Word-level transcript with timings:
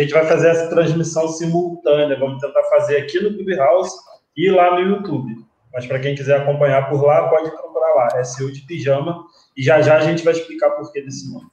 A 0.00 0.02
gente 0.02 0.14
vai 0.14 0.24
fazer 0.24 0.48
essa 0.48 0.70
transmissão 0.70 1.28
simultânea. 1.28 2.18
Vamos 2.18 2.40
tentar 2.40 2.62
fazer 2.70 2.96
aqui 2.96 3.20
no 3.20 3.34
Clubhouse 3.34 3.94
e 4.34 4.50
lá 4.50 4.74
no 4.74 4.80
YouTube. 4.80 5.44
Mas 5.74 5.84
para 5.84 5.98
quem 5.98 6.14
quiser 6.14 6.40
acompanhar 6.40 6.88
por 6.88 7.04
lá, 7.04 7.28
pode 7.28 7.50
procurar 7.50 7.94
lá. 7.94 8.24
SEO 8.24 8.50
de 8.50 8.62
pijama. 8.62 9.22
E 9.54 9.62
já 9.62 9.82
já 9.82 9.98
a 9.98 10.00
gente 10.00 10.24
vai 10.24 10.32
explicar 10.32 10.70
por 10.70 10.90
que 10.90 11.02
desse 11.02 11.30
nome. 11.30 11.50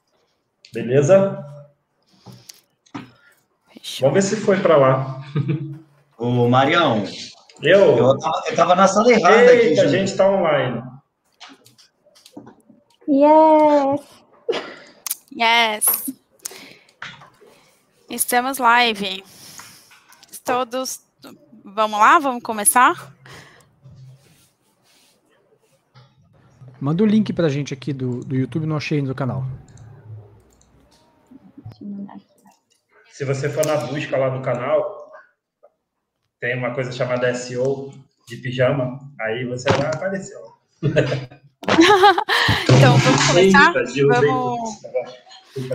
Beleza? 0.73 1.45
Vamos 3.99 4.13
ver 4.13 4.21
se 4.21 4.37
foi 4.37 4.57
para 4.61 4.77
lá. 4.77 5.21
Ô, 6.17 6.47
Marião. 6.47 7.03
Eu? 7.61 7.97
Eu 7.97 8.17
tava, 8.17 8.43
eu 8.47 8.55
tava 8.55 8.75
na 8.75 8.87
sala 8.87 9.11
errada 9.11 9.53
Eita, 9.53 9.81
aqui. 9.81 9.87
a 9.87 9.87
gente 9.87 10.07
está 10.07 10.25
online. 10.25 10.81
Yes! 13.09 14.01
Yes! 15.37 16.26
Estamos 18.09 18.57
live. 18.57 19.21
Todos. 20.45 21.01
Vamos 21.63 21.99
lá? 21.99 22.17
Vamos 22.19 22.41
começar? 22.41 23.13
Manda 26.79 27.03
o 27.03 27.05
link 27.05 27.33
pra 27.33 27.49
gente 27.49 27.73
aqui 27.73 27.91
do, 27.91 28.21
do 28.23 28.35
YouTube, 28.35 28.65
não 28.65 28.77
achei 28.77 29.01
no 29.01 29.13
canal. 29.13 29.43
Se 33.11 33.25
você 33.25 33.49
for 33.49 33.65
na 33.65 33.75
busca 33.77 34.15
lá 34.15 34.29
do 34.29 34.41
canal, 34.41 35.11
tem 36.39 36.57
uma 36.57 36.73
coisa 36.73 36.91
chamada 36.91 37.33
SEO 37.33 37.91
de 38.29 38.37
pijama, 38.37 38.99
aí 39.19 39.45
você 39.45 39.69
vai 39.71 39.87
aparecer. 39.87 40.37
Então, 42.77 42.97
vamos 42.97 43.27
começar? 43.27 43.75
Eita, 43.75 44.21
Vamos. 44.21 44.81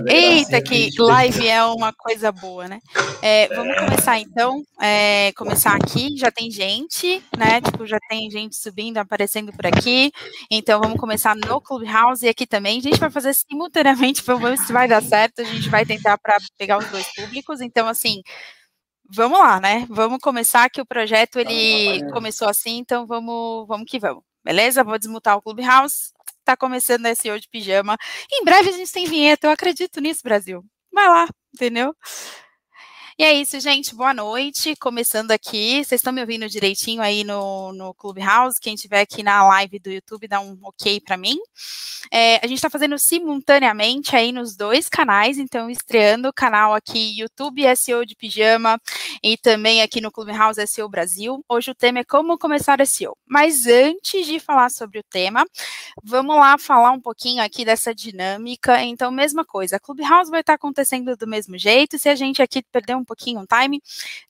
Eita, 0.06 0.62
que 0.62 0.90
live 0.98 1.48
é 1.48 1.64
uma 1.64 1.92
coisa 1.92 2.30
boa, 2.30 2.68
né? 2.68 2.80
É, 3.20 3.48
vamos 3.48 3.76
começar 3.76 4.18
então. 4.18 4.62
É, 4.80 5.32
começar 5.32 5.74
aqui. 5.74 6.16
Já 6.16 6.30
tem 6.30 6.50
gente, 6.50 7.22
né? 7.36 7.60
Tipo, 7.60 7.86
já 7.86 7.98
tem 8.08 8.30
gente 8.30 8.56
subindo, 8.56 8.98
aparecendo 8.98 9.52
por 9.52 9.66
aqui. 9.66 10.12
Então 10.50 10.80
vamos 10.80 10.98
começar 10.98 11.34
no 11.34 11.60
Clubhouse 11.60 12.24
e 12.24 12.28
aqui 12.28 12.46
também. 12.46 12.78
A 12.78 12.82
gente 12.82 12.98
vai 12.98 13.10
fazer 13.10 13.34
simultaneamente, 13.34 14.22
vamos 14.22 14.42
ver 14.42 14.58
se 14.58 14.72
vai 14.72 14.86
dar 14.86 15.02
certo. 15.02 15.40
A 15.40 15.44
gente 15.44 15.68
vai 15.68 15.84
tentar 15.84 16.18
para 16.18 16.36
pegar 16.56 16.78
os 16.78 16.86
dois 16.86 17.06
públicos. 17.14 17.60
Então, 17.60 17.88
assim, 17.88 18.22
vamos 19.14 19.38
lá, 19.38 19.60
né? 19.60 19.86
Vamos 19.90 20.18
começar 20.20 20.70
que 20.70 20.80
o 20.80 20.86
projeto 20.86 21.38
ele 21.38 22.08
começou 22.12 22.48
assim, 22.48 22.78
então 22.78 23.06
vamos, 23.06 23.66
vamos 23.66 23.90
que 23.90 23.98
vamos. 23.98 24.22
Beleza? 24.44 24.82
Vou 24.82 24.98
desmutar 24.98 25.36
o 25.36 25.42
Clubhouse. 25.42 26.12
Tá 26.44 26.56
começando 26.56 27.06
esse 27.06 27.22
SEO 27.22 27.38
de 27.40 27.48
pijama. 27.48 27.96
Em 28.30 28.44
breve 28.44 28.70
a 28.70 28.72
gente 28.72 28.92
tem 28.92 29.06
vinheta, 29.06 29.46
eu 29.46 29.50
acredito 29.52 30.00
nisso, 30.00 30.22
Brasil. 30.24 30.64
Vai 30.92 31.08
lá, 31.08 31.28
entendeu? 31.54 31.94
E 33.22 33.24
é 33.24 33.34
isso, 33.34 33.60
gente. 33.60 33.94
Boa 33.94 34.12
noite. 34.12 34.74
Começando 34.74 35.30
aqui. 35.30 35.76
Vocês 35.84 36.00
estão 36.00 36.12
me 36.12 36.20
ouvindo 36.20 36.48
direitinho 36.48 37.00
aí 37.00 37.22
no, 37.22 37.72
no 37.72 37.94
Clubhouse? 37.94 38.60
Quem 38.60 38.74
estiver 38.74 39.00
aqui 39.00 39.22
na 39.22 39.46
live 39.46 39.78
do 39.78 39.92
YouTube, 39.92 40.26
dá 40.26 40.40
um 40.40 40.58
ok 40.60 41.00
para 41.00 41.16
mim. 41.16 41.38
É, 42.10 42.44
a 42.44 42.48
gente 42.48 42.56
está 42.56 42.68
fazendo 42.68 42.98
simultaneamente 42.98 44.16
aí 44.16 44.32
nos 44.32 44.56
dois 44.56 44.88
canais, 44.88 45.38
então 45.38 45.70
estreando 45.70 46.28
o 46.28 46.32
canal 46.32 46.74
aqui 46.74 47.16
YouTube 47.16 47.64
SEO 47.76 48.04
de 48.04 48.16
Pijama 48.16 48.76
e 49.22 49.36
também 49.36 49.82
aqui 49.82 50.00
no 50.00 50.10
Clubhouse 50.10 50.66
SEO 50.66 50.88
Brasil. 50.88 51.44
Hoje 51.48 51.70
o 51.70 51.74
tema 51.76 52.00
é 52.00 52.04
como 52.04 52.36
começar 52.36 52.84
SEO. 52.84 53.16
Mas 53.24 53.68
antes 53.68 54.26
de 54.26 54.40
falar 54.40 54.68
sobre 54.68 54.98
o 54.98 55.02
tema, 55.04 55.46
vamos 56.02 56.34
lá 56.34 56.58
falar 56.58 56.90
um 56.90 57.00
pouquinho 57.00 57.40
aqui 57.40 57.64
dessa 57.64 57.94
dinâmica. 57.94 58.82
Então, 58.82 59.12
mesma 59.12 59.44
coisa, 59.44 59.76
a 59.76 59.80
Clubhouse 59.80 60.28
vai 60.28 60.40
estar 60.40 60.54
acontecendo 60.54 61.16
do 61.16 61.26
mesmo 61.28 61.56
jeito. 61.56 62.00
Se 62.00 62.08
a 62.08 62.16
gente 62.16 62.42
aqui 62.42 62.62
perder 62.62 62.96
um 62.96 63.04
pouquinho 63.12 63.40
o 63.40 63.46
time, 63.46 63.82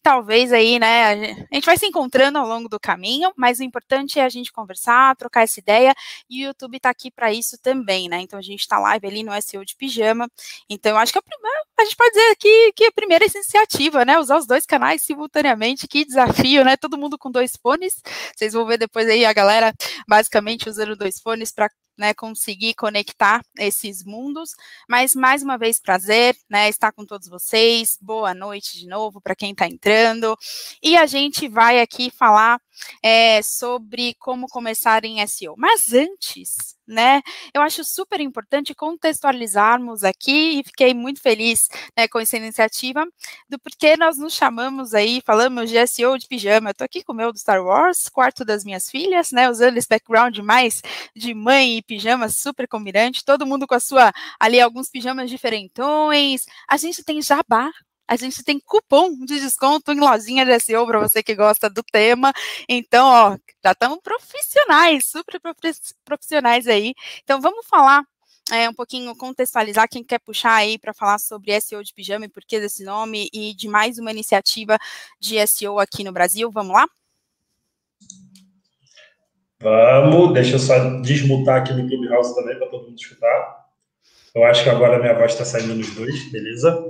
talvez 0.02 0.52
aí, 0.52 0.78
né, 0.78 1.44
a 1.50 1.54
gente 1.54 1.64
vai 1.64 1.76
se 1.76 1.86
encontrando 1.86 2.38
ao 2.38 2.46
longo 2.46 2.68
do 2.68 2.80
caminho, 2.80 3.32
mas 3.36 3.60
o 3.60 3.62
importante 3.62 4.18
é 4.18 4.24
a 4.24 4.28
gente 4.28 4.52
conversar, 4.52 5.16
trocar 5.16 5.42
essa 5.42 5.60
ideia, 5.60 5.94
e 6.28 6.44
o 6.44 6.46
YouTube 6.48 6.76
está 6.76 6.90
aqui 6.90 7.10
para 7.10 7.32
isso 7.32 7.56
também, 7.62 8.08
né? 8.08 8.20
Então 8.20 8.38
a 8.38 8.42
gente 8.42 8.60
está 8.60 8.78
live 8.78 9.06
ali 9.06 9.22
no 9.22 9.32
SEO 9.40 9.64
de 9.64 9.76
pijama. 9.76 10.28
Então, 10.68 10.96
acho 10.98 11.12
que 11.12 11.18
a, 11.18 11.22
primeira, 11.22 11.62
a 11.78 11.84
gente 11.84 11.96
pode 11.96 12.10
dizer 12.10 12.30
aqui 12.30 12.72
que 12.74 12.84
a 12.86 12.92
primeira 12.92 13.24
iniciativa, 13.24 14.04
né? 14.04 14.18
Usar 14.18 14.38
os 14.38 14.46
dois 14.46 14.66
canais 14.66 15.02
simultaneamente, 15.02 15.86
que 15.86 16.04
desafio, 16.04 16.64
né? 16.64 16.76
Todo 16.76 16.98
mundo 16.98 17.18
com 17.18 17.30
dois 17.30 17.52
fones. 17.56 18.00
Vocês 18.36 18.52
vão 18.52 18.66
ver 18.66 18.78
depois 18.78 19.08
aí 19.08 19.24
a 19.24 19.32
galera 19.32 19.72
basicamente 20.08 20.68
usando 20.68 20.96
dois 20.96 21.20
fones 21.20 21.52
para 21.52 21.70
né, 22.02 22.12
conseguir 22.12 22.74
conectar 22.74 23.40
esses 23.56 24.02
mundos. 24.02 24.56
Mas 24.88 25.14
mais 25.14 25.40
uma 25.40 25.56
vez, 25.56 25.78
prazer, 25.78 26.36
né, 26.50 26.68
estar 26.68 26.90
com 26.90 27.06
todos 27.06 27.28
vocês. 27.28 27.96
Boa 28.02 28.34
noite 28.34 28.76
de 28.76 28.88
novo 28.88 29.20
para 29.20 29.36
quem 29.36 29.52
está 29.52 29.68
entrando. 29.68 30.36
E 30.82 30.96
a 30.96 31.06
gente 31.06 31.46
vai 31.46 31.80
aqui 31.80 32.10
falar 32.10 32.60
é, 33.02 33.42
sobre 33.42 34.14
como 34.18 34.46
começar 34.48 35.04
em 35.04 35.26
SEO. 35.26 35.54
Mas 35.56 35.92
antes, 35.92 36.76
né, 36.86 37.22
eu 37.54 37.62
acho 37.62 37.84
super 37.84 38.20
importante 38.20 38.74
contextualizarmos 38.74 40.04
aqui 40.04 40.60
e 40.60 40.64
fiquei 40.64 40.92
muito 40.94 41.20
feliz 41.20 41.68
né, 41.96 42.08
com 42.08 42.18
essa 42.18 42.36
iniciativa 42.36 43.06
do 43.48 43.58
porquê 43.58 43.96
nós 43.96 44.18
nos 44.18 44.34
chamamos 44.34 44.94
aí, 44.94 45.22
falamos 45.24 45.70
de 45.70 45.86
SEO 45.86 46.18
de 46.18 46.26
pijama. 46.26 46.70
Eu 46.70 46.74
tô 46.74 46.84
aqui 46.84 47.02
com 47.02 47.12
o 47.12 47.16
meu 47.16 47.32
do 47.32 47.38
Star 47.38 47.64
Wars, 47.64 48.08
quarto 48.08 48.44
das 48.44 48.64
minhas 48.64 48.90
filhas, 48.90 49.30
né, 49.32 49.48
usando 49.48 49.76
esse 49.76 49.88
background 49.88 50.38
mais 50.38 50.82
de 51.14 51.34
mãe 51.34 51.78
e 51.78 51.82
pijama 51.82 52.28
super 52.28 52.66
combinante, 52.68 53.24
todo 53.24 53.46
mundo 53.46 53.66
com 53.66 53.74
a 53.74 53.80
sua, 53.80 54.12
ali, 54.38 54.60
alguns 54.60 54.88
pijamas 54.88 55.30
diferentões. 55.30 56.44
A 56.68 56.76
gente 56.76 57.04
tem 57.04 57.22
jabá 57.22 57.70
a 58.06 58.16
gente 58.16 58.44
tem 58.44 58.60
cupom 58.60 59.24
de 59.24 59.40
desconto 59.40 59.92
em 59.92 60.00
lojinha 60.00 60.44
de 60.44 60.58
SEO 60.60 60.86
para 60.86 61.00
você 61.00 61.22
que 61.22 61.34
gosta 61.34 61.70
do 61.70 61.82
tema. 61.82 62.32
Então, 62.68 63.06
ó, 63.06 63.36
já 63.64 63.72
estamos 63.72 64.00
profissionais, 64.02 65.06
super 65.06 65.40
profissionais 66.04 66.66
aí. 66.66 66.94
Então, 67.22 67.40
vamos 67.40 67.66
falar 67.66 68.04
é, 68.50 68.68
um 68.68 68.74
pouquinho, 68.74 69.16
contextualizar 69.16 69.88
quem 69.88 70.02
quer 70.02 70.18
puxar 70.18 70.54
aí 70.54 70.78
para 70.78 70.92
falar 70.92 71.18
sobre 71.18 71.58
SEO 71.60 71.82
de 71.82 71.94
pijama 71.94 72.24
e 72.24 72.28
por 72.28 72.44
que 72.44 72.58
desse 72.60 72.84
nome 72.84 73.28
e 73.32 73.54
de 73.54 73.68
mais 73.68 73.98
uma 73.98 74.10
iniciativa 74.10 74.78
de 75.20 75.46
SEO 75.46 75.78
aqui 75.78 76.02
no 76.02 76.12
Brasil. 76.12 76.50
Vamos 76.50 76.74
lá? 76.74 76.86
Vamos, 79.60 80.34
deixa 80.34 80.56
eu 80.56 80.58
só 80.58 81.00
desmutar 81.00 81.62
aqui 81.62 81.72
no 81.72 81.86
Clubhouse 81.88 82.34
também 82.34 82.58
para 82.58 82.68
todo 82.68 82.88
mundo 82.88 82.98
escutar. 82.98 83.61
Eu 84.34 84.44
acho 84.44 84.62
que 84.62 84.70
agora 84.70 84.98
minha 84.98 85.12
voz 85.12 85.32
está 85.32 85.44
saindo 85.44 85.74
nos 85.74 85.94
dois, 85.94 86.32
beleza? 86.32 86.82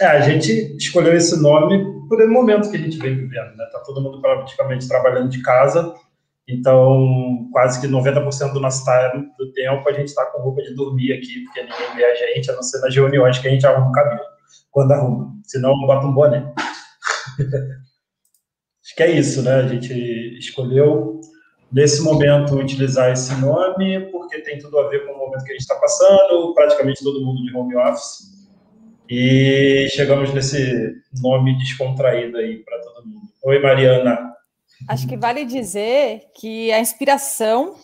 É, 0.00 0.06
a 0.06 0.20
gente 0.20 0.76
escolheu 0.76 1.16
esse 1.16 1.40
nome 1.40 1.82
por 2.06 2.22
um 2.22 2.30
momento 2.30 2.70
que 2.70 2.76
a 2.76 2.80
gente 2.80 2.98
vem 2.98 3.16
vivendo, 3.16 3.56
né? 3.56 3.64
Tá 3.72 3.78
todo 3.80 4.02
mundo 4.02 4.20
praticamente 4.20 4.86
trabalhando 4.86 5.30
de 5.30 5.40
casa, 5.40 5.94
então 6.46 7.48
quase 7.50 7.80
que 7.80 7.88
90% 7.88 8.52
do 8.52 8.60
nosso 8.60 8.84
time, 8.84 9.26
do 9.38 9.50
tempo 9.54 9.88
a 9.88 9.92
gente 9.92 10.08
está 10.08 10.26
com 10.26 10.42
roupa 10.42 10.60
de 10.62 10.74
dormir 10.74 11.14
aqui, 11.14 11.44
porque 11.44 11.62
ninguém 11.62 11.96
vê 11.96 12.04
a 12.04 12.14
gente, 12.14 12.50
a 12.50 12.54
não 12.54 12.62
ser 12.62 12.80
nas 12.80 12.94
reuniões 12.94 13.38
que 13.38 13.48
a 13.48 13.50
gente 13.50 13.66
arruma 13.66 13.88
o 13.88 13.92
cabelo, 13.92 14.20
quando 14.70 14.92
arruma. 14.92 15.32
Senão 15.44 15.72
bota 15.86 16.06
um 16.06 16.12
boné. 16.12 16.52
Acho 18.84 18.96
que 18.96 19.02
é 19.02 19.10
isso, 19.12 19.42
né? 19.42 19.54
A 19.54 19.66
gente 19.66 19.94
escolheu 20.38 21.21
nesse 21.72 22.02
momento 22.02 22.54
utilizar 22.54 23.10
esse 23.10 23.34
nome 23.36 24.00
porque 24.10 24.40
tem 24.40 24.58
tudo 24.58 24.78
a 24.78 24.88
ver 24.88 25.06
com 25.06 25.12
o 25.12 25.18
momento 25.18 25.42
que 25.44 25.50
a 25.50 25.54
gente 25.54 25.62
está 25.62 25.76
passando, 25.76 26.52
praticamente 26.54 27.02
todo 27.02 27.24
mundo 27.24 27.42
de 27.42 27.56
home 27.56 27.74
office. 27.76 28.30
E 29.08 29.88
chegamos 29.90 30.32
nesse 30.32 31.02
nome 31.20 31.58
descontraído 31.58 32.36
aí 32.36 32.58
para 32.58 32.78
todo 32.80 33.06
mundo. 33.06 33.28
Oi, 33.44 33.58
Mariana. 33.58 34.32
Acho 34.88 35.06
que 35.08 35.16
vale 35.16 35.44
dizer 35.44 36.30
que 36.34 36.72
a 36.72 36.80
inspiração, 36.80 37.76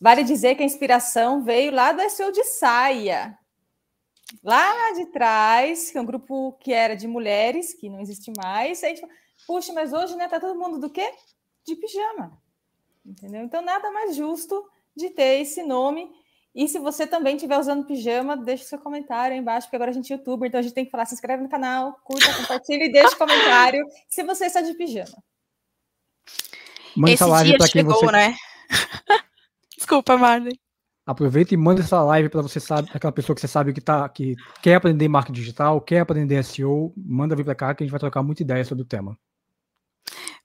vale 0.00 0.22
dizer 0.24 0.54
que 0.54 0.62
a 0.62 0.66
inspiração 0.66 1.42
veio 1.42 1.72
lá 1.72 1.92
do 1.92 2.08
SEO 2.10 2.32
de 2.32 2.44
saia. 2.44 3.36
Lá 4.42 4.92
de 4.92 5.06
trás, 5.06 5.90
que 5.90 5.98
é 5.98 6.00
um 6.00 6.06
grupo 6.06 6.52
que 6.60 6.72
era 6.72 6.96
de 6.96 7.06
mulheres, 7.06 7.74
que 7.74 7.88
não 7.88 8.00
existe 8.00 8.32
mais. 8.36 8.82
A 8.82 8.88
gente 8.88 9.02
puxa, 9.46 9.72
mas 9.72 9.92
hoje, 9.92 10.16
né, 10.16 10.26
tá 10.26 10.40
todo 10.40 10.58
mundo 10.58 10.80
do 10.80 10.90
quê? 10.90 11.08
De 11.64 11.76
pijama. 11.76 12.36
Entendeu? 13.06 13.42
Então, 13.42 13.62
nada 13.62 13.90
mais 13.92 14.16
justo 14.16 14.64
de 14.96 15.10
ter 15.10 15.40
esse 15.40 15.62
nome. 15.62 16.10
E 16.54 16.66
se 16.66 16.78
você 16.78 17.06
também 17.06 17.36
estiver 17.36 17.58
usando 17.58 17.86
pijama, 17.86 18.36
deixe 18.36 18.64
seu 18.64 18.78
comentário 18.78 19.34
aí 19.34 19.40
embaixo, 19.40 19.66
porque 19.66 19.76
agora 19.76 19.90
a 19.90 19.94
gente 19.94 20.10
é 20.12 20.16
youtuber, 20.16 20.48
então 20.48 20.58
a 20.58 20.62
gente 20.62 20.74
tem 20.74 20.86
que 20.86 20.90
falar, 20.90 21.04
se 21.04 21.14
inscreve 21.14 21.42
no 21.42 21.50
canal, 21.50 22.00
curta, 22.02 22.32
compartilha 22.34 22.84
e 22.84 22.90
deixe 22.90 23.14
comentário 23.14 23.86
se 24.08 24.22
você 24.22 24.46
está 24.46 24.62
de 24.62 24.72
pijama. 24.72 25.22
Manda 26.96 27.12
Esse 27.12 27.22
essa 27.22 27.26
live 27.26 27.58
dia 27.58 27.66
chegou, 27.66 28.00
você. 28.00 28.10
né? 28.10 28.34
Desculpa, 29.76 30.16
Marley. 30.16 30.58
Aproveita 31.04 31.52
e 31.52 31.56
manda 31.58 31.82
essa 31.82 32.02
live 32.02 32.30
para 32.30 32.40
você 32.40 32.58
sabe, 32.58 32.88
aquela 32.92 33.12
pessoa 33.12 33.34
que 33.34 33.40
você 33.40 33.46
sabe 33.46 33.72
que 33.72 33.80
tá 33.80 34.08
que 34.08 34.34
quer 34.62 34.76
aprender 34.76 35.06
marketing 35.08 35.38
digital, 35.38 35.80
quer 35.80 36.00
aprender 36.00 36.42
SEO, 36.42 36.92
manda 36.96 37.36
vir 37.36 37.44
para 37.44 37.54
cá 37.54 37.74
que 37.74 37.84
a 37.84 37.86
gente 37.86 37.92
vai 37.92 38.00
trocar 38.00 38.22
muita 38.22 38.42
ideia 38.42 38.64
sobre 38.64 38.82
o 38.82 38.86
tema. 38.86 39.16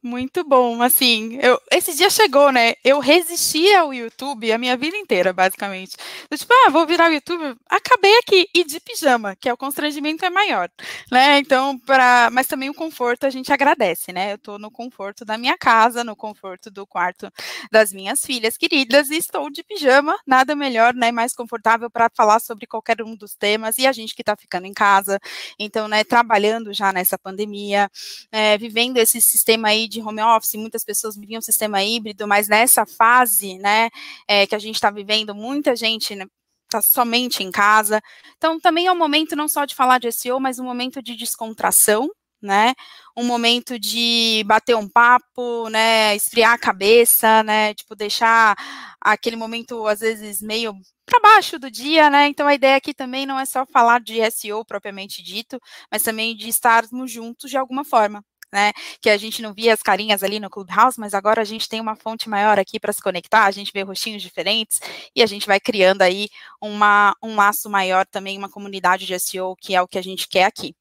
Muito 0.03 0.43
bom, 0.43 0.81
assim, 0.81 1.37
eu, 1.43 1.61
esse 1.71 1.95
dia 1.95 2.09
chegou, 2.09 2.51
né? 2.51 2.73
Eu 2.83 2.97
resisti 2.99 3.71
ao 3.75 3.93
YouTube 3.93 4.51
a 4.51 4.57
minha 4.57 4.75
vida 4.75 4.97
inteira, 4.97 5.31
basicamente. 5.31 5.95
Eu, 6.29 6.35
tipo, 6.39 6.51
ah, 6.65 6.71
vou 6.71 6.87
virar 6.87 7.07
o 7.11 7.13
YouTube, 7.13 7.55
acabei 7.69 8.17
aqui 8.17 8.47
e 8.51 8.63
de 8.63 8.79
pijama, 8.79 9.35
que 9.35 9.47
é 9.47 9.53
o 9.53 9.57
constrangimento 9.57 10.25
é 10.25 10.29
maior, 10.31 10.71
né? 11.11 11.37
Então, 11.37 11.77
para, 11.77 12.29
mas 12.31 12.47
também 12.47 12.67
o 12.67 12.73
conforto 12.73 13.25
a 13.27 13.29
gente 13.29 13.53
agradece, 13.53 14.11
né? 14.11 14.33
Eu 14.33 14.39
tô 14.39 14.57
no 14.57 14.71
conforto 14.71 15.23
da 15.23 15.37
minha 15.37 15.55
casa, 15.55 16.03
no 16.03 16.15
conforto 16.15 16.71
do 16.71 16.87
quarto 16.87 17.31
das 17.71 17.93
minhas 17.93 18.21
filhas 18.25 18.57
queridas 18.57 19.11
e 19.11 19.17
estou 19.17 19.51
de 19.51 19.63
pijama, 19.63 20.17
nada 20.25 20.55
melhor, 20.55 20.95
né? 20.95 21.11
Mais 21.11 21.35
confortável 21.35 21.91
para 21.91 22.09
falar 22.15 22.39
sobre 22.39 22.65
qualquer 22.65 23.03
um 23.03 23.15
dos 23.15 23.35
temas 23.35 23.77
e 23.77 23.85
a 23.85 23.91
gente 23.91 24.15
que 24.15 24.23
está 24.23 24.35
ficando 24.35 24.65
em 24.65 24.73
casa, 24.73 25.19
então, 25.59 25.87
né? 25.87 26.03
Trabalhando 26.03 26.73
já 26.73 26.91
nessa 26.91 27.19
pandemia, 27.19 27.87
é, 28.31 28.57
vivendo 28.57 28.97
esse 28.97 29.21
sistema 29.21 29.67
aí 29.67 29.90
de 29.91 30.01
home 30.01 30.21
office, 30.21 30.55
muitas 30.55 30.83
pessoas 30.83 31.15
viviam 31.15 31.39
um 31.39 31.41
sistema 31.41 31.83
híbrido, 31.83 32.27
mas 32.27 32.47
nessa 32.47 32.85
fase, 32.85 33.57
né, 33.59 33.89
é, 34.27 34.47
que 34.47 34.55
a 34.55 34.59
gente 34.59 34.75
está 34.75 34.89
vivendo, 34.89 35.35
muita 35.35 35.75
gente 35.75 36.15
né, 36.15 36.25
está 36.65 36.81
somente 36.81 37.43
em 37.43 37.51
casa. 37.51 38.01
Então, 38.37 38.59
também 38.59 38.87
é 38.87 38.91
um 38.91 38.97
momento 38.97 39.35
não 39.35 39.47
só 39.47 39.65
de 39.65 39.75
falar 39.75 39.99
de 39.99 40.11
SEO, 40.11 40.39
mas 40.39 40.59
um 40.59 40.63
momento 40.63 41.01
de 41.01 41.15
descontração, 41.15 42.09
né? 42.41 42.73
Um 43.15 43.23
momento 43.23 43.77
de 43.77 44.43
bater 44.47 44.75
um 44.75 44.87
papo, 44.89 45.69
né? 45.69 46.15
Esfriar 46.15 46.53
a 46.53 46.57
cabeça, 46.57 47.43
né? 47.43 47.73
Tipo, 47.73 47.95
deixar 47.95 48.55
aquele 48.99 49.35
momento, 49.35 49.85
às 49.87 49.99
vezes, 49.99 50.41
meio 50.41 50.73
para 51.05 51.19
baixo 51.19 51.59
do 51.59 51.69
dia, 51.69 52.09
né? 52.09 52.27
Então 52.27 52.47
a 52.47 52.53
ideia 52.55 52.77
aqui 52.77 52.93
também 52.93 53.25
não 53.25 53.39
é 53.39 53.45
só 53.45 53.65
falar 53.65 53.99
de 53.99 54.19
SEO 54.31 54.63
propriamente 54.65 55.21
dito, 55.21 55.59
mas 55.91 56.03
também 56.03 56.35
de 56.35 56.47
estarmos 56.47 57.11
juntos 57.11 57.49
de 57.49 57.57
alguma 57.57 57.83
forma, 57.83 58.23
né? 58.51 58.71
Que 59.01 59.09
a 59.09 59.17
gente 59.17 59.41
não 59.41 59.53
via 59.53 59.73
as 59.73 59.81
carinhas 59.81 60.23
ali 60.23 60.39
no 60.39 60.49
Clubhouse, 60.49 60.99
mas 60.99 61.13
agora 61.13 61.41
a 61.41 61.45
gente 61.45 61.69
tem 61.69 61.79
uma 61.79 61.95
fonte 61.95 62.29
maior 62.29 62.59
aqui 62.59 62.79
para 62.79 62.93
se 62.93 63.01
conectar, 63.01 63.45
a 63.45 63.51
gente 63.51 63.71
vê 63.73 63.81
rostinhos 63.81 64.21
diferentes 64.21 64.79
e 65.15 65.23
a 65.23 65.25
gente 65.25 65.47
vai 65.47 65.59
criando 65.59 66.01
aí 66.01 66.29
uma, 66.61 67.15
um 67.23 67.35
laço 67.35 67.69
maior 67.69 68.05
também, 68.05 68.37
uma 68.37 68.49
comunidade 68.49 69.05
de 69.05 69.19
SEO, 69.19 69.55
que 69.55 69.75
é 69.75 69.81
o 69.81 69.87
que 69.87 69.97
a 69.97 70.03
gente 70.03 70.27
quer 70.27 70.45
aqui, 70.45 70.75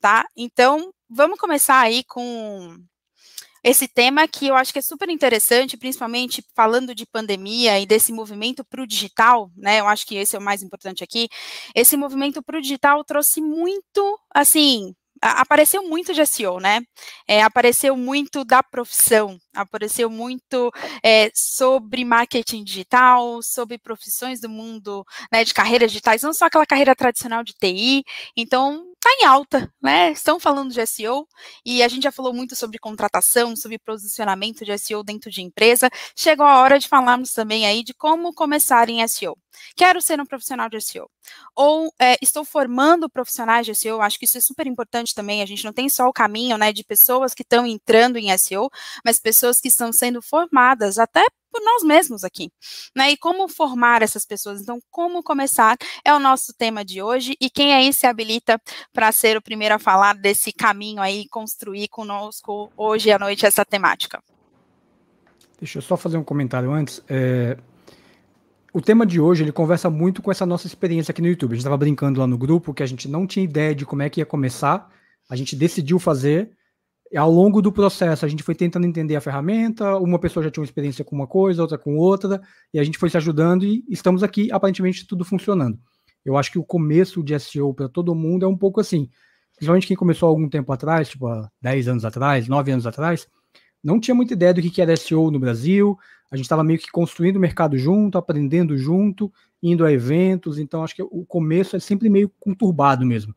tá? 0.00 0.26
Então, 0.36 0.92
vamos 1.08 1.38
começar 1.38 1.80
aí 1.80 2.02
com 2.04 2.76
esse 3.64 3.86
tema 3.86 4.26
que 4.26 4.48
eu 4.48 4.56
acho 4.56 4.72
que 4.72 4.80
é 4.80 4.82
super 4.82 5.08
interessante, 5.08 5.76
principalmente 5.76 6.44
falando 6.54 6.94
de 6.94 7.06
pandemia 7.06 7.78
e 7.78 7.86
desse 7.86 8.12
movimento 8.12 8.64
para 8.64 8.82
o 8.82 8.86
digital, 8.86 9.50
né? 9.56 9.78
Eu 9.80 9.86
acho 9.86 10.04
que 10.04 10.16
esse 10.16 10.34
é 10.34 10.38
o 10.38 10.42
mais 10.42 10.62
importante 10.62 11.04
aqui. 11.04 11.28
Esse 11.74 11.96
movimento 11.96 12.42
para 12.42 12.58
o 12.58 12.60
digital 12.60 13.04
trouxe 13.04 13.40
muito, 13.40 14.18
assim, 14.34 14.94
apareceu 15.22 15.82
muito 15.82 16.12
de 16.12 16.24
SEO, 16.26 16.58
né? 16.58 16.80
É, 17.28 17.42
apareceu 17.42 17.96
muito 17.96 18.44
da 18.44 18.62
profissão, 18.62 19.38
apareceu 19.54 20.10
muito 20.10 20.70
é, 21.02 21.30
sobre 21.34 22.04
marketing 22.04 22.64
digital, 22.64 23.40
sobre 23.42 23.78
profissões 23.78 24.40
do 24.40 24.48
mundo 24.48 25.04
né, 25.32 25.44
de 25.44 25.54
carreiras 25.54 25.90
digitais, 25.92 26.22
não 26.22 26.32
só 26.32 26.46
aquela 26.46 26.66
carreira 26.66 26.94
tradicional 26.94 27.44
de 27.44 27.52
TI. 27.54 28.02
Então, 28.36 28.84
está 28.94 29.10
em 29.20 29.24
alta, 29.26 29.72
né? 29.82 30.12
Estão 30.12 30.38
falando 30.40 30.72
de 30.72 30.86
SEO 30.86 31.26
e 31.64 31.82
a 31.82 31.88
gente 31.88 32.04
já 32.04 32.12
falou 32.12 32.32
muito 32.32 32.54
sobre 32.56 32.78
contratação, 32.78 33.56
sobre 33.56 33.78
posicionamento 33.78 34.64
de 34.64 34.76
SEO 34.78 35.02
dentro 35.02 35.30
de 35.30 35.42
empresa. 35.42 35.88
Chegou 36.16 36.46
a 36.46 36.60
hora 36.60 36.78
de 36.78 36.88
falarmos 36.88 37.32
também 37.32 37.66
aí 37.66 37.82
de 37.82 37.94
como 37.94 38.32
começar 38.32 38.88
em 38.88 39.06
SEO. 39.08 39.36
Quero 39.76 40.00
ser 40.00 40.20
um 40.20 40.26
profissional 40.26 40.68
de 40.68 40.80
SEO. 40.80 41.10
Ou 41.54 41.92
é, 41.98 42.16
estou 42.22 42.44
formando 42.44 43.08
profissionais 43.08 43.66
de 43.66 43.74
SEO, 43.74 44.00
acho 44.00 44.18
que 44.18 44.24
isso 44.24 44.38
é 44.38 44.40
super 44.40 44.66
importante 44.66 45.14
também. 45.14 45.42
A 45.42 45.46
gente 45.46 45.64
não 45.64 45.72
tem 45.72 45.88
só 45.88 46.08
o 46.08 46.12
caminho 46.12 46.56
né, 46.56 46.72
de 46.72 46.84
pessoas 46.84 47.34
que 47.34 47.42
estão 47.42 47.66
entrando 47.66 48.16
em 48.16 48.36
SEO, 48.38 48.70
mas 49.04 49.18
pessoas 49.18 49.60
que 49.60 49.68
estão 49.68 49.92
sendo 49.92 50.20
formadas 50.22 50.98
até 50.98 51.24
por 51.52 51.62
nós 51.62 51.82
mesmos 51.82 52.24
aqui, 52.24 52.50
né? 52.96 53.10
E 53.10 53.16
como 53.16 53.46
formar 53.46 54.00
essas 54.00 54.24
pessoas? 54.24 54.62
Então, 54.62 54.80
como 54.90 55.22
começar 55.22 55.76
é 56.02 56.12
o 56.14 56.18
nosso 56.18 56.54
tema 56.54 56.82
de 56.82 57.02
hoje. 57.02 57.36
E 57.38 57.50
quem 57.50 57.74
aí 57.74 57.92
se 57.92 58.06
habilita 58.06 58.58
para 58.90 59.12
ser 59.12 59.36
o 59.36 59.42
primeiro 59.42 59.74
a 59.74 59.78
falar 59.78 60.14
desse 60.14 60.50
caminho 60.50 61.02
aí, 61.02 61.28
construir 61.28 61.88
conosco 61.88 62.72
hoje 62.74 63.12
à 63.12 63.18
noite 63.18 63.44
essa 63.44 63.66
temática? 63.66 64.22
Deixa 65.60 65.78
eu 65.78 65.82
só 65.82 65.96
fazer 65.96 66.16
um 66.16 66.24
comentário 66.24 66.72
antes. 66.72 67.02
É, 67.06 67.56
o 68.72 68.80
tema 68.80 69.04
de 69.04 69.20
hoje 69.20 69.44
ele 69.44 69.52
conversa 69.52 69.90
muito 69.90 70.22
com 70.22 70.30
essa 70.30 70.46
nossa 70.46 70.66
experiência 70.66 71.12
aqui 71.12 71.20
no 71.20 71.28
YouTube. 71.28 71.52
A 71.52 71.54
gente 71.54 71.60
estava 71.60 71.76
brincando 71.76 72.20
lá 72.20 72.26
no 72.26 72.38
grupo 72.38 72.72
que 72.72 72.82
a 72.82 72.86
gente 72.86 73.06
não 73.06 73.26
tinha 73.26 73.44
ideia 73.44 73.74
de 73.74 73.84
como 73.84 74.02
é 74.02 74.08
que 74.08 74.20
ia 74.20 74.26
começar. 74.26 74.88
A 75.28 75.36
gente 75.36 75.54
decidiu 75.54 75.98
fazer. 75.98 76.50
E 77.10 77.16
ao 77.18 77.30
longo 77.30 77.60
do 77.60 77.70
processo, 77.70 78.24
a 78.24 78.28
gente 78.28 78.42
foi 78.42 78.54
tentando 78.54 78.86
entender 78.86 79.14
a 79.14 79.20
ferramenta. 79.20 79.98
Uma 79.98 80.18
pessoa 80.18 80.42
já 80.42 80.50
tinha 80.50 80.62
uma 80.62 80.66
experiência 80.66 81.04
com 81.04 81.14
uma 81.14 81.26
coisa, 81.26 81.60
outra 81.60 81.76
com 81.76 81.96
outra, 81.96 82.40
e 82.72 82.78
a 82.78 82.84
gente 82.84 82.96
foi 82.96 83.10
se 83.10 83.18
ajudando 83.18 83.64
e 83.64 83.84
estamos 83.90 84.22
aqui, 84.22 84.50
aparentemente, 84.50 85.06
tudo 85.06 85.22
funcionando. 85.22 85.78
Eu 86.24 86.38
acho 86.38 86.50
que 86.50 86.58
o 86.58 86.64
começo 86.64 87.22
de 87.22 87.38
SEO 87.38 87.74
para 87.74 87.90
todo 87.90 88.14
mundo 88.14 88.46
é 88.46 88.48
um 88.48 88.56
pouco 88.56 88.80
assim. 88.80 89.10
Principalmente 89.54 89.86
quem 89.86 89.96
começou 89.96 90.26
algum 90.26 90.48
tempo 90.48 90.72
atrás, 90.72 91.10
tipo 91.10 91.26
há 91.26 91.50
10 91.60 91.88
anos 91.88 92.04
atrás, 92.06 92.48
9 92.48 92.72
anos 92.72 92.86
atrás, 92.86 93.28
não 93.84 94.00
tinha 94.00 94.14
muita 94.14 94.32
ideia 94.32 94.54
do 94.54 94.62
que 94.62 94.80
era 94.80 94.96
SEO 94.96 95.30
no 95.30 95.38
Brasil, 95.38 95.98
a 96.32 96.36
gente 96.36 96.46
estava 96.46 96.64
meio 96.64 96.78
que 96.78 96.90
construindo 96.90 97.36
o 97.36 97.40
mercado 97.40 97.76
junto, 97.76 98.16
aprendendo 98.16 98.74
junto, 98.78 99.30
indo 99.62 99.84
a 99.84 99.92
eventos, 99.92 100.58
então 100.58 100.82
acho 100.82 100.96
que 100.96 101.02
o 101.02 101.26
começo 101.26 101.76
é 101.76 101.78
sempre 101.78 102.08
meio 102.08 102.32
conturbado 102.40 103.04
mesmo. 103.04 103.34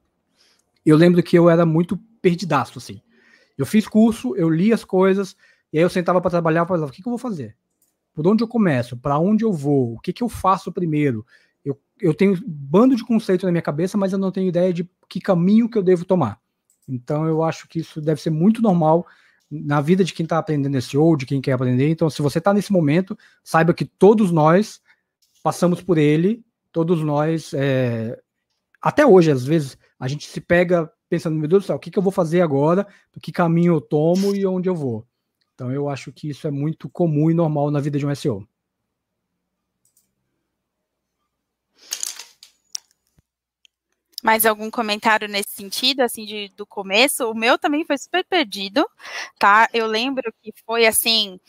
Eu 0.86 0.96
lembro 0.96 1.22
que 1.22 1.38
eu 1.38 1.50
era 1.50 1.66
muito 1.66 1.98
perdidaço, 2.22 2.80
assim. 2.80 3.02
Eu 3.58 3.66
fiz 3.66 3.86
curso, 3.86 4.34
eu 4.38 4.50
li 4.50 4.72
as 4.72 4.86
coisas, 4.86 5.36
e 5.74 5.78
aí 5.78 5.84
eu 5.84 5.90
sentava 5.90 6.22
para 6.22 6.32
trabalhar 6.32 6.64
e 6.64 6.68
falava, 6.68 6.86
o 6.86 6.90
que, 6.90 7.02
que 7.02 7.08
eu 7.08 7.12
vou 7.12 7.20
fazer? 7.20 7.58
Por 8.14 8.26
onde 8.26 8.42
eu 8.42 8.48
começo? 8.48 8.96
Para 8.96 9.20
onde 9.20 9.44
eu 9.44 9.52
vou? 9.52 9.96
O 9.96 10.00
que, 10.00 10.14
que 10.14 10.24
eu 10.24 10.30
faço 10.30 10.72
primeiro? 10.72 11.26
Eu, 11.66 11.78
eu 12.00 12.14
tenho 12.14 12.32
um 12.32 12.42
bando 12.48 12.96
de 12.96 13.04
conceitos 13.04 13.44
na 13.44 13.52
minha 13.52 13.62
cabeça, 13.62 13.98
mas 13.98 14.14
eu 14.14 14.18
não 14.18 14.32
tenho 14.32 14.48
ideia 14.48 14.72
de 14.72 14.90
que 15.10 15.20
caminho 15.20 15.68
que 15.68 15.78
eu 15.78 15.84
devo 15.84 16.06
tomar. 16.06 16.40
Então 16.88 17.28
eu 17.28 17.44
acho 17.44 17.68
que 17.68 17.80
isso 17.80 18.00
deve 18.00 18.22
ser 18.22 18.30
muito 18.30 18.62
normal 18.62 19.06
na 19.50 19.82
vida 19.82 20.04
de 20.04 20.14
quem 20.14 20.24
está 20.24 20.38
aprendendo 20.38 20.78
esse 20.78 20.98
ou 20.98 21.16
de 21.16 21.26
quem 21.26 21.42
quer 21.42 21.54
aprender. 21.54 21.90
Então, 21.90 22.10
se 22.10 22.22
você 22.22 22.40
está 22.40 22.54
nesse 22.54 22.72
momento, 22.72 23.18
saiba 23.44 23.74
que 23.74 23.86
todos 23.86 24.32
nós 24.32 24.82
passamos 25.44 25.82
por 25.82 25.98
ele, 25.98 26.44
todos 26.72 27.02
nós, 27.04 27.54
é, 27.54 28.20
até 28.82 29.06
hoje, 29.06 29.32
às 29.32 29.46
vezes, 29.46 29.78
a 30.00 30.08
gente 30.08 30.28
se 30.28 30.42
pega 30.42 30.92
pensando, 31.08 31.38
meu 31.38 31.48
Deus 31.48 31.64
do 31.64 31.68
céu, 31.68 31.76
o 31.76 31.80
que, 31.80 31.92
que 31.92 32.00
eu 32.00 32.04
vou 32.04 32.12
fazer 32.12 32.42
agora, 32.42 32.88
que 33.22 33.32
caminho 33.32 33.76
eu 33.76 33.82
tomo 33.82 34.36
e 34.36 34.46
onde 34.46 34.68
eu 34.68 34.76
vou. 34.76 35.06
Então, 35.54 35.72
eu 35.72 35.88
acho 35.88 36.12
que 36.12 36.30
isso 36.30 36.48
é 36.48 36.52
muito 36.52 36.90
comum 36.90 37.32
e 37.32 37.34
normal 37.34 37.72
na 37.72 37.80
vida 37.80 37.98
de 37.98 38.06
um 38.06 38.14
SEO. 38.14 38.46
Mais 44.26 44.44
algum 44.44 44.72
comentário 44.72 45.28
nesse 45.28 45.52
sentido, 45.52 46.02
assim, 46.02 46.26
de, 46.26 46.50
do 46.58 46.66
começo? 46.66 47.30
O 47.30 47.36
meu 47.36 47.60
também 47.60 47.86
foi 47.86 47.96
super 47.96 48.26
perdido, 48.26 48.84
tá? 49.38 49.70
Eu 49.72 49.86
lembro 49.86 50.24
que 50.42 50.52
foi 50.66 50.88
assim, 50.88 51.40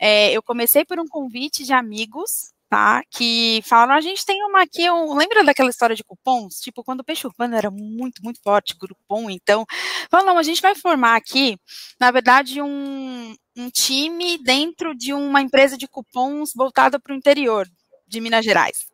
é, 0.00 0.32
eu 0.32 0.42
comecei 0.42 0.84
por 0.84 0.98
um 0.98 1.06
convite 1.06 1.62
de 1.64 1.72
amigos, 1.72 2.52
tá? 2.68 3.04
Que 3.08 3.62
falaram, 3.64 3.94
a 3.94 4.00
gente 4.00 4.26
tem 4.26 4.42
uma 4.42 4.62
aqui, 4.62 4.90
um, 4.90 5.14
lembra 5.14 5.44
daquela 5.44 5.70
história 5.70 5.94
de 5.94 6.02
cupons? 6.02 6.58
Tipo, 6.58 6.82
quando 6.82 7.00
o 7.00 7.04
peixe 7.04 7.24
urbano 7.24 7.54
era 7.54 7.70
muito, 7.70 8.20
muito 8.20 8.40
forte, 8.42 8.74
grupom, 8.76 9.30
então, 9.30 9.64
falaram, 10.10 10.30
não, 10.34 10.38
a 10.38 10.42
gente 10.42 10.60
vai 10.60 10.74
formar 10.74 11.14
aqui, 11.14 11.56
na 12.00 12.10
verdade, 12.10 12.60
um, 12.60 13.32
um 13.56 13.70
time 13.70 14.38
dentro 14.38 14.92
de 14.92 15.14
uma 15.14 15.40
empresa 15.40 15.78
de 15.78 15.86
cupons 15.86 16.50
voltada 16.52 16.98
para 16.98 17.12
o 17.14 17.16
interior, 17.16 17.68
de 18.06 18.20
Minas 18.20 18.44
Gerais. 18.44 18.86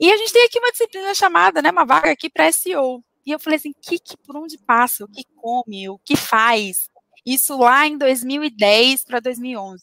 E 0.00 0.10
a 0.12 0.16
gente 0.16 0.32
tem 0.32 0.44
aqui 0.44 0.58
uma 0.58 0.70
disciplina 0.70 1.14
chamada, 1.14 1.62
né, 1.62 1.70
uma 1.70 1.84
vaga 1.84 2.10
aqui 2.10 2.30
para 2.30 2.50
SEO. 2.52 3.02
E 3.26 3.30
eu 3.30 3.38
falei 3.38 3.56
assim, 3.56 3.72
que, 3.82 3.98
que 3.98 4.16
por 4.18 4.36
onde 4.36 4.58
passa, 4.58 5.04
o 5.04 5.08
que 5.08 5.24
come, 5.36 5.88
o 5.88 5.98
que 6.04 6.16
faz? 6.16 6.88
Isso 7.24 7.56
lá 7.56 7.86
em 7.86 7.96
2010 7.96 9.04
para 9.04 9.18
2011. 9.18 9.82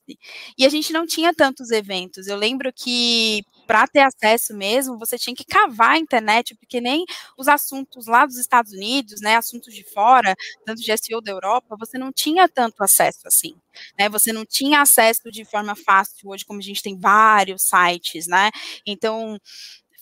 E 0.57 0.65
a 0.65 0.69
gente 0.69 0.93
não 0.93 1.07
tinha 1.07 1.33
tantos 1.33 1.71
eventos. 1.71 2.27
Eu 2.27 2.37
lembro 2.37 2.71
que 2.71 3.43
para 3.67 3.87
ter 3.87 4.01
acesso 4.01 4.53
mesmo, 4.55 4.97
você 4.97 5.17
tinha 5.17 5.35
que 5.35 5.45
cavar 5.45 5.91
a 5.91 5.97
internet, 5.97 6.55
porque 6.55 6.81
nem 6.81 7.05
os 7.37 7.47
assuntos 7.47 8.07
lá 8.07 8.25
dos 8.25 8.37
Estados 8.37 8.71
Unidos, 8.73 9.21
né, 9.21 9.35
assuntos 9.37 9.73
de 9.73 9.83
fora, 9.83 10.35
tanto 10.65 10.81
de 10.81 10.91
SEO 10.97 11.21
da 11.21 11.31
Europa, 11.31 11.75
você 11.79 11.97
não 11.97 12.11
tinha 12.11 12.47
tanto 12.49 12.83
acesso 12.83 13.27
assim. 13.27 13.55
Né, 13.99 14.09
você 14.09 14.33
não 14.33 14.45
tinha 14.45 14.81
acesso 14.81 15.31
de 15.31 15.45
forma 15.45 15.75
fácil 15.75 16.29
hoje, 16.29 16.45
como 16.45 16.59
a 16.59 16.63
gente 16.63 16.81
tem 16.83 16.97
vários 16.97 17.63
sites, 17.63 18.27
né? 18.27 18.49
Então, 18.85 19.37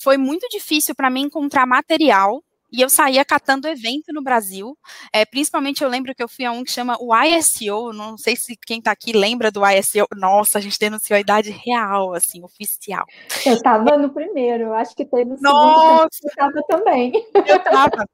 foi 0.01 0.17
muito 0.17 0.47
difícil 0.49 0.95
para 0.95 1.09
mim 1.09 1.21
encontrar 1.23 1.65
material 1.65 2.43
e 2.71 2.81
eu 2.81 2.89
saía 2.89 3.25
catando 3.25 3.67
evento 3.67 4.13
no 4.13 4.21
Brasil. 4.21 4.77
É, 5.13 5.25
principalmente 5.25 5.83
eu 5.83 5.89
lembro 5.89 6.13
que 6.13 6.21
eu 6.21 6.29
fui 6.29 6.45
a 6.45 6.51
um 6.51 6.63
que 6.63 6.71
chama 6.71 6.97
o 6.99 7.15
ISO. 7.15 7.91
Não 7.93 8.17
sei 8.17 8.35
se 8.35 8.57
quem 8.65 8.79
está 8.79 8.91
aqui 8.91 9.11
lembra 9.11 9.51
do 9.51 9.61
ISO. 9.65 10.05
Nossa, 10.15 10.59
a 10.59 10.61
gente 10.61 10.79
denunciou 10.79 11.17
a 11.17 11.21
idade 11.21 11.49
real, 11.49 12.13
assim, 12.13 12.43
oficial. 12.43 13.05
Eu 13.45 13.53
estava 13.53 13.97
no 13.97 14.09
primeiro, 14.09 14.73
acho 14.73 14.95
que 14.95 15.05
teve 15.05 15.31
no 15.31 15.37
Nossa. 15.41 15.79
segundo. 15.79 16.09
Eu 16.23 16.29
estava 16.29 16.63
também. 16.67 17.11
Eu 17.47 17.57
estava. 17.57 18.05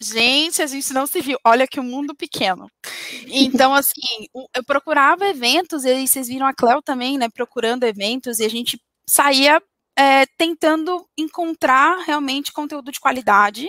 Gente, 0.00 0.62
a 0.62 0.66
gente 0.66 0.92
não 0.94 1.06
se 1.06 1.20
viu. 1.20 1.38
Olha 1.44 1.66
que 1.66 1.78
o 1.78 1.82
mundo 1.82 2.14
pequeno. 2.14 2.66
Então, 3.26 3.74
assim, 3.74 4.26
eu 4.54 4.64
procurava 4.64 5.28
eventos, 5.28 5.84
e 5.84 6.06
vocês 6.06 6.28
viram 6.28 6.46
a 6.46 6.54
Cléo 6.54 6.80
também, 6.80 7.18
né, 7.18 7.28
procurando 7.28 7.84
eventos, 7.84 8.38
e 8.38 8.44
a 8.44 8.48
gente 8.48 8.80
saía 9.08 9.60
é, 9.98 10.26
tentando 10.36 11.08
encontrar 11.16 12.04
realmente 12.04 12.52
conteúdo 12.52 12.92
de 12.92 13.00
qualidade 13.00 13.68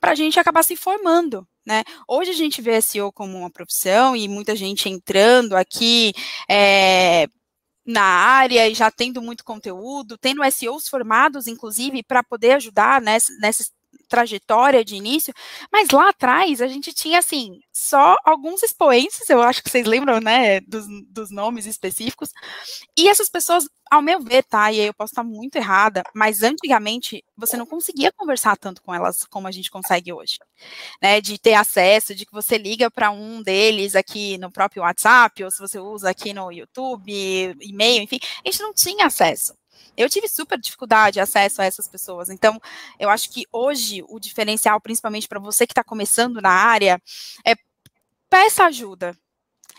para 0.00 0.12
a 0.12 0.14
gente 0.14 0.38
acabar 0.38 0.62
se 0.62 0.76
formando. 0.76 1.46
Né? 1.66 1.82
Hoje 2.06 2.30
a 2.30 2.34
gente 2.34 2.62
vê 2.62 2.80
SEO 2.80 3.10
como 3.12 3.38
uma 3.38 3.50
profissão 3.50 4.14
e 4.14 4.28
muita 4.28 4.54
gente 4.54 4.88
entrando 4.88 5.56
aqui 5.56 6.12
é, 6.48 7.26
na 7.86 8.02
área 8.02 8.68
e 8.68 8.74
já 8.74 8.90
tendo 8.90 9.20
muito 9.20 9.44
conteúdo, 9.44 10.16
tendo 10.18 10.42
SEOs 10.50 10.88
formados, 10.88 11.46
inclusive, 11.46 12.02
para 12.02 12.22
poder 12.22 12.52
ajudar 12.52 13.00
nessa, 13.00 13.32
nessa 13.40 13.64
trajetória 14.04 14.84
de 14.84 14.96
início, 14.96 15.32
mas 15.72 15.90
lá 15.90 16.10
atrás 16.10 16.60
a 16.62 16.66
gente 16.68 16.92
tinha, 16.92 17.18
assim, 17.18 17.60
só 17.72 18.16
alguns 18.24 18.62
expoentes, 18.62 19.28
eu 19.28 19.42
acho 19.42 19.62
que 19.62 19.70
vocês 19.70 19.86
lembram, 19.86 20.20
né, 20.20 20.60
dos, 20.60 20.86
dos 21.08 21.30
nomes 21.30 21.66
específicos, 21.66 22.30
e 22.96 23.08
essas 23.08 23.28
pessoas, 23.28 23.68
ao 23.90 24.02
meu 24.02 24.20
ver, 24.20 24.44
tá, 24.44 24.72
e 24.72 24.80
aí 24.80 24.86
eu 24.86 24.94
posso 24.94 25.12
estar 25.12 25.24
muito 25.24 25.56
errada, 25.56 26.02
mas 26.14 26.42
antigamente 26.42 27.24
você 27.36 27.56
não 27.56 27.66
conseguia 27.66 28.12
conversar 28.12 28.56
tanto 28.56 28.82
com 28.82 28.94
elas 28.94 29.24
como 29.26 29.48
a 29.48 29.50
gente 29.52 29.70
consegue 29.70 30.12
hoje, 30.12 30.38
né, 31.02 31.20
de 31.20 31.38
ter 31.38 31.54
acesso, 31.54 32.14
de 32.14 32.26
que 32.26 32.32
você 32.32 32.58
liga 32.58 32.90
para 32.90 33.10
um 33.10 33.42
deles 33.42 33.94
aqui 33.96 34.38
no 34.38 34.50
próprio 34.50 34.82
WhatsApp, 34.82 35.42
ou 35.44 35.50
se 35.50 35.58
você 35.58 35.78
usa 35.78 36.10
aqui 36.10 36.32
no 36.32 36.50
YouTube, 36.52 37.56
e-mail, 37.60 38.02
enfim, 38.02 38.18
a 38.44 38.50
gente 38.50 38.62
não 38.62 38.72
tinha 38.74 39.06
acesso. 39.06 39.54
Eu 39.96 40.08
tive 40.08 40.28
super 40.28 40.58
dificuldade 40.58 41.14
de 41.14 41.20
acesso 41.20 41.62
a 41.62 41.64
essas 41.64 41.88
pessoas. 41.88 42.30
Então, 42.30 42.60
eu 42.98 43.08
acho 43.08 43.30
que 43.30 43.44
hoje 43.52 44.04
o 44.08 44.18
diferencial, 44.18 44.80
principalmente 44.80 45.28
para 45.28 45.40
você 45.40 45.66
que 45.66 45.72
está 45.72 45.84
começando 45.84 46.40
na 46.40 46.50
área, 46.50 47.00
é 47.46 47.54
peça 48.28 48.64
ajuda. 48.64 49.16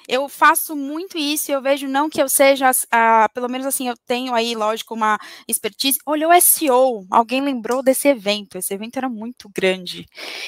Eu 0.07 0.29
faço 0.29 0.75
muito 0.75 1.17
isso 1.17 1.49
e 1.49 1.53
eu 1.53 1.61
vejo 1.61 1.87
não 1.87 2.09
que 2.09 2.21
eu 2.21 2.29
seja, 2.29 2.69
uh, 2.69 3.33
pelo 3.33 3.49
menos 3.49 3.65
assim, 3.65 3.87
eu 3.87 3.95
tenho 4.05 4.33
aí, 4.35 4.55
lógico, 4.55 4.93
uma 4.93 5.17
expertise. 5.47 5.97
Olha 6.05 6.29
o 6.29 6.41
SEO, 6.41 7.05
alguém 7.09 7.41
lembrou 7.41 7.81
desse 7.81 8.07
evento, 8.07 8.57
esse 8.57 8.73
evento 8.73 8.97
era 8.97 9.09
muito 9.09 9.49
grande 9.49 10.05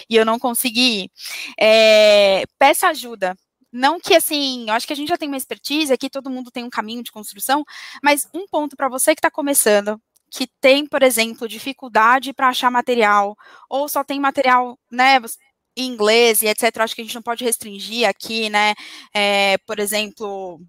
e 0.10 0.16
eu 0.16 0.26
não 0.26 0.38
consegui. 0.38 1.10
É, 1.60 2.44
peça 2.60 2.88
ajuda, 2.90 3.36
não 3.72 4.00
que 4.00 4.16
assim, 4.16 4.66
eu 4.68 4.74
acho 4.74 4.88
que 4.88 4.94
a 4.94 4.96
gente 4.96 5.10
já 5.10 5.18
tem 5.18 5.28
uma 5.28 5.38
expertise, 5.38 5.94
aqui 5.94 6.10
todo 6.10 6.30
mundo 6.30 6.52
tem 6.52 6.64
um 6.64 6.70
caminho 6.70 7.04
de 7.04 7.12
construção, 7.12 7.64
mas 8.04 8.28
um 8.34 8.48
ponto 8.48 8.76
para 8.76 8.90
você 8.90 9.14
que 9.16 9.20
está 9.20 9.32
começando, 9.32 10.00
que 10.32 10.48
tem, 10.62 10.86
por 10.86 11.04
exemplo, 11.04 11.48
dificuldade 11.48 12.34
para 12.34 12.50
achar 12.50 12.72
material, 12.72 13.36
ou 13.70 13.88
só 13.90 14.04
tem 14.04 14.20
material, 14.20 14.78
né, 14.92 15.20
em 15.76 15.88
inglês 15.92 16.42
e 16.42 16.48
etc. 16.48 16.78
Acho 16.80 16.96
que 16.96 17.02
a 17.02 17.04
gente 17.06 17.16
não 17.16 17.22
pode 17.22 17.44
restringir 17.44 18.08
aqui, 18.08 18.50
né, 18.50 18.74
é, 19.14 19.58
por 19.60 19.80
exemplo, 19.80 20.60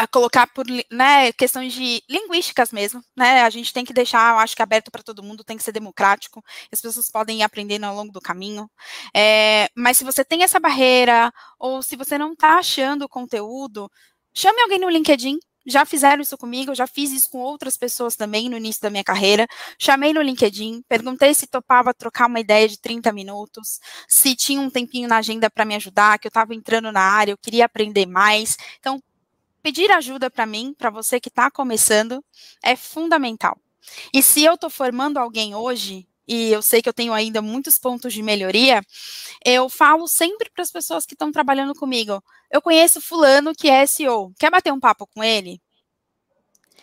a 0.00 0.06
colocar 0.06 0.46
por 0.46 0.64
né, 0.90 1.30
questões 1.32 1.74
de 1.74 2.02
linguísticas 2.08 2.72
mesmo, 2.72 3.04
né? 3.14 3.42
A 3.42 3.50
gente 3.50 3.70
tem 3.70 3.84
que 3.84 3.92
deixar, 3.92 4.32
eu 4.32 4.38
acho 4.38 4.56
que 4.56 4.62
aberto 4.62 4.90
para 4.90 5.02
todo 5.02 5.22
mundo, 5.22 5.44
tem 5.44 5.58
que 5.58 5.62
ser 5.62 5.72
democrático, 5.72 6.42
as 6.72 6.80
pessoas 6.80 7.10
podem 7.10 7.40
ir 7.40 7.42
aprendendo 7.42 7.84
ao 7.84 7.94
longo 7.94 8.10
do 8.10 8.20
caminho. 8.20 8.70
É, 9.14 9.68
mas 9.74 9.98
se 9.98 10.04
você 10.04 10.24
tem 10.24 10.42
essa 10.42 10.58
barreira, 10.58 11.30
ou 11.58 11.82
se 11.82 11.96
você 11.96 12.16
não 12.16 12.32
está 12.32 12.58
achando 12.58 13.02
o 13.02 13.08
conteúdo, 13.08 13.90
chame 14.34 14.60
alguém 14.62 14.78
no 14.78 14.88
LinkedIn. 14.88 15.38
Já 15.66 15.84
fizeram 15.84 16.22
isso 16.22 16.38
comigo, 16.38 16.74
já 16.74 16.86
fiz 16.86 17.12
isso 17.12 17.28
com 17.28 17.38
outras 17.38 17.76
pessoas 17.76 18.16
também 18.16 18.48
no 18.48 18.56
início 18.56 18.80
da 18.80 18.88
minha 18.88 19.04
carreira. 19.04 19.46
Chamei 19.78 20.14
no 20.14 20.22
LinkedIn, 20.22 20.82
perguntei 20.88 21.34
se 21.34 21.46
topava 21.46 21.92
trocar 21.92 22.26
uma 22.26 22.40
ideia 22.40 22.66
de 22.66 22.80
30 22.80 23.12
minutos, 23.12 23.78
se 24.08 24.34
tinha 24.34 24.58
um 24.58 24.70
tempinho 24.70 25.06
na 25.06 25.18
agenda 25.18 25.50
para 25.50 25.66
me 25.66 25.74
ajudar, 25.74 26.18
que 26.18 26.26
eu 26.26 26.30
estava 26.30 26.54
entrando 26.54 26.90
na 26.90 27.02
área, 27.02 27.32
eu 27.32 27.38
queria 27.38 27.66
aprender 27.66 28.06
mais. 28.06 28.56
Então, 28.78 29.02
pedir 29.62 29.90
ajuda 29.90 30.30
para 30.30 30.46
mim, 30.46 30.74
para 30.76 30.90
você 30.90 31.20
que 31.20 31.28
está 31.28 31.50
começando, 31.50 32.24
é 32.62 32.76
fundamental. 32.76 33.58
E 34.12 34.22
se 34.22 34.44
eu 34.44 34.54
estou 34.54 34.70
formando 34.70 35.18
alguém 35.18 35.54
hoje, 35.54 36.06
e 36.28 36.52
eu 36.52 36.62
sei 36.62 36.80
que 36.80 36.88
eu 36.88 36.92
tenho 36.92 37.12
ainda 37.12 37.42
muitos 37.42 37.78
pontos 37.78 38.12
de 38.12 38.22
melhoria, 38.22 38.80
eu 39.44 39.68
falo 39.68 40.06
sempre 40.06 40.48
para 40.48 40.62
as 40.62 40.70
pessoas 40.70 41.04
que 41.04 41.14
estão 41.14 41.32
trabalhando 41.32 41.74
comigo: 41.74 42.22
eu 42.50 42.62
conheço 42.62 43.00
fulano 43.00 43.52
que 43.52 43.68
é 43.68 43.84
SEO, 43.84 44.32
quer 44.38 44.50
bater 44.50 44.72
um 44.72 44.78
papo 44.78 45.06
com 45.08 45.24
ele? 45.24 45.60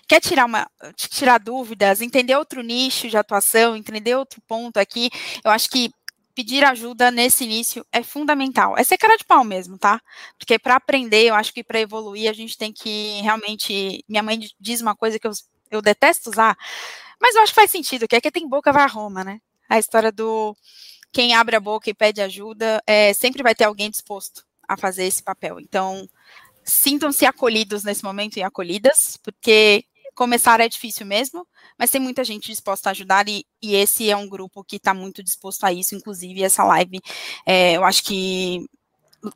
Quer 0.07 0.21
tirar, 0.21 0.45
uma, 0.45 0.69
tirar 0.95 1.37
dúvidas, 1.37 2.01
entender 2.01 2.35
outro 2.35 2.61
nicho 2.61 3.09
de 3.09 3.17
atuação, 3.17 3.75
entender 3.75 4.15
outro 4.15 4.41
ponto 4.47 4.77
aqui? 4.77 5.09
Eu 5.43 5.51
acho 5.51 5.69
que 5.69 5.91
pedir 6.37 6.63
ajuda 6.63 7.09
nesse 7.09 7.45
início 7.45 7.83
é 7.91 8.03
fundamental. 8.03 8.77
É 8.77 8.83
ser 8.83 8.95
cara 8.95 9.17
de 9.17 9.25
pau 9.25 9.43
mesmo, 9.43 9.75
tá? 9.75 9.99
Porque 10.37 10.59
para 10.59 10.75
aprender, 10.75 11.25
eu 11.25 11.33
acho 11.33 11.51
que 11.51 11.63
para 11.63 11.79
evoluir, 11.79 12.29
a 12.29 12.33
gente 12.33 12.55
tem 12.55 12.71
que 12.71 13.19
realmente. 13.21 14.05
Minha 14.07 14.21
mãe 14.21 14.39
diz 14.59 14.79
uma 14.79 14.95
coisa 14.95 15.17
que 15.17 15.25
eu, 15.25 15.31
eu 15.71 15.81
detesto 15.81 16.29
usar, 16.29 16.55
mas 17.19 17.33
eu 17.33 17.41
acho 17.41 17.51
que 17.51 17.59
faz 17.59 17.71
sentido, 17.71 18.07
que 18.07 18.15
é 18.15 18.21
que 18.21 18.29
tem 18.29 18.47
boca 18.47 18.71
vai 18.71 18.83
a 18.83 18.87
Roma, 18.87 19.23
né? 19.23 19.41
A 19.67 19.79
história 19.79 20.11
do 20.11 20.55
quem 21.11 21.33
abre 21.33 21.55
a 21.55 21.59
boca 21.59 21.89
e 21.89 21.93
pede 21.95 22.21
ajuda, 22.21 22.83
é, 22.85 23.11
sempre 23.13 23.41
vai 23.41 23.55
ter 23.55 23.63
alguém 23.63 23.89
disposto 23.89 24.45
a 24.67 24.77
fazer 24.77 25.05
esse 25.05 25.23
papel. 25.23 25.59
Então, 25.59 26.07
sintam-se 26.63 27.25
acolhidos 27.25 27.83
nesse 27.83 28.03
momento 28.03 28.37
e 28.37 28.43
acolhidas, 28.43 29.17
porque 29.23 29.85
começar 30.17 30.59
é 30.59 30.67
difícil 30.67 31.05
mesmo, 31.05 31.47
mas 31.77 31.91
tem 31.91 32.01
muita 32.01 32.23
gente 32.23 32.51
disposta 32.51 32.89
a 32.89 32.91
ajudar 32.91 33.29
e, 33.29 33.45
e 33.61 33.75
esse 33.75 34.09
é 34.09 34.17
um 34.17 34.27
grupo 34.27 34.63
que 34.63 34.77
está 34.77 34.91
muito 34.91 35.21
disposto 35.21 35.63
a 35.63 35.71
isso, 35.71 35.93
inclusive 35.93 36.41
essa 36.41 36.63
live, 36.63 36.99
é, 37.45 37.73
eu 37.73 37.85
acho 37.85 38.03
que 38.03 38.65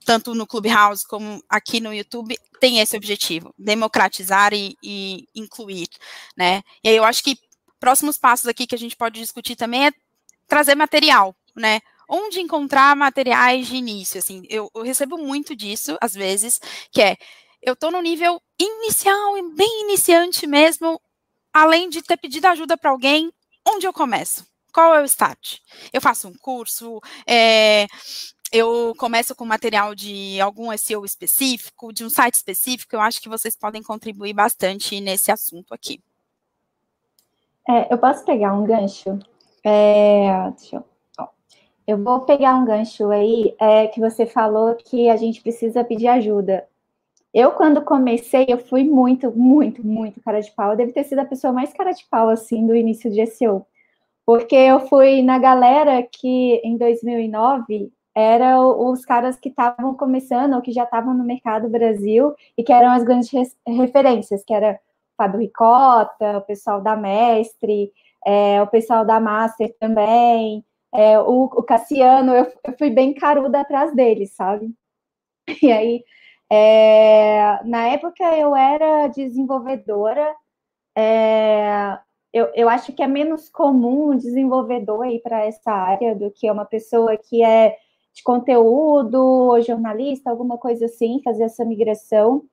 tanto 0.03 0.33
no 0.33 0.47
Clubhouse 0.47 1.05
como 1.07 1.43
aqui 1.47 1.79
no 1.79 1.93
YouTube 1.93 2.35
tem 2.59 2.79
esse 2.79 2.97
objetivo, 2.97 3.53
democratizar 3.59 4.53
e, 4.53 4.75
e 4.81 5.27
incluir, 5.35 5.87
né? 6.35 6.63
E 6.83 6.89
aí 6.89 6.95
eu 6.95 7.03
acho 7.03 7.23
que 7.23 7.37
próximos 7.79 8.17
passos 8.17 8.47
aqui 8.47 8.65
que 8.65 8.75
a 8.75 8.77
gente 8.77 8.95
pode 8.95 9.19
discutir 9.19 9.55
também 9.55 9.87
é 9.87 9.91
trazer 10.47 10.73
material, 10.73 11.35
né? 11.55 11.79
Onde 12.09 12.41
encontrar 12.41 12.95
materiais 12.95 13.67
de 13.67 13.75
início, 13.75 14.17
assim, 14.17 14.43
eu, 14.49 14.69
eu 14.75 14.83
recebo 14.83 15.17
muito 15.17 15.55
disso, 15.55 15.95
às 16.01 16.13
vezes, 16.13 16.59
que 16.91 17.01
é, 17.01 17.17
eu 17.61 17.73
estou 17.73 17.91
no 17.91 18.01
nível 18.01 18.41
inicial, 18.59 19.33
bem 19.55 19.83
iniciante 19.83 20.47
mesmo, 20.47 20.99
além 21.53 21.89
de 21.89 22.01
ter 22.01 22.17
pedido 22.17 22.45
ajuda 22.47 22.77
para 22.77 22.91
alguém, 22.91 23.31
onde 23.67 23.85
eu 23.85 23.93
começo? 23.93 24.45
Qual 24.73 24.95
é 24.95 25.01
o 25.01 25.05
start? 25.05 25.59
Eu 25.91 26.01
faço 26.01 26.27
um 26.27 26.33
curso, 26.33 26.99
é, 27.27 27.85
eu 28.51 28.93
começo 28.97 29.35
com 29.35 29.45
material 29.45 29.93
de 29.93 30.39
algum 30.41 30.75
SEO 30.77 31.05
específico, 31.05 31.93
de 31.93 32.03
um 32.03 32.09
site 32.09 32.35
específico, 32.35 32.95
eu 32.95 33.01
acho 33.01 33.21
que 33.21 33.29
vocês 33.29 33.55
podem 33.55 33.83
contribuir 33.83 34.33
bastante 34.33 34.99
nesse 34.99 35.31
assunto 35.31 35.73
aqui. 35.73 36.01
É, 37.69 37.93
eu 37.93 37.97
posso 37.97 38.25
pegar 38.25 38.53
um 38.53 38.65
gancho? 38.65 39.19
É, 39.63 40.49
deixa 40.57 40.77
eu, 40.77 40.91
eu 41.87 42.01
vou 42.01 42.21
pegar 42.21 42.55
um 42.55 42.65
gancho 42.65 43.09
aí 43.09 43.55
é, 43.59 43.87
que 43.87 43.99
você 43.99 44.25
falou 44.25 44.75
que 44.75 45.09
a 45.09 45.17
gente 45.17 45.41
precisa 45.41 45.83
pedir 45.83 46.07
ajuda. 46.07 46.67
Eu, 47.33 47.51
quando 47.53 47.81
comecei, 47.83 48.45
eu 48.49 48.57
fui 48.59 48.83
muito, 48.83 49.31
muito, 49.31 49.85
muito 49.85 50.21
cara 50.21 50.41
de 50.41 50.51
pau. 50.51 50.71
Eu 50.71 50.77
devo 50.77 50.93
ter 50.93 51.05
sido 51.05 51.19
a 51.19 51.25
pessoa 51.25 51.53
mais 51.53 51.73
cara 51.73 51.91
de 51.93 52.05
pau, 52.09 52.29
assim, 52.29 52.65
do 52.67 52.75
início 52.75 53.09
de 53.09 53.25
SEO. 53.25 53.65
Porque 54.25 54.55
eu 54.55 54.81
fui 54.81 55.21
na 55.21 55.39
galera 55.39 56.03
que, 56.03 56.61
em 56.63 56.77
2009, 56.77 57.91
eram 58.15 58.91
os 58.91 59.05
caras 59.05 59.37
que 59.39 59.49
estavam 59.49 59.95
começando 59.95 60.55
ou 60.55 60.61
que 60.61 60.71
já 60.71 60.83
estavam 60.83 61.13
no 61.13 61.23
mercado 61.23 61.69
Brasil 61.69 62.33
e 62.57 62.63
que 62.63 62.73
eram 62.73 62.91
as 62.91 63.03
grandes 63.03 63.29
referências, 63.65 64.43
que 64.43 64.53
era 64.53 64.73
o 64.73 65.15
Fábio 65.17 65.39
Ricota, 65.39 66.37
o 66.37 66.41
pessoal 66.41 66.81
da 66.81 66.95
Mestre, 66.95 67.91
é, 68.25 68.61
o 68.61 68.67
pessoal 68.67 69.05
da 69.05 69.19
Master 69.19 69.73
também, 69.79 70.63
é, 70.93 71.19
o, 71.19 71.45
o, 71.45 71.63
Cassiano, 71.63 72.33
eu, 72.33 72.51
eu 72.65 72.77
fui 72.77 72.89
bem 72.89 73.13
caruda 73.13 73.61
atrás 73.61 73.95
deles, 73.95 74.31
sabe? 74.35 74.73
E 75.61 75.71
aí 75.71 76.03
é, 76.51 77.63
na 77.63 77.87
época 77.87 78.23
eu 78.35 78.53
era 78.53 79.07
desenvolvedora. 79.07 80.35
É, 80.97 81.97
eu, 82.33 82.51
eu 82.53 82.67
acho 82.67 82.91
que 82.91 83.01
é 83.01 83.07
menos 83.07 83.49
comum 83.49 84.11
um 84.11 84.17
desenvolvedor 84.17 85.05
ir 85.05 85.21
para 85.21 85.45
essa 85.45 85.71
área 85.71 86.13
do 86.13 86.29
que 86.29 86.51
uma 86.51 86.65
pessoa 86.65 87.15
que 87.15 87.41
é 87.41 87.77
de 88.13 88.21
conteúdo 88.23 89.61
jornalista, 89.61 90.29
alguma 90.29 90.57
coisa 90.57 90.85
assim, 90.85 91.21
fazer 91.23 91.43
essa 91.43 91.63
migração. 91.63 92.43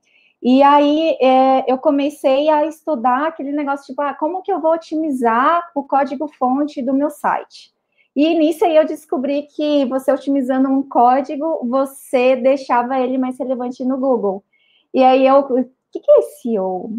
E 0.41 0.63
aí 0.63 1.19
é, 1.21 1.65
eu 1.67 1.79
comecei 1.79 2.49
a 2.49 2.65
estudar 2.67 3.27
aquele 3.27 3.51
negócio 3.51 3.87
tipo, 3.87 4.01
ah, 4.01 4.15
como 4.15 4.43
que 4.43 4.53
eu 4.53 4.61
vou 4.61 4.73
otimizar 4.73 5.69
o 5.75 5.83
código-fonte 5.83 6.81
do 6.81 6.95
meu 6.95 7.11
site? 7.11 7.73
E 8.19 8.35
nisso 8.35 8.65
aí 8.65 8.75
eu 8.75 8.85
descobri 8.85 9.45
que 9.45 9.85
você 9.87 10.11
otimizando 10.13 10.69
um 10.69 10.83
código, 10.83 11.65
você 11.69 12.35
deixava 12.35 12.99
ele 12.99 13.17
mais 13.17 13.39
relevante 13.39 13.85
no 13.85 13.97
Google. 13.97 14.45
E 14.93 15.05
aí 15.05 15.25
eu, 15.25 15.39
o 15.39 15.65
que, 15.93 16.01
que 16.01 16.11
é 16.11 16.23
SEO? 16.23 16.91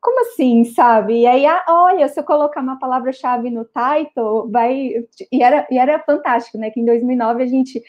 como 0.00 0.20
assim, 0.20 0.64
sabe? 0.64 1.20
E 1.22 1.26
aí, 1.26 1.46
ah, 1.46 1.64
olha, 1.68 2.08
se 2.08 2.20
eu 2.20 2.24
colocar 2.24 2.60
uma 2.62 2.78
palavra-chave 2.78 3.50
no 3.50 3.64
title, 3.64 4.50
vai. 4.50 5.06
E 5.32 5.42
era, 5.42 5.66
e 5.70 5.78
era 5.78 5.98
fantástico, 6.00 6.58
né? 6.58 6.70
Que 6.70 6.80
em 6.80 6.84
2009 6.86 7.42
a 7.42 7.46
gente. 7.46 7.82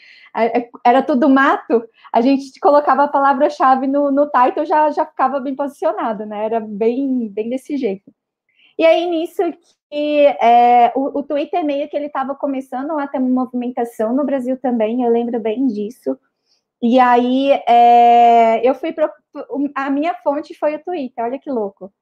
Era 0.84 1.02
tudo 1.02 1.30
mato, 1.30 1.82
a 2.12 2.20
gente 2.20 2.58
colocava 2.60 3.04
a 3.04 3.08
palavra-chave 3.08 3.86
no, 3.86 4.10
no 4.10 4.30
title 4.30 4.66
já 4.66 4.90
já 4.90 5.06
ficava 5.06 5.40
bem 5.40 5.54
posicionado, 5.56 6.26
né? 6.26 6.44
Era 6.44 6.60
bem, 6.60 7.28
bem 7.30 7.48
desse 7.50 7.76
jeito. 7.78 8.12
E 8.78 8.84
aí, 8.84 9.06
nisso 9.06 9.42
que 9.90 10.26
é, 10.26 10.92
o, 10.94 11.20
o 11.20 11.22
Twitter 11.22 11.64
meio 11.64 11.88
que 11.88 11.96
ele 11.96 12.06
estava 12.06 12.34
começando 12.34 12.98
a 12.98 13.06
ter 13.06 13.18
uma 13.18 13.44
movimentação 13.44 14.14
no 14.14 14.24
Brasil 14.24 14.58
também, 14.58 15.02
eu 15.02 15.10
lembro 15.10 15.40
bem 15.40 15.66
disso. 15.66 16.18
E 16.82 16.98
aí 16.98 17.50
é, 17.66 18.68
eu 18.68 18.74
fui 18.74 18.92
pro, 18.92 19.10
a 19.74 19.90
minha 19.90 20.14
fonte 20.22 20.54
foi 20.54 20.76
o 20.76 20.84
Twitter, 20.84 21.24
olha 21.24 21.38
que 21.38 21.50
louco. 21.50 21.92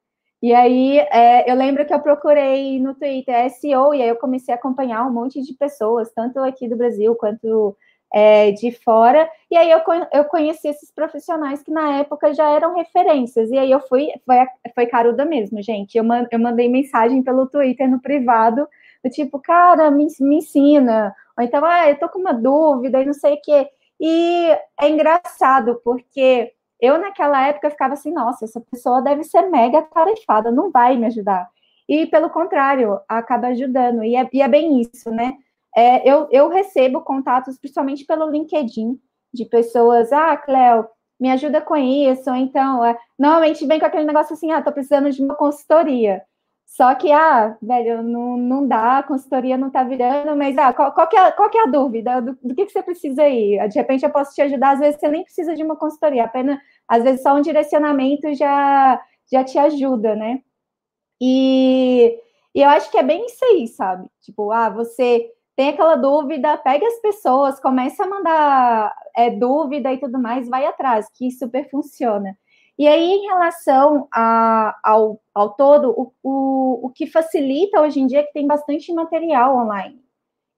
E 0.41 0.53
aí, 0.53 0.99
é, 0.99 1.49
eu 1.49 1.55
lembro 1.55 1.85
que 1.85 1.93
eu 1.93 1.99
procurei 1.99 2.79
no 2.79 2.93
Twitter 2.93 3.49
SEO, 3.49 3.93
e 3.95 4.01
aí 4.01 4.09
eu 4.09 4.17
comecei 4.17 4.53
a 4.53 4.57
acompanhar 4.57 5.05
um 5.07 5.11
monte 5.11 5.41
de 5.41 5.53
pessoas, 5.53 6.11
tanto 6.13 6.39
aqui 6.39 6.67
do 6.67 6.75
Brasil 6.75 7.15
quanto 7.15 7.75
é, 8.15 8.53
de 8.53 8.71
fora. 8.71 9.29
E 9.51 9.57
aí 9.57 9.69
eu, 9.69 9.81
eu 10.13 10.23
conheci 10.23 10.69
esses 10.69 10.89
profissionais 10.89 11.61
que 11.61 11.69
na 11.69 11.97
época 11.99 12.33
já 12.33 12.49
eram 12.49 12.73
referências. 12.73 13.51
E 13.51 13.57
aí 13.57 13.69
eu 13.69 13.81
fui, 13.81 14.07
foi, 14.25 14.37
foi 14.73 14.85
caruda 14.85 15.25
mesmo, 15.25 15.61
gente. 15.61 15.97
Eu, 15.97 16.03
man, 16.05 16.25
eu 16.31 16.39
mandei 16.39 16.69
mensagem 16.69 17.21
pelo 17.21 17.45
Twitter 17.45 17.89
no 17.91 18.01
privado, 18.01 18.69
do 19.03 19.09
tipo, 19.09 19.37
cara, 19.37 19.91
me, 19.91 20.07
me 20.21 20.37
ensina. 20.37 21.13
Ou 21.37 21.43
então, 21.43 21.65
ah, 21.65 21.89
eu 21.89 21.99
tô 21.99 22.07
com 22.07 22.19
uma 22.19 22.33
dúvida 22.33 23.01
e 23.01 23.05
não 23.05 23.13
sei 23.13 23.33
o 23.33 23.41
quê. 23.41 23.67
E 23.99 24.49
é 24.79 24.89
engraçado, 24.89 25.81
porque 25.83 26.53
eu, 26.79 26.97
naquela 26.97 27.45
época, 27.47 27.69
ficava 27.69 27.95
assim, 27.95 28.13
nossa, 28.13 28.45
essa 28.45 28.61
pessoa 28.61 29.01
deve 29.01 29.25
ser 29.25 29.41
mega 29.49 29.81
tarefada, 29.81 30.51
não 30.51 30.71
vai 30.71 30.95
me 30.95 31.07
ajudar. 31.07 31.49
E, 31.87 32.05
pelo 32.05 32.29
contrário, 32.29 32.97
acaba 33.09 33.47
ajudando. 33.47 34.05
E 34.05 34.15
é, 34.15 34.27
e 34.31 34.41
é 34.41 34.47
bem 34.47 34.79
isso, 34.79 35.11
né? 35.11 35.33
É, 35.75 36.09
eu, 36.09 36.27
eu 36.31 36.49
recebo 36.49 37.01
contatos, 37.01 37.57
principalmente 37.57 38.05
pelo 38.05 38.29
LinkedIn, 38.29 38.97
de 39.33 39.45
pessoas, 39.45 40.13
ah, 40.13 40.37
Cleo, 40.37 40.87
me 41.19 41.29
ajuda 41.29 41.61
com 41.61 41.75
isso, 41.75 42.29
ou 42.29 42.35
então, 42.35 42.83
é, 42.83 42.97
normalmente 43.19 43.65
vem 43.65 43.79
com 43.79 43.85
aquele 43.85 44.05
negócio 44.05 44.33
assim, 44.33 44.51
ah, 44.51 44.61
tô 44.61 44.71
precisando 44.71 45.11
de 45.11 45.21
uma 45.21 45.35
consultoria. 45.35 46.23
Só 46.65 46.93
que, 46.95 47.11
ah, 47.11 47.57
velho, 47.61 48.01
não, 48.03 48.37
não 48.37 48.67
dá, 48.67 48.99
a 48.99 49.03
consultoria 49.03 49.57
não 49.57 49.69
tá 49.69 49.83
virando, 49.83 50.35
mas, 50.35 50.57
ah, 50.57 50.73
qual, 50.73 50.91
qual, 50.93 51.07
que, 51.07 51.15
é, 51.17 51.31
qual 51.31 51.49
que 51.49 51.57
é 51.57 51.63
a 51.63 51.67
dúvida? 51.67 52.21
Do, 52.21 52.37
do 52.43 52.55
que, 52.55 52.65
que 52.65 52.71
você 52.71 52.81
precisa 52.83 53.23
aí? 53.23 53.57
De 53.69 53.75
repente 53.75 54.03
eu 54.03 54.09
posso 54.11 54.33
te 54.33 54.41
ajudar, 54.41 54.71
às 54.71 54.79
vezes 54.79 54.99
você 54.99 55.07
nem 55.09 55.23
precisa 55.23 55.55
de 55.55 55.63
uma 55.63 55.75
consultoria, 55.77 56.25
apenas, 56.25 56.57
às 56.87 57.03
vezes 57.03 57.21
só 57.21 57.35
um 57.35 57.41
direcionamento 57.41 58.33
já, 58.33 59.01
já 59.31 59.43
te 59.43 59.57
ajuda, 59.59 60.15
né? 60.15 60.41
E, 61.21 62.17
e 62.55 62.61
eu 62.61 62.69
acho 62.69 62.91
que 62.91 62.97
é 62.97 63.03
bem 63.03 63.25
isso 63.25 63.43
aí, 63.45 63.67
sabe? 63.67 64.07
Tipo, 64.21 64.51
ah, 64.51 64.69
você 64.69 65.31
tem 65.55 65.69
aquela 65.69 65.95
dúvida, 65.95 66.57
pega 66.57 66.85
as 66.85 66.99
pessoas, 66.99 67.59
começa 67.59 68.03
a 68.03 68.09
mandar 68.09 68.95
é, 69.15 69.29
dúvida 69.29 69.91
e 69.93 69.97
tudo 69.97 70.19
mais, 70.19 70.49
vai 70.49 70.65
atrás, 70.65 71.07
que 71.13 71.31
super 71.31 71.69
funciona. 71.69 72.37
E 72.77 72.87
aí, 72.87 73.03
em 73.03 73.27
relação 73.27 74.07
a, 74.11 74.77
ao, 74.83 75.21
ao 75.33 75.53
todo, 75.53 75.91
o, 75.91 76.13
o, 76.21 76.87
o 76.87 76.89
que 76.89 77.07
facilita 77.07 77.81
hoje 77.81 78.01
em 78.01 78.07
dia 78.07 78.19
é 78.19 78.23
que 78.23 78.33
tem 78.33 78.45
bastante 78.45 78.93
material 78.93 79.55
online. 79.57 80.03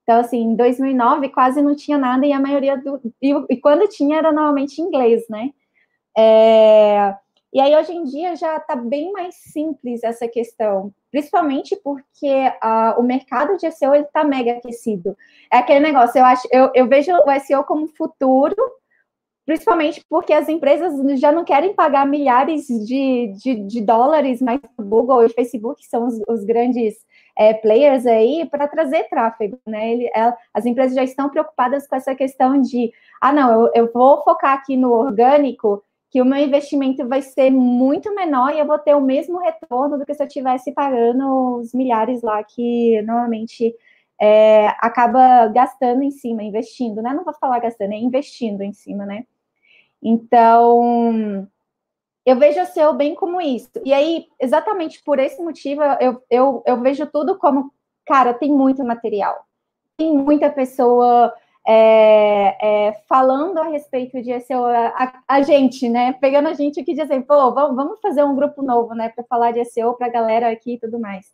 Então, 0.01 0.19
assim, 0.21 0.39
em 0.41 0.55
2009 0.55 1.29
quase 1.29 1.61
não 1.61 1.75
tinha 1.75 1.97
nada 1.97 2.25
e 2.25 2.33
a 2.33 2.39
maioria 2.39 2.77
do. 2.77 2.99
E, 3.21 3.33
e 3.49 3.57
quando 3.57 3.87
tinha 3.89 4.17
era 4.17 4.31
normalmente 4.31 4.81
inglês, 4.81 5.25
né? 5.29 5.51
É, 6.17 7.15
e 7.53 7.59
aí, 7.59 7.75
hoje 7.75 7.93
em 7.93 8.03
dia, 8.03 8.35
já 8.35 8.57
está 8.57 8.75
bem 8.75 9.11
mais 9.11 9.35
simples 9.35 10.03
essa 10.03 10.27
questão, 10.27 10.93
principalmente 11.11 11.75
porque 11.83 12.47
uh, 12.63 12.99
o 12.99 13.03
mercado 13.03 13.57
de 13.57 13.69
SEO 13.71 13.95
está 13.95 14.23
mega 14.23 14.53
aquecido. 14.53 15.15
É 15.51 15.57
aquele 15.57 15.79
negócio, 15.79 16.19
eu 16.19 16.25
acho, 16.25 16.47
eu, 16.51 16.71
eu 16.73 16.87
vejo 16.87 17.11
o 17.11 17.39
SEO 17.39 17.63
como 17.63 17.87
futuro, 17.87 18.55
principalmente 19.45 20.03
porque 20.09 20.33
as 20.33 20.49
empresas 20.49 21.19
já 21.19 21.31
não 21.31 21.45
querem 21.45 21.73
pagar 21.73 22.05
milhares 22.05 22.67
de, 22.67 23.33
de, 23.41 23.55
de 23.65 23.81
dólares 23.81 24.41
mais 24.41 24.59
o 24.77 24.83
Google 24.83 25.23
e 25.23 25.29
Facebook, 25.29 25.85
são 25.87 26.05
os, 26.05 26.19
os 26.27 26.43
grandes 26.43 26.95
é, 27.37 27.53
players 27.53 28.05
aí, 28.05 28.45
para 28.49 28.67
trazer 28.67 29.07
tráfego, 29.09 29.57
né? 29.65 29.93
Ele, 29.93 30.07
é, 30.07 30.33
as 30.53 30.65
empresas 30.65 30.95
já 30.95 31.03
estão 31.03 31.29
preocupadas 31.29 31.87
com 31.87 31.95
essa 31.95 32.13
questão 32.15 32.59
de, 32.61 32.91
ah, 33.21 33.31
não, 33.31 33.61
eu, 33.61 33.71
eu 33.73 33.91
vou 33.93 34.21
focar 34.23 34.53
aqui 34.53 34.75
no 34.75 34.91
orgânico, 34.91 35.83
que 36.09 36.21
o 36.21 36.25
meu 36.25 36.37
investimento 36.37 37.07
vai 37.07 37.21
ser 37.21 37.51
muito 37.51 38.13
menor 38.15 38.53
e 38.53 38.59
eu 38.59 38.65
vou 38.65 38.79
ter 38.79 38.95
o 38.95 39.01
mesmo 39.01 39.39
retorno 39.39 39.97
do 39.97 40.05
que 40.05 40.13
se 40.13 40.23
eu 40.23 40.27
estivesse 40.27 40.71
pagando 40.71 41.57
os 41.57 41.73
milhares 41.73 42.21
lá 42.21 42.43
que 42.43 43.01
normalmente 43.01 43.75
é, 44.19 44.67
acaba 44.79 45.47
gastando 45.47 46.01
em 46.01 46.11
cima, 46.11 46.43
investindo, 46.43 47.01
né? 47.01 47.13
Não 47.13 47.23
vou 47.23 47.33
falar 47.33 47.59
gastando, 47.59 47.93
é 47.93 47.97
investindo 47.97 48.61
em 48.61 48.73
cima, 48.73 49.05
né? 49.05 49.25
Então, 50.01 51.47
eu 52.25 52.37
vejo 52.37 52.61
o 52.61 52.65
SEO 52.65 52.93
bem 52.93 53.15
como 53.15 53.41
isso. 53.41 53.69
E 53.83 53.93
aí, 53.93 54.27
exatamente 54.39 55.03
por 55.03 55.19
esse 55.19 55.41
motivo, 55.41 55.81
eu, 55.99 56.21
eu, 56.29 56.63
eu 56.65 56.81
vejo 56.81 57.05
tudo 57.07 57.37
como, 57.37 57.71
cara, 58.05 58.33
tem 58.33 58.51
muito 58.51 58.83
material. 58.83 59.45
Tem 59.97 60.15
muita 60.15 60.49
pessoa 60.49 61.33
é, 61.69 62.57
é, 62.87 62.93
falando 63.09 63.57
a 63.57 63.65
respeito 63.67 64.21
de 64.21 64.39
SEO, 64.39 64.65
a, 64.65 65.21
a, 65.27 65.41
gente, 65.41 65.89
né? 65.89 66.13
Pegando 66.13 66.47
a 66.47 66.53
gente 66.53 66.79
aqui 66.79 66.93
dizendo, 66.93 67.25
pô, 67.25 67.53
vamos, 67.53 67.75
vamos 67.75 67.99
fazer 67.99 68.23
um 68.23 68.35
grupo 68.35 68.61
novo, 68.63 68.95
né? 68.95 69.09
Para 69.09 69.25
falar 69.25 69.51
de 69.51 69.65
SEO 69.65 69.93
para 69.95 70.07
a 70.07 70.11
galera 70.11 70.49
aqui 70.49 70.75
e 70.75 70.79
tudo 70.79 70.97
mais. 70.97 71.25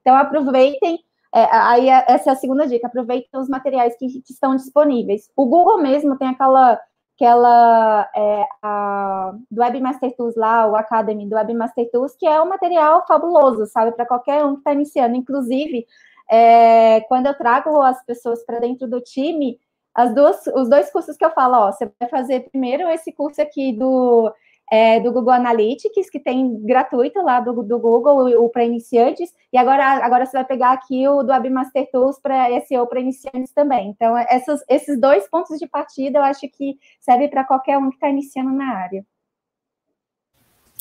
Então, 0.00 0.16
aproveitem. 0.16 0.98
É, 1.34 1.44
aí, 1.50 1.88
essa 1.90 2.30
é 2.30 2.32
a 2.32 2.36
segunda 2.36 2.66
dica: 2.66 2.86
aproveitem 2.86 3.38
os 3.38 3.50
materiais 3.50 3.94
que, 3.98 4.06
que 4.06 4.32
estão 4.32 4.56
disponíveis. 4.56 5.30
O 5.36 5.44
Google 5.44 5.82
mesmo 5.82 6.16
tem 6.16 6.28
aquela 6.28 6.80
aquela 7.14 8.10
é, 8.16 8.46
a, 8.62 9.34
do 9.50 9.60
Webmaster 9.60 10.16
Tools 10.16 10.34
lá, 10.34 10.66
o 10.66 10.74
Academy 10.74 11.28
do 11.28 11.36
Webmaster 11.36 11.88
Tools, 11.90 12.16
que 12.16 12.26
é 12.26 12.40
um 12.40 12.48
material 12.48 13.06
fabuloso, 13.06 13.66
sabe, 13.66 13.92
para 13.92 14.06
qualquer 14.06 14.42
um 14.44 14.54
que 14.54 14.60
está 14.60 14.72
iniciando. 14.72 15.14
Inclusive, 15.14 15.86
é, 16.30 17.02
quando 17.02 17.26
eu 17.26 17.34
trago 17.34 17.80
as 17.82 18.02
pessoas 18.04 18.42
para 18.44 18.58
dentro 18.58 18.88
do 18.88 19.00
time, 19.00 19.58
as 19.94 20.14
duas, 20.14 20.46
os 20.48 20.68
dois 20.68 20.90
cursos 20.90 21.16
que 21.16 21.24
eu 21.24 21.30
falo, 21.30 21.56
ó, 21.56 21.72
você 21.72 21.90
vai 22.00 22.08
fazer 22.08 22.48
primeiro 22.50 22.88
esse 22.88 23.12
curso 23.12 23.40
aqui 23.40 23.72
do 23.72 24.32
é, 24.72 24.98
do 25.00 25.12
Google 25.12 25.34
Analytics, 25.34 26.08
que 26.08 26.18
tem 26.18 26.64
gratuito 26.64 27.20
lá 27.20 27.40
do, 27.40 27.62
do 27.62 27.78
Google, 27.78 28.42
o, 28.42 28.48
para 28.48 28.64
iniciantes, 28.64 29.30
e 29.52 29.58
agora, 29.58 29.84
agora 30.02 30.24
você 30.24 30.32
vai 30.32 30.46
pegar 30.46 30.72
aqui 30.72 31.06
o 31.06 31.22
do 31.22 31.30
Webmaster 31.30 31.90
Tools 31.92 32.18
para 32.18 32.58
SEO 32.62 32.86
para 32.86 32.98
iniciantes 32.98 33.52
também. 33.52 33.90
Então, 33.90 34.16
essas, 34.16 34.64
esses 34.66 34.98
dois 34.98 35.28
pontos 35.28 35.58
de 35.58 35.66
partida 35.66 36.20
eu 36.20 36.22
acho 36.22 36.48
que 36.48 36.78
serve 37.00 37.28
para 37.28 37.44
qualquer 37.44 37.76
um 37.76 37.90
que 37.90 37.96
está 37.96 38.08
iniciando 38.08 38.50
na 38.50 38.74
área. 38.74 39.04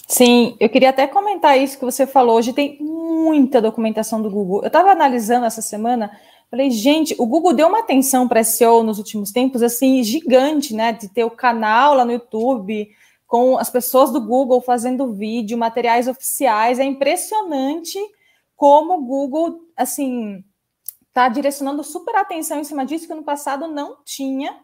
Sim, 0.07 0.55
eu 0.57 0.69
queria 0.69 0.91
até 0.91 1.05
comentar 1.05 1.57
isso 1.57 1.77
que 1.77 1.85
você 1.85 2.07
falou. 2.07 2.37
Hoje 2.37 2.53
tem 2.53 2.77
muita 2.79 3.61
documentação 3.61 4.21
do 4.21 4.29
Google. 4.29 4.61
Eu 4.61 4.67
estava 4.67 4.91
analisando 4.91 5.45
essa 5.45 5.61
semana, 5.61 6.11
falei, 6.51 6.69
gente, 6.69 7.15
o 7.17 7.25
Google 7.25 7.53
deu 7.53 7.69
uma 7.69 7.79
atenção 7.79 8.27
para 8.27 8.43
SEO 8.43 8.83
nos 8.83 8.97
últimos 8.97 9.31
tempos, 9.31 9.63
assim, 9.63 10.03
gigante, 10.03 10.75
né? 10.75 10.91
De 10.91 11.07
ter 11.07 11.23
o 11.23 11.31
canal 11.31 11.95
lá 11.95 12.03
no 12.03 12.11
YouTube, 12.11 12.93
com 13.25 13.57
as 13.57 13.69
pessoas 13.69 14.11
do 14.11 14.19
Google 14.19 14.59
fazendo 14.59 15.13
vídeo, 15.13 15.57
materiais 15.57 16.09
oficiais. 16.09 16.77
É 16.77 16.83
impressionante 16.83 17.97
como 18.57 18.95
o 18.95 19.01
Google, 19.01 19.61
assim, 19.77 20.43
está 21.07 21.29
direcionando 21.29 21.83
super 21.83 22.15
atenção 22.15 22.59
em 22.59 22.65
cima 22.65 22.85
disso 22.85 23.07
que 23.07 23.13
no 23.13 23.23
passado 23.23 23.67
não 23.67 23.97
tinha, 24.03 24.59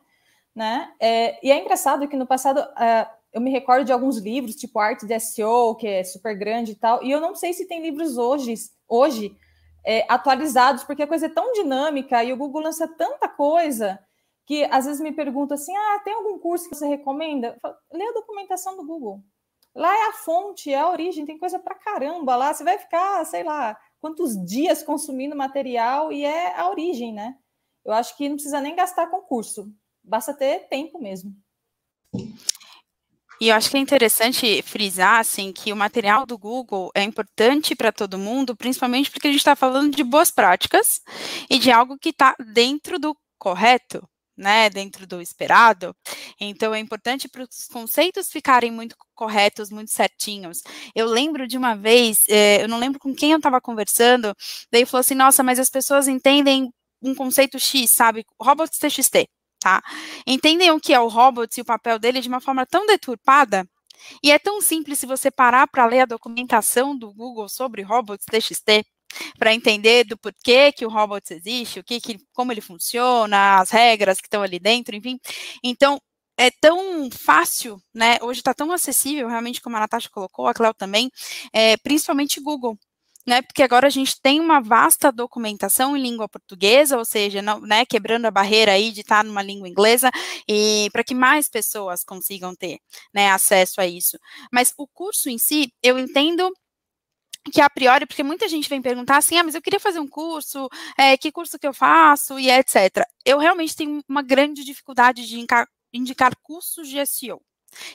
né? 0.54 0.92
É, 1.00 1.40
e 1.46 1.50
é 1.50 1.62
engraçado 1.62 2.08
que 2.08 2.18
no 2.18 2.28
passado 2.28 2.60
é, 2.78 3.08
eu 3.32 3.40
me 3.40 3.50
recordo 3.50 3.86
de 3.86 3.94
alguns 3.94 4.18
livros, 4.18 4.56
tipo 4.56 4.78
Arte 4.78 5.06
de 5.06 5.18
SEO, 5.20 5.76
que 5.76 5.88
é 5.88 6.04
super 6.04 6.38
grande 6.38 6.74
e 6.74 6.76
tal, 6.76 7.02
e 7.02 7.10
eu 7.10 7.22
não 7.22 7.34
sei 7.34 7.54
se 7.54 7.66
tem 7.66 7.82
livros 7.82 8.18
hoje, 8.18 8.54
hoje 8.88 9.36
é, 9.88 10.06
atualizados, 10.10 10.84
porque 10.84 11.04
a 11.04 11.08
coisa 11.08 11.28
é 11.28 11.30
tão 11.30 11.54
dinâmica 11.54 12.22
e 12.22 12.34
o 12.34 12.38
Google 12.38 12.64
lança 12.64 12.86
tanta 12.90 13.30
coisa 13.30 13.98
que 14.46 14.66
às 14.66 14.86
vezes 14.86 15.00
me 15.00 15.14
perguntam 15.14 15.56
assim: 15.56 15.74
ah, 15.74 16.02
tem 16.04 16.14
algum 16.14 16.38
curso 16.40 16.68
que 16.68 16.76
você 16.76 16.86
recomenda? 16.86 17.58
Lê 17.94 18.06
a 18.06 18.12
documentação 18.12 18.76
do 18.76 18.86
Google. 18.86 19.24
Lá 19.74 19.96
é 19.96 20.10
a 20.10 20.14
fonte, 20.14 20.74
é 20.74 20.78
a 20.78 20.90
origem, 20.90 21.26
tem 21.26 21.38
coisa 21.40 21.58
pra 21.58 21.74
caramba 21.74 22.36
lá. 22.36 22.54
Você 22.54 22.66
vai 22.66 22.78
ficar, 22.78 23.24
sei 23.26 23.44
lá, 23.44 23.78
quantos 24.02 24.36
dias 24.46 24.84
consumindo 24.84 25.38
material 25.38 26.12
e 26.12 26.26
é 26.26 26.60
a 26.60 26.70
origem, 26.70 27.14
né? 27.14 27.38
Eu 27.86 27.94
acho 27.94 28.18
que 28.18 28.28
não 28.28 28.36
precisa 28.36 28.60
nem 28.60 28.76
gastar 28.76 29.08
com 29.08 29.22
curso, 29.22 29.72
basta 30.04 30.34
ter 30.34 30.68
tempo 30.68 31.00
mesmo. 31.00 31.34
E 33.40 33.50
eu 33.50 33.56
acho 33.56 33.70
que 33.70 33.78
é 33.78 33.80
interessante 33.80 34.62
frisar 34.64 35.20
assim 35.20 35.54
que 35.54 35.72
o 35.72 35.76
material 35.76 36.26
do 36.26 36.38
Google 36.38 36.92
é 36.96 37.04
importante 37.04 37.76
para 37.76 37.92
todo 37.92 38.18
mundo, 38.18 38.56
principalmente 38.56 39.12
porque 39.12 39.28
a 39.28 39.32
gente 39.32 39.40
está 39.40 39.56
falando 39.56 39.96
de 39.96 40.04
boas 40.04 40.32
práticas 40.32 41.02
e 41.50 41.60
de 41.60 41.72
algo 41.72 41.98
que 42.00 42.10
está 42.10 42.36
dentro 42.54 42.98
do 42.98 43.16
correto, 43.38 44.08
né, 44.36 44.70
dentro 44.72 45.06
do 45.06 45.22
esperado. 45.22 45.96
Então 46.40 46.74
é 46.74 46.80
importante 46.80 47.30
para 47.30 47.44
os 47.44 47.68
conceitos 47.72 48.32
ficarem 48.32 48.72
muito 48.72 48.96
corretos, 49.14 49.70
muito 49.70 49.92
certinhos. 49.92 50.62
Eu 50.96 51.06
lembro 51.08 51.48
de 51.48 51.58
uma 51.58 51.76
vez, 51.76 52.24
eh, 52.30 52.64
eu 52.64 52.68
não 52.68 52.80
lembro 52.80 53.00
com 53.00 53.14
quem 53.16 53.32
eu 53.32 53.38
estava 53.38 53.62
conversando, 53.62 54.34
daí 54.72 54.86
falou 54.86 55.02
assim: 55.02 55.16
nossa, 55.16 55.44
mas 55.44 55.60
as 55.60 55.70
pessoas 55.70 56.08
entendem 56.08 56.72
um 57.02 57.14
conceito 57.16 57.60
X, 57.60 57.92
sabe? 57.94 58.26
Robots 58.42 58.80
TXT, 58.80 59.28
tá? 59.60 59.82
Entendem 60.26 60.72
o 60.72 60.80
que 60.80 60.94
é 60.94 61.00
o 61.00 61.08
robot 61.08 61.58
e 61.58 61.62
o 61.62 61.66
papel 61.66 62.00
dele 62.00 62.22
de 62.22 62.28
uma 62.28 62.42
forma 62.42 62.66
tão 62.66 62.86
deturpada. 62.86 63.68
E 64.24 64.32
é 64.32 64.40
tão 64.40 64.62
simples 64.62 65.00
se 65.00 65.06
você 65.06 65.32
parar 65.32 65.68
para 65.68 65.86
ler 65.86 66.02
a 66.02 66.06
documentação 66.06 66.98
do 66.98 67.14
Google 67.14 67.50
sobre 67.50 67.82
robots 67.82 68.26
TXT, 68.26 68.86
para 69.40 69.54
entender 69.54 70.04
do 70.06 70.18
porquê 70.18 70.72
que 70.72 70.86
o 70.86 70.90
robot 70.90 71.34
existe, 71.34 71.80
o 71.80 71.84
que, 71.84 72.00
que, 72.00 72.18
como 72.34 72.52
ele 72.52 72.62
funciona, 72.62 73.60
as 73.60 73.72
regras 73.72 74.20
que 74.20 74.28
estão 74.28 74.44
ali 74.44 74.60
dentro, 74.60 74.96
enfim. 74.96 75.20
Então, 75.64 76.00
é 76.38 76.52
tão 76.52 77.10
fácil, 77.12 77.82
né? 77.94 78.18
Hoje 78.22 78.42
está 78.42 78.54
tão 78.54 78.72
acessível, 78.72 79.28
realmente, 79.28 79.62
como 79.62 79.76
a 79.76 79.80
Natasha 79.80 80.10
colocou, 80.12 80.48
a 80.48 80.54
Cléo 80.54 80.74
também, 80.74 81.10
é, 81.52 81.78
principalmente 81.78 82.40
Google. 82.40 82.78
Né, 83.28 83.42
porque 83.42 83.62
agora 83.62 83.88
a 83.88 83.90
gente 83.90 84.22
tem 84.22 84.40
uma 84.40 84.62
vasta 84.62 85.12
documentação 85.12 85.98
em 85.98 86.02
língua 86.02 86.30
portuguesa, 86.30 86.98
ou 86.98 87.04
seja, 87.04 87.42
não, 87.42 87.60
né, 87.60 87.86
quebrando 87.86 88.26
a 88.26 88.32
barreira 88.32 88.72
aí 88.72 88.90
de 88.92 89.02
estar 89.02 89.24
numa 89.24 89.42
língua 89.44 89.68
inglesa, 89.68 90.10
e 90.48 90.88
para 90.94 91.04
que 91.04 91.14
mais 91.14 91.50
pessoas 91.50 92.06
consigam 92.06 92.56
ter 92.56 92.80
né, 93.14 93.30
acesso 93.30 93.82
a 93.82 93.88
isso. 93.88 94.18
Mas 94.52 94.74
o 94.78 94.88
curso 94.88 95.30
em 95.30 95.38
si, 95.38 95.74
eu 95.84 96.00
entendo 96.00 96.50
que 97.52 97.62
a 97.62 97.70
priori, 97.70 98.06
porque 98.06 98.24
muita 98.24 98.48
gente 98.48 98.70
vem 98.70 98.82
perguntar 98.82 99.18
assim, 99.18 99.38
ah, 99.38 99.44
mas 99.44 99.56
eu 99.56 99.62
queria 99.62 99.80
fazer 99.80 100.00
um 100.00 100.08
curso, 100.08 100.70
é, 100.98 101.18
que 101.18 101.32
curso 101.32 101.58
que 101.60 101.68
eu 101.68 101.74
faço, 101.74 102.40
e 102.40 102.50
etc. 102.50 103.06
Eu 103.26 103.40
realmente 103.40 103.76
tenho 103.76 104.02
uma 104.08 104.22
grande 104.22 104.64
dificuldade 104.64 105.26
de 105.28 105.36
indicar, 105.38 105.68
indicar 105.94 106.36
cursos 106.44 106.88
de 106.90 107.06
SEO. 107.06 107.42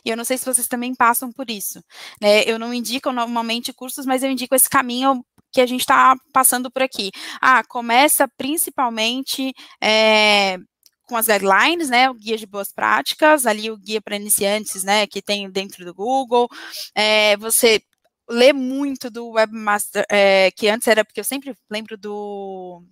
E 0.05 0.11
eu 0.11 0.17
não 0.17 0.25
sei 0.25 0.39
se 0.39 0.45
vocês 0.45 0.69
também 0.69 0.95
passam 0.95 1.33
por 1.33 1.51
isso. 1.51 1.83
Né? 2.21 2.45
Eu 2.45 2.59
não 2.59 2.73
indico 2.73 3.13
normalmente 3.13 3.73
cursos, 3.73 4.07
mas 4.07 4.23
eu 4.23 4.31
indico 4.31 4.55
esse 4.55 4.69
caminho 4.69 5.25
que 5.53 5.61
a 5.61 5.67
gente 5.67 5.81
está 5.81 6.17
passando 6.33 6.71
por 6.71 6.83
aqui. 6.83 7.11
Ah, 7.41 7.63
começa 7.65 8.27
principalmente 8.37 9.53
é, 9.83 10.57
com 11.07 11.17
as 11.17 11.27
guidelines, 11.27 11.91
né, 11.91 12.09
o 12.09 12.15
guia 12.15 12.39
de 12.39 12.47
boas 12.47 12.73
práticas, 12.73 13.47
ali 13.47 13.71
o 13.71 13.77
guia 13.77 14.01
para 14.01 14.17
iniciantes, 14.17 14.83
né, 14.83 15.07
que 15.07 15.21
tem 15.21 15.51
dentro 15.51 15.85
do 15.85 15.95
Google. 15.95 16.49
É, 16.95 17.37
você 17.37 17.83
ler 18.29 18.55
muito 18.55 19.11
do 19.11 19.31
Webmaster, 19.31 20.07
é, 20.11 20.51
que 20.53 20.69
antes 20.69 20.89
era, 20.89 21.05
porque 21.05 21.21
eu 21.21 21.25
sempre 21.25 21.55
lembro 21.71 21.97
do. 21.99 22.83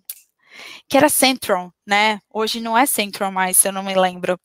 Que 0.89 0.97
era 0.97 1.09
Central, 1.09 1.73
né? 1.87 2.21
Hoje 2.33 2.61
não 2.61 2.77
é 2.77 2.87
Central 2.87 3.33
mais, 3.33 3.57
se 3.57 3.69
eu 3.69 3.73
não 3.73 3.83
me 3.83 3.95
lembro. 3.95 4.39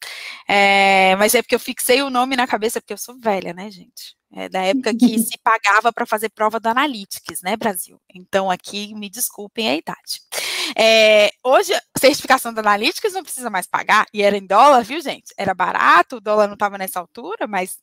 É, 0.47 1.15
mas 1.17 1.35
é 1.35 1.41
porque 1.41 1.55
eu 1.55 1.59
fixei 1.59 2.01
o 2.01 2.09
nome 2.09 2.35
na 2.35 2.47
cabeça, 2.47 2.81
porque 2.81 2.93
eu 2.93 2.97
sou 2.97 3.17
velha, 3.19 3.53
né, 3.53 3.69
gente? 3.71 4.15
É 4.33 4.49
da 4.49 4.61
época 4.61 4.93
que 4.93 5.17
se 5.19 5.37
pagava 5.43 5.93
para 5.93 6.05
fazer 6.05 6.29
prova 6.29 6.59
do 6.59 6.67
Analytics, 6.67 7.41
né, 7.41 7.55
Brasil? 7.55 7.99
Então, 8.13 8.51
aqui, 8.51 8.93
me 8.93 9.09
desculpem 9.09 9.69
a 9.69 9.75
idade. 9.75 10.21
É, 10.77 11.31
hoje, 11.43 11.71
certificação 11.97 12.53
da 12.53 12.61
Analytics 12.61 13.13
não 13.13 13.23
precisa 13.23 13.49
mais 13.49 13.67
pagar, 13.67 14.05
e 14.13 14.21
era 14.21 14.37
em 14.37 14.45
dólar, 14.45 14.83
viu, 14.83 14.99
gente? 15.01 15.33
Era 15.37 15.53
barato, 15.53 16.17
o 16.17 16.21
dólar 16.21 16.47
não 16.47 16.55
estava 16.55 16.77
nessa 16.77 16.99
altura, 16.99 17.47
mas 17.47 17.77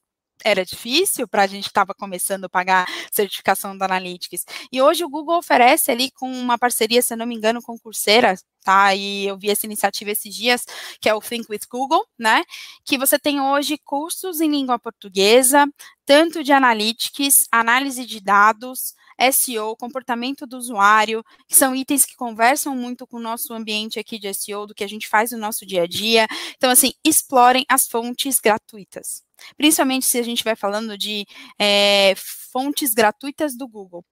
era 0.44 0.64
difícil 0.64 1.26
para 1.28 1.42
a 1.42 1.46
gente 1.46 1.66
estava 1.66 1.94
começando 1.94 2.44
a 2.44 2.48
pagar 2.48 2.86
certificação 3.10 3.76
da 3.76 3.84
Analytics. 3.86 4.44
E 4.70 4.80
hoje 4.80 5.04
o 5.04 5.08
Google 5.08 5.38
oferece 5.38 5.90
ali 5.90 6.10
com 6.10 6.30
uma 6.30 6.58
parceria, 6.58 7.02
se 7.02 7.16
não 7.16 7.26
me 7.26 7.34
engano, 7.34 7.62
com 7.62 7.78
Coursera, 7.78 8.36
tá? 8.64 8.94
E 8.94 9.26
eu 9.26 9.38
vi 9.38 9.50
essa 9.50 9.66
iniciativa 9.66 10.10
esses 10.10 10.34
dias, 10.34 10.64
que 11.00 11.08
é 11.08 11.14
o 11.14 11.20
Think 11.20 11.46
with 11.50 11.66
Google, 11.70 12.04
né? 12.18 12.42
Que 12.84 12.98
você 12.98 13.18
tem 13.18 13.40
hoje 13.40 13.78
cursos 13.84 14.40
em 14.40 14.50
língua 14.50 14.78
portuguesa, 14.78 15.66
tanto 16.04 16.42
de 16.42 16.52
analytics, 16.52 17.46
análise 17.50 18.04
de 18.06 18.20
dados, 18.20 18.94
SEO, 19.32 19.76
comportamento 19.76 20.46
do 20.46 20.56
usuário, 20.56 21.24
que 21.46 21.54
são 21.54 21.74
itens 21.74 22.04
que 22.04 22.16
conversam 22.16 22.74
muito 22.74 23.06
com 23.06 23.18
o 23.18 23.20
nosso 23.20 23.52
ambiente 23.52 23.98
aqui 23.98 24.18
de 24.18 24.32
SEO, 24.34 24.66
do 24.66 24.74
que 24.74 24.84
a 24.84 24.88
gente 24.88 25.08
faz 25.08 25.30
no 25.32 25.38
nosso 25.38 25.64
dia 25.66 25.82
a 25.82 25.86
dia. 25.86 26.26
Então, 26.56 26.70
assim, 26.70 26.92
explorem 27.04 27.64
as 27.68 27.86
fontes 27.86 28.40
gratuitas. 28.40 29.22
Principalmente 29.56 30.06
se 30.06 30.18
a 30.18 30.22
gente 30.22 30.44
vai 30.44 30.56
falando 30.56 30.96
de 30.96 31.26
é, 31.58 32.14
fontes 32.52 32.94
gratuitas 32.94 33.56
do 33.56 33.68
Google 33.68 34.04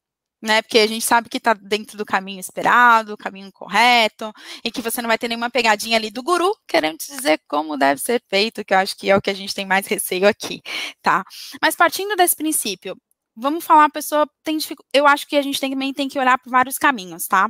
né? 0.43 0.63
Porque 0.63 0.79
a 0.79 0.87
gente 0.87 1.05
sabe 1.05 1.29
que 1.29 1.37
está 1.37 1.53
dentro 1.55 1.99
do 1.99 2.05
caminho 2.05 2.41
esperado, 2.41 3.13
o 3.13 3.17
caminho 3.17 3.53
correto, 3.53 4.33
e 4.65 4.71
que 4.71 4.81
você 4.81 5.03
não 5.03 5.09
vai 5.09 5.19
ter 5.19 5.29
nenhuma 5.29 5.51
pegadinha 5.51 5.97
ali 5.97 6.11
do 6.11 6.23
guru 6.23 6.55
querendo 6.67 6.99
te 6.99 7.15
dizer 7.15 7.41
como 7.49 7.77
deve 7.77 8.01
ser 8.01 8.23
feito, 8.29 8.65
que 8.65 8.73
eu 8.75 8.79
acho 8.79 8.97
que 8.97 9.11
é 9.11 9.17
o 9.17 9.21
que 9.21 9.31
a 9.31 9.35
gente 9.35 9.55
tem 9.55 9.67
mais 9.67 9.87
receio 9.87 10.27
aqui, 10.27 10.63
tá? 11.03 11.25
Mas 11.61 11.77
partindo 11.77 12.17
desse 12.17 12.37
princípio, 12.37 12.97
vamos 13.37 13.65
falar, 13.65 13.85
a 13.85 13.91
pessoa 13.91 14.27
tem 14.43 14.57
dificuldade. 14.57 14.91
Eu 14.95 15.07
acho 15.07 15.27
que 15.27 15.37
a 15.37 15.43
gente 15.43 15.61
também 15.61 15.93
tem 15.93 16.09
que 16.09 16.19
olhar 16.19 16.39
por 16.39 16.51
vários 16.51 16.79
caminhos, 16.79 17.27
tá? 17.27 17.49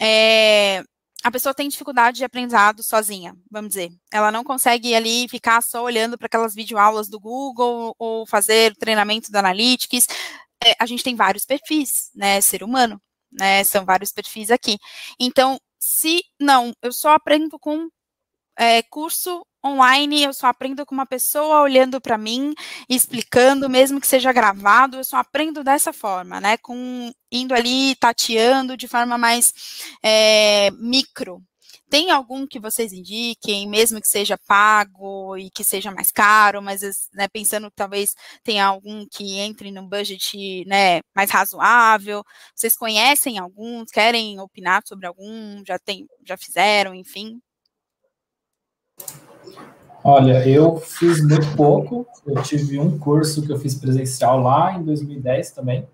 É, 0.00 0.82
a 1.24 1.30
pessoa 1.30 1.54
tem 1.54 1.68
dificuldade 1.68 2.18
de 2.18 2.24
aprendizado 2.24 2.82
sozinha, 2.82 3.34
vamos 3.50 3.70
dizer. 3.70 3.90
Ela 4.12 4.32
não 4.32 4.42
consegue 4.44 4.94
ali 4.94 5.28
ficar 5.28 5.62
só 5.62 5.82
olhando 5.84 6.18
para 6.18 6.26
aquelas 6.26 6.54
videoaulas 6.54 7.08
do 7.08 7.20
Google 7.20 7.94
ou 7.98 8.26
fazer 8.26 8.74
treinamento 8.76 9.30
da 9.30 9.38
Analytics 9.38 10.06
é, 10.64 10.74
a 10.78 10.86
gente 10.86 11.02
tem 11.02 11.16
vários 11.16 11.44
perfis, 11.44 12.10
né, 12.14 12.40
ser 12.40 12.62
humano, 12.62 13.00
né, 13.32 13.64
são 13.64 13.84
vários 13.84 14.12
perfis 14.12 14.50
aqui. 14.50 14.78
Então, 15.18 15.58
se 15.78 16.22
não, 16.40 16.72
eu 16.82 16.92
só 16.92 17.10
aprendo 17.14 17.58
com 17.58 17.88
é, 18.58 18.82
curso 18.82 19.44
online, 19.64 20.24
eu 20.24 20.32
só 20.34 20.48
aprendo 20.48 20.84
com 20.84 20.94
uma 20.94 21.06
pessoa 21.06 21.60
olhando 21.62 22.00
para 22.00 22.18
mim, 22.18 22.52
explicando, 22.88 23.68
mesmo 23.70 24.00
que 24.00 24.06
seja 24.06 24.32
gravado, 24.32 24.96
eu 24.96 25.04
só 25.04 25.18
aprendo 25.18 25.62
dessa 25.62 25.92
forma, 25.92 26.40
né, 26.40 26.56
com 26.56 27.12
indo 27.30 27.54
ali 27.54 27.94
tateando 27.96 28.76
de 28.76 28.88
forma 28.88 29.16
mais 29.16 29.54
é, 30.02 30.70
micro, 30.72 31.42
tem 31.92 32.10
algum 32.10 32.46
que 32.46 32.58
vocês 32.58 32.90
indiquem, 32.90 33.68
mesmo 33.68 34.00
que 34.00 34.08
seja 34.08 34.38
pago 34.46 35.36
e 35.36 35.50
que 35.50 35.62
seja 35.62 35.90
mais 35.90 36.10
caro, 36.10 36.62
mas 36.62 36.80
né, 37.12 37.28
pensando 37.28 37.68
que 37.70 37.76
talvez 37.76 38.14
tenha 38.42 38.64
algum 38.64 39.06
que 39.06 39.38
entre 39.38 39.70
num 39.70 39.86
budget 39.86 40.64
né, 40.66 41.00
mais 41.14 41.30
razoável? 41.30 42.24
Vocês 42.54 42.78
conhecem 42.78 43.38
alguns? 43.38 43.90
Querem 43.90 44.40
opinar 44.40 44.82
sobre 44.86 45.06
algum? 45.06 45.62
Já, 45.66 45.78
tem, 45.78 46.06
já 46.26 46.38
fizeram, 46.38 46.94
enfim? 46.94 47.38
Olha, 50.04 50.48
eu 50.48 50.76
fiz 50.76 51.20
muito 51.20 51.56
pouco. 51.56 52.06
Eu 52.26 52.42
tive 52.42 52.78
um 52.78 52.98
curso 52.98 53.42
que 53.42 53.52
eu 53.52 53.58
fiz 53.58 53.74
presencial 53.74 54.40
lá 54.40 54.74
em 54.74 54.82
2010 54.82 55.52
também. 55.52 55.86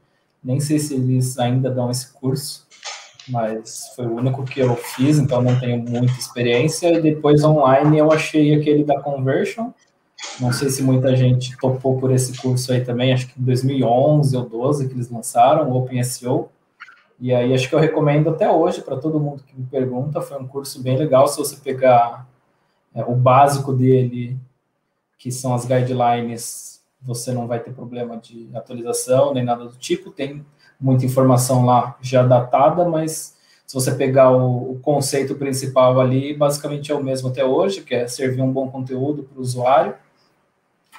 Nem 0.42 0.60
sei 0.60 0.78
se 0.78 0.94
eles 0.94 1.38
ainda 1.38 1.70
dão 1.70 1.90
esse 1.90 2.12
curso 2.12 2.68
mas 3.30 3.92
foi 3.94 4.06
o 4.06 4.14
único 4.14 4.44
que 4.44 4.60
eu 4.60 4.74
fiz, 4.76 5.18
então 5.18 5.42
não 5.42 5.58
tenho 5.58 5.78
muita 5.78 6.18
experiência. 6.18 6.92
E 6.92 7.00
depois 7.00 7.44
online 7.44 7.98
eu 7.98 8.10
achei 8.10 8.54
aquele 8.54 8.84
da 8.84 9.00
Conversion. 9.00 9.70
Não 10.40 10.52
sei 10.52 10.68
se 10.68 10.82
muita 10.82 11.14
gente 11.14 11.56
topou 11.58 11.98
por 11.98 12.10
esse 12.10 12.36
curso 12.38 12.72
aí 12.72 12.84
também, 12.84 13.12
acho 13.12 13.28
que 13.28 13.40
em 13.40 13.44
2011 13.44 14.36
ou 14.36 14.48
12 14.48 14.88
que 14.88 14.94
eles 14.94 15.10
lançaram, 15.10 15.70
o 15.70 15.76
Open 15.76 16.02
SEO. 16.02 16.48
E 17.20 17.32
aí 17.32 17.52
acho 17.52 17.68
que 17.68 17.74
eu 17.74 17.78
recomendo 17.78 18.30
até 18.30 18.50
hoje 18.50 18.80
para 18.80 18.96
todo 18.96 19.20
mundo 19.20 19.42
que 19.44 19.56
me 19.56 19.66
pergunta, 19.66 20.20
foi 20.20 20.38
um 20.38 20.46
curso 20.46 20.82
bem 20.82 20.96
legal 20.96 21.26
se 21.28 21.38
você 21.38 21.56
pegar 21.56 22.26
é, 22.98 23.04
o 23.04 23.14
básico 23.14 23.72
dele, 23.72 24.36
que 25.16 25.30
são 25.30 25.54
as 25.54 25.64
guidelines, 25.64 26.82
você 27.00 27.32
não 27.32 27.46
vai 27.46 27.60
ter 27.60 27.72
problema 27.72 28.16
de 28.16 28.50
atualização 28.52 29.32
nem 29.32 29.44
nada 29.44 29.66
do 29.66 29.76
tipo. 29.76 30.10
Tem 30.10 30.44
muita 30.80 31.06
informação 31.06 31.64
lá 31.64 31.96
já 32.02 32.24
datada, 32.24 32.88
mas 32.88 33.36
se 33.64 33.72
você 33.72 33.92
pegar 33.92 34.32
o, 34.32 34.72
o, 34.72 34.80
conceito 34.80 35.36
principal 35.36 36.00
ali, 36.00 36.34
basicamente 36.34 36.90
é 36.90 36.94
o 36.94 37.02
mesmo 37.02 37.28
até 37.28 37.44
hoje, 37.44 37.82
que 37.82 37.94
é 37.94 38.08
servir 38.08 38.42
um 38.42 38.50
bom 38.52 38.68
conteúdo 38.68 39.22
para 39.22 39.38
o 39.38 39.42
usuário. 39.42 39.94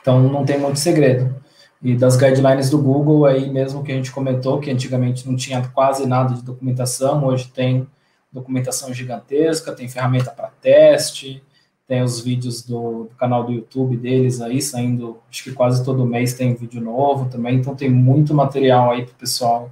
Então, 0.02 0.22
não 0.24 0.46
tem 0.46 0.58
muito 0.58 0.80
segredo. 0.80 1.36
E 1.82 1.96
das 1.96 2.16
guidelines 2.16 2.70
do 2.70 2.82
Google, 2.82 3.26
aí 3.26 3.50
mesmo 3.50 3.84
que 3.84 3.92
a 3.92 3.96
gente 3.96 4.12
comentou, 4.12 4.60
que 4.60 4.72
antigamente 4.72 5.28
não 5.28 5.36
tinha 5.36 5.68
quase 5.74 6.08
nada 6.08 6.34
de 6.34 6.44
documentação, 6.44 7.26
hoje 7.26 7.50
tem 7.50 7.86
documentação 8.32 8.94
gigantesca, 8.94 9.74
tem 9.74 9.90
ferramenta 9.90 10.32
para 10.32 10.48
teste, 10.62 11.44
tem 11.90 12.04
os 12.04 12.22
vídeos 12.22 12.62
do, 12.62 13.06
do, 13.06 13.16
canal 13.18 13.44
do 13.44 13.52
YouTube 13.52 13.98
deles 13.98 14.40
aí, 14.42 14.62
saindo, 14.62 15.18
acho 15.28 15.44
que 15.44 15.52
quase 15.52 15.84
todo 15.84 16.06
mês 16.06 16.36
tem 16.36 16.54
vídeo 16.54 16.80
novo 16.80 17.28
também, 17.28 17.56
então 17.56 17.76
tem 17.76 17.90
muito 17.90 18.32
material 18.32 18.92
aí 18.92 19.04
para 19.04 19.14
o 19.14 19.16
pessoal 19.16 19.72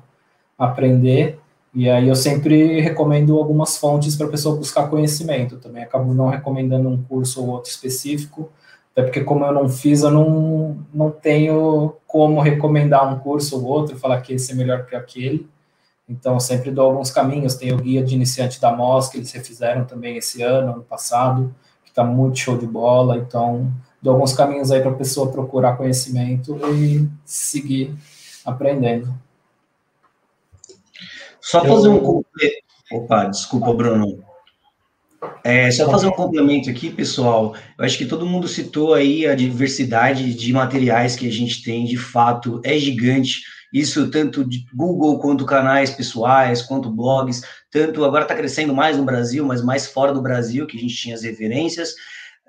aprender, 0.58 1.38
e 1.76 1.88
aí 1.88 2.08
eu 2.08 2.16
sempre 2.16 2.82
recomendo 2.82 3.38
algumas 3.38 3.78
fontes 3.78 4.16
para 4.16 4.26
a 4.26 4.32
pessoa 4.32 4.56
buscar 4.56 4.90
conhecimento 4.90 5.58
também, 5.58 5.84
acabo 5.84 6.12
não 6.12 6.28
recomendando 6.28 6.90
um 6.90 7.04
curso 7.04 7.40
ou 7.40 7.50
outro 7.50 7.70
específico, 7.70 8.50
até 8.94 9.04
porque 9.04 9.24
como 9.24 9.46
eu 9.46 9.54
não 9.54 9.70
fiz, 9.70 10.02
eu 10.02 10.10
não, 10.10 10.76
não 10.92 11.12
tenho 11.12 11.94
como 12.08 12.42
recomendar 12.42 13.14
um 13.14 13.20
curso 13.20 13.58
ou 13.58 13.66
outro, 13.66 13.96
falar 13.96 14.22
que 14.22 14.34
esse 14.34 14.54
é 14.54 14.56
melhor 14.56 14.88
que 14.88 14.96
aquele, 14.96 15.48
então 16.10 16.40
sempre 16.40 16.72
dou 16.72 16.90
alguns 16.90 17.12
caminhos, 17.12 17.54
tem 17.54 17.72
o 17.72 17.78
guia 17.78 18.04
de 18.04 18.16
iniciante 18.16 18.60
da 18.60 18.76
MOS, 18.76 19.08
que 19.10 19.18
eles 19.18 19.32
refizeram 19.32 19.86
também 19.86 20.18
esse 20.18 20.42
ano, 20.42 20.72
ano 20.72 20.82
passado, 20.82 21.54
tá 21.98 22.04
muito 22.04 22.38
show 22.38 22.56
de 22.56 22.68
bola, 22.68 23.18
então 23.18 23.74
dou 24.00 24.14
alguns 24.14 24.32
caminhos 24.32 24.72
aí 24.72 24.82
para 24.82 24.92
a 24.92 24.96
pessoa 24.96 25.32
procurar 25.32 25.76
conhecimento 25.76 26.56
e 26.76 27.10
seguir 27.26 27.96
aprendendo. 28.46 29.12
Só 31.42 31.66
fazer 31.66 31.90
um 31.90 32.00
complemento. 32.00 32.68
Opa, 32.92 33.26
desculpa, 33.26 33.74
Bruno. 33.74 34.24
É, 35.44 35.72
só 35.72 35.90
fazer 35.90 36.06
um 36.06 36.12
complemento 36.12 36.70
aqui, 36.70 36.92
pessoal. 36.92 37.56
Eu 37.78 37.84
acho 37.84 37.98
que 37.98 38.06
todo 38.06 38.28
mundo 38.28 38.48
citou 38.48 38.94
aí 38.94 39.26
a 39.26 39.34
diversidade 39.34 40.36
de 40.36 40.54
materiais 40.54 41.16
que 41.16 41.28
a 41.28 41.32
gente 41.32 41.64
tem, 41.64 41.84
de 41.86 41.98
fato, 41.98 42.62
é 42.64 42.78
gigante. 42.78 43.42
Isso 43.74 44.10
tanto 44.10 44.46
de 44.46 44.66
Google 44.74 45.20
quanto 45.20 45.46
canais 45.46 45.90
pessoais, 45.90 46.62
quanto 46.62 46.90
blogs, 46.90 47.44
tanto 47.72 48.06
agora 48.06 48.24
está 48.24 48.36
crescendo 48.36 48.74
mais 48.74 48.98
no 48.98 49.04
Brasil, 49.04 49.46
mas 49.46 49.64
mais 49.64 49.88
fora 49.88 50.14
do 50.14 50.22
Brasil, 50.22 50.66
que 50.66 50.78
a 50.78 50.80
gente 50.80 50.96
tinha 50.96 51.16
as 51.16 51.24
referências. 51.24 51.92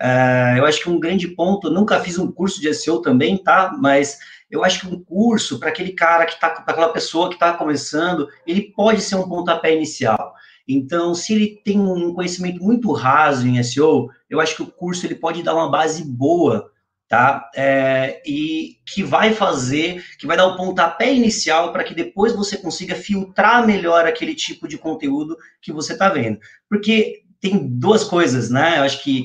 Uh, 0.00 0.58
eu 0.58 0.66
acho 0.66 0.80
que 0.80 0.88
um 0.88 1.00
grande 1.00 1.26
ponto, 1.28 1.70
nunca 1.70 1.98
fiz 2.00 2.18
um 2.18 2.30
curso 2.30 2.60
de 2.60 2.72
SEO 2.72 3.02
também, 3.02 3.36
tá? 3.36 3.76
Mas 3.80 4.18
eu 4.48 4.64
acho 4.64 4.80
que 4.80 4.94
um 4.94 5.02
curso 5.02 5.58
para 5.58 5.70
aquele 5.70 5.92
cara 5.92 6.24
que 6.24 6.34
está, 6.34 6.48
para 6.48 6.72
aquela 6.72 6.92
pessoa 6.92 7.28
que 7.28 7.34
está 7.34 7.52
começando, 7.52 8.28
ele 8.46 8.72
pode 8.74 9.00
ser 9.00 9.16
um 9.16 9.28
pontapé 9.28 9.74
inicial. 9.74 10.34
Então, 10.66 11.14
se 11.14 11.34
ele 11.34 11.60
tem 11.64 11.80
um 11.80 12.14
conhecimento 12.14 12.62
muito 12.62 12.92
raso 12.92 13.46
em 13.46 13.62
SEO, 13.62 14.08
eu 14.30 14.40
acho 14.40 14.54
que 14.54 14.62
o 14.62 14.70
curso 14.70 15.06
ele 15.06 15.14
pode 15.14 15.42
dar 15.42 15.54
uma 15.54 15.70
base 15.70 16.04
boa, 16.04 16.70
tá? 17.08 17.50
É, 17.56 18.20
e 18.26 18.76
que 18.86 19.02
vai 19.02 19.32
fazer, 19.32 20.04
que 20.18 20.26
vai 20.26 20.36
dar 20.36 20.46
o 20.46 20.56
pontapé 20.56 21.12
inicial 21.12 21.72
para 21.72 21.82
que 21.82 21.94
depois 21.94 22.34
você 22.34 22.56
consiga 22.56 22.94
filtrar 22.94 23.66
melhor 23.66 24.06
aquele 24.06 24.34
tipo 24.34 24.68
de 24.68 24.76
conteúdo 24.76 25.36
que 25.62 25.72
você 25.72 25.94
está 25.94 26.10
vendo. 26.10 26.38
Porque 26.68 27.22
tem 27.40 27.66
duas 27.66 28.04
coisas, 28.04 28.50
né? 28.50 28.78
Eu 28.78 28.82
acho 28.82 29.02
que 29.02 29.24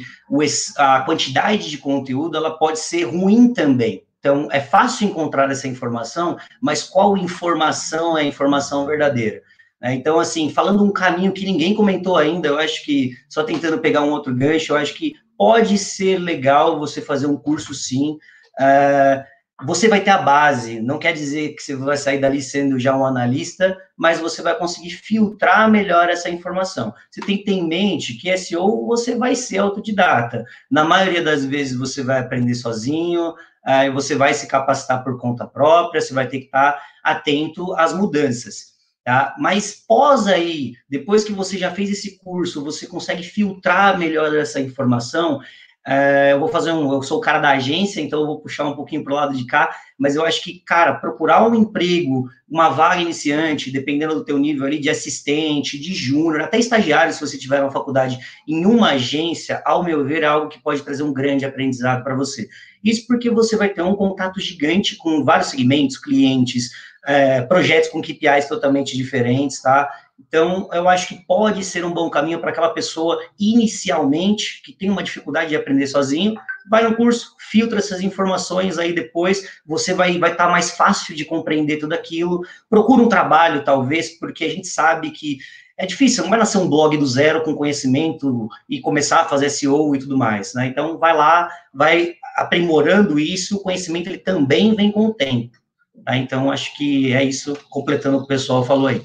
a 0.78 1.02
quantidade 1.02 1.69
de 1.69 1.78
conteúdo 1.78 2.38
ela 2.38 2.58
pode 2.58 2.80
ser 2.80 3.04
ruim 3.04 3.54
também. 3.54 4.04
Então, 4.19 4.48
é 4.52 4.62
fácil 4.62 5.08
encontrar 5.08 5.52
essa 5.52 5.67
informação, 5.67 6.38
mas 6.62 6.84
qual 6.84 7.17
informação 7.17 8.17
é 8.17 8.24
informação 8.24 8.86
verdadeira? 8.86 9.41
Né? 9.82 9.96
Então, 9.96 10.17
assim, 10.17 10.50
falando 10.50 10.82
um 10.82 10.93
caminho 10.93 11.34
que 11.34 11.43
ninguém 11.43 11.76
comentou 11.76 12.15
ainda, 12.15 12.48
eu 12.48 12.58
acho 12.58 12.86
que, 12.86 13.12
só 13.28 13.43
tentando 13.43 13.80
pegar 13.80 14.02
um 14.02 14.12
outro 14.12 14.34
gancho, 14.34 14.72
eu 14.72 14.78
acho 14.78 14.93
que 14.93 15.13
pode 15.38 15.78
ser 15.78 16.17
legal 16.17 16.80
você 16.80 17.02
fazer 17.02 17.28
um 17.28 17.38
curso 17.38 17.74
sim. 17.74 18.17
Uh, 18.60 19.24
você 19.65 19.88
vai 19.88 20.02
ter 20.02 20.10
a 20.10 20.17
base, 20.17 20.82
não 20.82 21.00
quer 21.00 21.13
dizer 21.13 21.56
que 21.56 21.62
você 21.62 21.76
vai 21.76 21.96
sair 21.96 22.19
dali 22.19 22.41
sendo 22.41 22.78
já 22.78 22.98
um 22.98 23.06
analista, 23.06 23.78
mas 23.96 24.19
você 24.19 24.41
vai 24.41 24.58
conseguir 24.58 24.89
filtrar 24.89 25.69
melhor 25.69 26.10
essa 26.10 26.30
informação. 26.30 26.93
Você 27.10 27.22
tem 27.22 27.38
que 27.38 27.46
ter 27.46 27.54
em 27.54 27.67
mente 27.67 28.15
que 28.15 28.36
SEO 28.38 28.86
você 28.86 29.15
vai 29.15 29.36
ser 29.36 29.60
autodidata. 29.60 30.43
Na 30.69 30.84
maioria 30.84 31.24
das 31.24 31.46
vezes 31.46 31.78
você 31.78 32.04
vai 32.04 32.19
aprender 32.19 32.56
sozinho, 32.56 33.34
aí 33.63 33.89
você 33.89 34.15
vai 34.15 34.34
se 34.34 34.48
capacitar 34.48 35.04
por 35.04 35.17
conta 35.17 35.48
própria, 35.48 36.02
você 36.02 36.13
vai 36.13 36.28
ter 36.28 36.39
que 36.39 36.46
estar 36.46 36.82
atento 37.04 37.74
às 37.76 37.93
mudanças. 37.93 38.72
Tá? 39.03 39.35
Mas 39.37 39.83
pós 39.85 40.27
aí, 40.27 40.75
depois 40.89 41.25
que 41.25 41.33
você 41.33 41.57
já 41.57 41.71
fez 41.71 41.89
esse 41.89 42.17
curso, 42.19 42.63
você 42.63 42.87
consegue 42.87 43.21
filtrar 43.21 43.99
melhor 43.99 44.33
essa 44.33 44.61
informação. 44.61 45.41
É, 45.85 46.31
eu 46.31 46.39
vou 46.39 46.47
fazer 46.47 46.71
um, 46.71 46.93
eu 46.93 47.03
sou 47.03 47.17
o 47.17 47.21
cara 47.21 47.39
da 47.39 47.49
agência, 47.49 47.99
então 47.99 48.21
eu 48.21 48.25
vou 48.25 48.39
puxar 48.39 48.65
um 48.65 48.73
pouquinho 48.73 49.03
para 49.03 49.11
o 49.11 49.15
lado 49.17 49.35
de 49.35 49.45
cá, 49.45 49.75
mas 49.99 50.15
eu 50.15 50.25
acho 50.25 50.41
que, 50.41 50.63
cara, 50.65 50.93
procurar 50.93 51.45
um 51.45 51.53
emprego, 51.53 52.29
uma 52.49 52.69
vaga 52.69 53.01
iniciante, 53.01 53.69
dependendo 53.69 54.15
do 54.15 54.23
teu 54.23 54.37
nível 54.37 54.65
ali 54.65 54.79
de 54.79 54.89
assistente, 54.89 55.77
de 55.77 55.93
júnior, 55.93 56.39
até 56.39 56.57
estagiário, 56.57 57.13
se 57.13 57.19
você 57.19 57.37
tiver 57.37 57.61
uma 57.61 57.71
faculdade, 57.71 58.17
em 58.47 58.65
uma 58.65 58.91
agência, 58.91 59.61
ao 59.65 59.83
meu 59.83 60.05
ver, 60.05 60.23
é 60.23 60.27
algo 60.27 60.47
que 60.47 60.61
pode 60.61 60.81
trazer 60.81 61.03
um 61.03 61.11
grande 61.11 61.43
aprendizado 61.43 62.01
para 62.01 62.15
você. 62.15 62.47
Isso 62.81 63.05
porque 63.05 63.29
você 63.29 63.57
vai 63.57 63.67
ter 63.67 63.81
um 63.81 63.95
contato 63.95 64.39
gigante 64.39 64.95
com 64.95 65.25
vários 65.25 65.49
segmentos, 65.49 65.97
clientes, 65.97 66.71
é, 67.05 67.41
projetos 67.41 67.89
com 67.89 68.01
KPIs 68.01 68.47
totalmente 68.47 68.95
diferentes, 68.95 69.61
tá? 69.61 69.89
Então, 70.19 70.69
eu 70.71 70.87
acho 70.87 71.07
que 71.07 71.25
pode 71.25 71.63
ser 71.63 71.83
um 71.83 71.93
bom 71.93 72.09
caminho 72.09 72.39
para 72.39 72.51
aquela 72.51 72.69
pessoa, 72.69 73.19
inicialmente, 73.39 74.61
que 74.63 74.71
tem 74.71 74.89
uma 74.89 75.03
dificuldade 75.03 75.49
de 75.49 75.55
aprender 75.55 75.87
sozinho, 75.87 76.35
vai 76.69 76.83
no 76.83 76.95
curso, 76.95 77.35
filtra 77.39 77.79
essas 77.79 78.01
informações, 78.01 78.77
aí 78.77 78.93
depois 78.93 79.59
você 79.65 79.93
vai 79.93 80.17
vai 80.17 80.31
estar 80.31 80.45
tá 80.45 80.51
mais 80.51 80.71
fácil 80.71 81.15
de 81.15 81.25
compreender 81.25 81.77
tudo 81.77 81.93
aquilo. 81.93 82.41
Procura 82.69 83.03
um 83.03 83.09
trabalho, 83.09 83.63
talvez, 83.63 84.17
porque 84.17 84.45
a 84.45 84.49
gente 84.49 84.67
sabe 84.67 85.11
que 85.11 85.37
é 85.75 85.85
difícil, 85.85 86.23
não 86.23 86.29
vai 86.29 86.39
nascer 86.39 86.59
um 86.59 86.69
blog 86.69 86.95
do 86.95 87.05
zero 87.05 87.43
com 87.43 87.55
conhecimento 87.55 88.47
e 88.69 88.79
começar 88.79 89.21
a 89.21 89.25
fazer 89.25 89.49
SEO 89.49 89.95
e 89.95 89.99
tudo 89.99 90.17
mais, 90.17 90.53
né? 90.53 90.67
Então, 90.67 90.97
vai 90.97 91.15
lá, 91.15 91.49
vai 91.73 92.13
aprimorando 92.35 93.19
isso, 93.19 93.57
o 93.57 93.59
conhecimento 93.59 94.07
ele 94.07 94.19
também 94.19 94.75
vem 94.75 94.91
com 94.91 95.07
o 95.07 95.13
tempo. 95.13 95.62
Tá? 96.03 96.17
Então, 96.17 96.51
acho 96.51 96.75
que 96.75 97.13
é 97.13 97.23
isso, 97.23 97.57
completando 97.69 98.17
o 98.17 98.19
que 98.19 98.25
o 98.25 98.27
pessoal 98.27 98.63
falou 98.63 98.87
aí. 98.87 99.01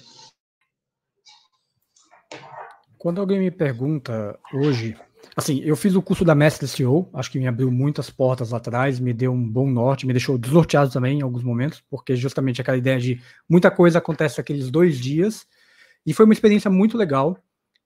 Quando 2.97 3.21
alguém 3.21 3.39
me 3.39 3.51
pergunta 3.51 4.39
hoje, 4.53 4.97
assim, 5.37 5.61
eu 5.63 5.77
fiz 5.77 5.95
o 5.95 6.03
curso 6.03 6.25
da 6.25 6.35
Mestre 6.35 6.67
SEO, 6.67 7.09
acho 7.15 7.31
que 7.31 7.39
me 7.39 7.47
abriu 7.47 7.71
muitas 7.71 8.11
portas 8.11 8.51
lá 8.51 8.59
atrás, 8.59 8.99
me 8.99 9.13
deu 9.13 9.33
um 9.33 9.49
bom 9.49 9.71
norte, 9.71 10.05
me 10.05 10.13
deixou 10.13 10.37
desnorteado 10.37 10.91
também 10.91 11.21
em 11.21 11.23
alguns 11.23 11.45
momentos, 11.45 11.81
porque 11.89 12.17
justamente 12.17 12.61
aquela 12.61 12.77
ideia 12.77 12.99
de 12.99 13.21
muita 13.49 13.71
coisa 13.71 13.99
acontece 13.99 14.39
naqueles 14.39 14.69
dois 14.69 14.99
dias, 14.99 15.47
e 16.05 16.13
foi 16.13 16.25
uma 16.25 16.35
experiência 16.35 16.71
muito 16.71 16.99
legal. 16.99 17.39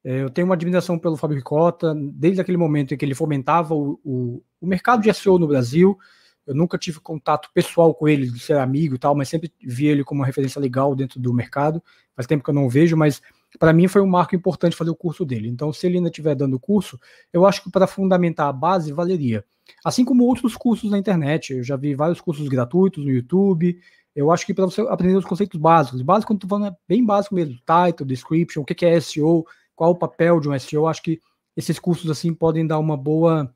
É, 0.03 0.23
eu 0.23 0.31
tenho 0.31 0.47
uma 0.47 0.55
admiração 0.55 0.99
pelo 0.99 1.17
Fábio 1.17 1.37
Ricota, 1.37 1.95
desde 2.15 2.41
aquele 2.41 2.57
momento 2.57 2.95
em 2.95 2.97
que 2.97 3.05
ele 3.05 3.15
fomentava 3.15 3.75
o, 3.75 4.01
o, 4.03 4.43
o 4.61 4.67
mercado 4.67 5.03
de 5.03 5.13
SEO 5.13 5.39
no 5.39 5.47
Brasil, 5.47 5.99
eu 6.47 6.55
nunca 6.55 6.77
tive 6.77 7.01
contato 7.01 7.51
pessoal 7.55 7.95
com 7.95 8.09
ele, 8.09 8.31
de 8.31 8.39
ser 8.39 8.59
amigo 8.59 8.95
e 8.95 8.99
tal, 8.99 9.15
mas 9.15 9.29
sempre 9.29 9.53
vi 9.63 9.87
ele 9.87 10.05
como 10.05 10.21
uma 10.21 10.27
referência 10.27 10.61
legal 10.61 10.95
dentro 10.95 11.21
do 11.21 11.33
mercado. 11.33 11.83
Faz 12.15 12.27
tempo 12.27 12.43
que 12.43 12.51
eu 12.51 12.55
não 12.55 12.69
vejo, 12.69 12.97
mas 12.97 13.23
para 13.59 13.73
mim 13.73 13.87
foi 13.87 14.03
um 14.03 14.07
marco 14.07 14.35
importante 14.35 14.77
fazer 14.77 14.91
o 14.91 14.97
curso 14.97 15.25
dele. 15.25 15.49
Então, 15.49 15.73
se 15.73 15.87
ele 15.87 15.97
ainda 15.97 16.09
estiver 16.09 16.35
dando 16.35 16.59
curso, 16.59 16.99
eu 17.33 17.47
acho 17.47 17.63
que 17.63 17.71
para 17.71 17.87
fundamentar 17.87 18.49
a 18.49 18.53
base 18.53 18.93
valeria. 18.93 19.45
Assim 19.85 20.05
como 20.05 20.25
outros 20.25 20.57
cursos 20.57 20.91
na 20.91 20.99
internet, 20.99 21.53
eu 21.53 21.63
já 21.63 21.77
vi 21.77 21.95
vários 21.95 22.21
cursos 22.21 22.49
gratuitos 22.49 23.05
no 23.05 23.11
YouTube. 23.11 23.79
Eu 24.15 24.31
acho 24.31 24.45
que 24.45 24.53
para 24.53 24.65
você 24.65 24.81
aprender 24.83 25.17
os 25.17 25.25
conceitos 25.25 25.59
básicos, 25.59 26.03
básico 26.03 26.33
quando 26.33 26.39
estou 26.39 26.51
falando 26.51 26.73
é 26.73 26.77
bem 26.89 27.05
básico 27.05 27.35
mesmo, 27.35 27.55
title, 27.55 28.07
description, 28.07 28.63
o 28.63 28.65
que 28.65 28.85
é 28.85 29.01
SEO, 29.01 29.47
qual 29.75 29.93
o 29.93 29.99
papel 29.99 30.41
de 30.41 30.49
um 30.49 30.59
SEO, 30.59 30.87
acho 30.87 31.03
que 31.03 31.21
esses 31.57 31.79
cursos 31.79 32.11
assim 32.11 32.35
podem 32.35 32.67
dar 32.67 32.79
uma 32.79 32.97
boa 32.97 33.55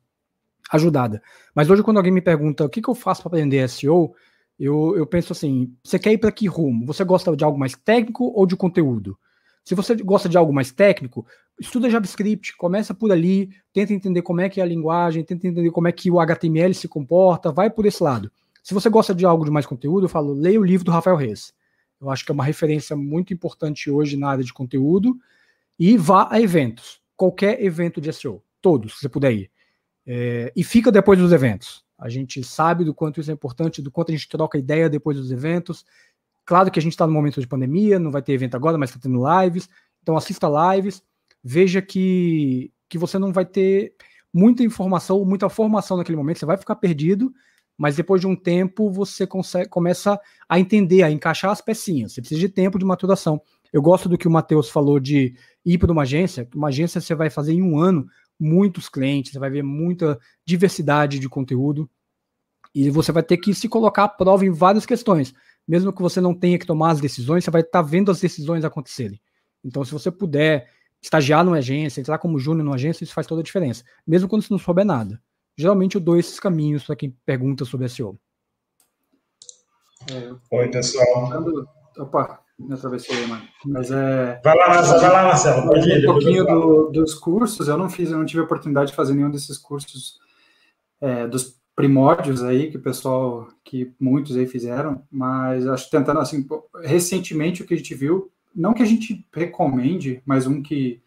ajudada. 0.71 1.21
Mas 1.53 1.69
hoje, 1.69 1.83
quando 1.83 1.97
alguém 1.97 2.11
me 2.11 2.21
pergunta 2.21 2.65
o 2.65 2.69
que, 2.69 2.81
que 2.81 2.89
eu 2.89 2.95
faço 2.95 3.21
para 3.21 3.29
aprender 3.29 3.67
SEO, 3.69 4.13
eu, 4.59 4.95
eu 4.97 5.05
penso 5.05 5.33
assim: 5.33 5.73
você 5.83 5.99
quer 5.99 6.11
ir 6.11 6.17
para 6.17 6.31
que 6.31 6.47
rumo? 6.47 6.85
Você 6.85 7.03
gosta 7.03 7.35
de 7.35 7.43
algo 7.43 7.57
mais 7.57 7.75
técnico 7.75 8.31
ou 8.35 8.45
de 8.45 8.55
conteúdo? 8.55 9.17
Se 9.63 9.75
você 9.75 9.95
gosta 9.95 10.29
de 10.29 10.37
algo 10.37 10.53
mais 10.53 10.71
técnico, 10.71 11.25
estuda 11.59 11.89
JavaScript, 11.89 12.55
começa 12.55 12.93
por 12.93 13.11
ali, 13.11 13.49
tenta 13.73 13.93
entender 13.93 14.21
como 14.21 14.39
é 14.39 14.47
que 14.47 14.61
é 14.61 14.63
a 14.63 14.65
linguagem, 14.65 15.23
tenta 15.25 15.45
entender 15.45 15.71
como 15.71 15.89
é 15.89 15.91
que 15.91 16.09
o 16.09 16.21
HTML 16.21 16.73
se 16.73 16.87
comporta, 16.87 17.51
vai 17.51 17.69
por 17.69 17.85
esse 17.85 18.01
lado. 18.01 18.31
Se 18.63 18.73
você 18.73 18.89
gosta 18.89 19.13
de 19.13 19.25
algo 19.25 19.43
de 19.43 19.51
mais 19.51 19.65
conteúdo, 19.65 20.05
eu 20.05 20.09
falo, 20.09 20.33
leia 20.33 20.59
o 20.59 20.63
livro 20.63 20.85
do 20.85 20.91
Rafael 20.91 21.17
Reis. 21.17 21.53
Eu 21.99 22.09
acho 22.09 22.23
que 22.23 22.31
é 22.31 22.33
uma 22.33 22.43
referência 22.43 22.95
muito 22.95 23.33
importante 23.33 23.89
hoje 23.89 24.15
na 24.15 24.29
área 24.29 24.43
de 24.43 24.53
conteúdo. 24.53 25.17
E 25.79 25.97
vá 25.97 26.27
a 26.31 26.39
eventos. 26.39 27.01
Qualquer 27.15 27.63
evento 27.63 27.99
de 27.99 28.11
SEO. 28.13 28.43
Todos, 28.61 28.93
se 28.93 29.01
você 29.01 29.09
puder 29.09 29.31
ir. 29.33 29.51
É, 30.07 30.53
e 30.55 30.63
fica 30.63 30.89
depois 30.89 31.19
dos 31.19 31.33
eventos. 31.33 31.83
A 31.99 32.07
gente 32.07 32.41
sabe 32.41 32.85
do 32.85 32.93
quanto 32.93 33.19
isso 33.19 33.29
é 33.29 33.33
importante, 33.33 33.81
do 33.81 33.91
quanto 33.91 34.11
a 34.11 34.15
gente 34.15 34.29
troca 34.29 34.57
ideia 34.57 34.89
depois 34.89 35.17
dos 35.17 35.31
eventos. 35.31 35.85
Claro 36.45 36.71
que 36.71 36.79
a 36.79 36.81
gente 36.81 36.93
está 36.93 37.05
no 37.05 37.11
momento 37.11 37.41
de 37.41 37.47
pandemia, 37.47 37.99
não 37.99 38.09
vai 38.09 38.21
ter 38.21 38.31
evento 38.31 38.55
agora, 38.55 38.77
mas 38.77 38.89
está 38.89 39.01
tendo 39.01 39.21
lives. 39.41 39.69
Então 40.01 40.15
assista 40.15 40.47
lives, 40.73 41.03
veja 41.43 41.81
que, 41.81 42.71
que 42.87 42.97
você 42.97 43.19
não 43.19 43.33
vai 43.33 43.45
ter 43.45 43.93
muita 44.33 44.63
informação, 44.63 45.25
muita 45.25 45.49
formação 45.49 45.97
naquele 45.97 46.15
momento, 46.15 46.39
você 46.39 46.45
vai 46.45 46.55
ficar 46.55 46.75
perdido, 46.75 47.33
mas 47.77 47.95
depois 47.95 48.21
de 48.21 48.27
um 48.27 48.35
tempo 48.35 48.89
você 48.89 49.27
consegue, 49.27 49.67
começa 49.67 50.19
a 50.47 50.59
entender, 50.59 51.03
a 51.03 51.11
encaixar 51.11 51.51
as 51.51 51.59
pecinhas. 51.59 52.13
Você 52.13 52.21
precisa 52.21 52.39
de 52.39 52.49
tempo 52.49 52.79
de 52.79 52.85
maturação. 52.85 53.41
Eu 53.73 53.81
gosto 53.81 54.07
do 54.07 54.17
que 54.17 54.27
o 54.27 54.31
Matheus 54.31 54.69
falou 54.69 54.99
de 54.99 55.35
ir 55.65 55.77
para 55.77 55.91
uma 55.91 56.03
agência. 56.03 56.47
Uma 56.55 56.69
agência 56.69 57.01
você 57.01 57.13
vai 57.13 57.29
fazer 57.29 57.53
em 57.53 57.61
um 57.61 57.77
ano 57.77 58.07
muitos 58.39 58.89
clientes, 58.89 59.31
você 59.31 59.39
vai 59.39 59.49
ver 59.49 59.63
muita 59.63 60.19
diversidade 60.45 61.19
de 61.19 61.29
conteúdo 61.29 61.89
e 62.73 62.89
você 62.89 63.11
vai 63.11 63.23
ter 63.23 63.37
que 63.37 63.53
se 63.53 63.67
colocar 63.67 64.03
à 64.03 64.09
prova 64.09 64.45
em 64.45 64.51
várias 64.51 64.85
questões. 64.85 65.33
Mesmo 65.67 65.91
que 65.91 66.01
você 66.01 66.21
não 66.21 66.33
tenha 66.33 66.57
que 66.57 66.65
tomar 66.65 66.91
as 66.91 67.01
decisões, 67.01 67.43
você 67.43 67.51
vai 67.51 67.61
estar 67.61 67.81
vendo 67.81 68.11
as 68.11 68.21
decisões 68.21 68.63
acontecerem. 68.63 69.19
Então, 69.63 69.83
se 69.83 69.91
você 69.91 70.11
puder 70.11 70.69
estagiar 71.01 71.43
numa 71.43 71.57
agência, 71.57 71.99
entrar 71.99 72.17
como 72.17 72.39
júnior 72.39 72.63
numa 72.63 72.75
agência, 72.75 73.03
isso 73.03 73.13
faz 73.13 73.27
toda 73.27 73.41
a 73.41 73.43
diferença. 73.43 73.83
Mesmo 74.05 74.29
quando 74.29 74.43
você 74.43 74.53
não 74.53 74.59
souber 74.59 74.85
nada. 74.85 75.21
Geralmente 75.57 75.95
eu 75.95 76.01
dou 76.01 76.17
esses 76.17 76.39
caminhos 76.39 76.83
para 76.83 76.95
quem 76.95 77.09
pergunta 77.25 77.65
sobre 77.65 77.89
SEO. 77.89 78.19
É, 80.11 80.55
Oi, 80.55 80.69
pessoal. 80.69 81.43
Opa, 81.97 82.39
me 82.59 82.73
atravessei, 82.73 83.27
mano. 83.27 83.47
Mas 83.65 83.91
é. 83.91 84.41
Vai 84.43 84.55
lá, 84.55 84.67
Marcelo, 84.69 84.99
vai 84.99 85.09
lá, 85.11 85.23
Marcelo. 85.23 85.67
Pode 85.67 85.89
ir, 85.89 86.09
um 86.09 86.13
pouquinho 86.13 86.45
do, 86.45 86.89
dos 86.91 87.13
cursos, 87.13 87.67
eu 87.67 87.77
não 87.77 87.89
fiz, 87.89 88.11
eu 88.11 88.17
não 88.17 88.25
tive 88.25 88.41
a 88.41 88.45
oportunidade 88.45 88.91
de 88.91 88.95
fazer 88.95 89.13
nenhum 89.13 89.29
desses 89.29 89.57
cursos 89.57 90.19
é, 90.99 91.27
dos 91.27 91.57
primórdios 91.75 92.43
aí 92.43 92.71
que 92.71 92.77
o 92.77 92.81
pessoal, 92.81 93.47
que 93.63 93.93
muitos 93.99 94.35
aí 94.35 94.47
fizeram, 94.47 95.03
mas 95.11 95.67
acho 95.67 95.89
tentando 95.91 96.19
assim, 96.19 96.45
recentemente 96.83 97.61
o 97.61 97.67
que 97.67 97.75
a 97.75 97.77
gente 97.77 97.93
viu, 97.93 98.31
não 98.55 98.73
que 98.73 98.81
a 98.81 98.85
gente 98.85 99.23
recomende, 99.31 100.21
mas 100.25 100.47
um 100.47 100.63
que 100.63 100.99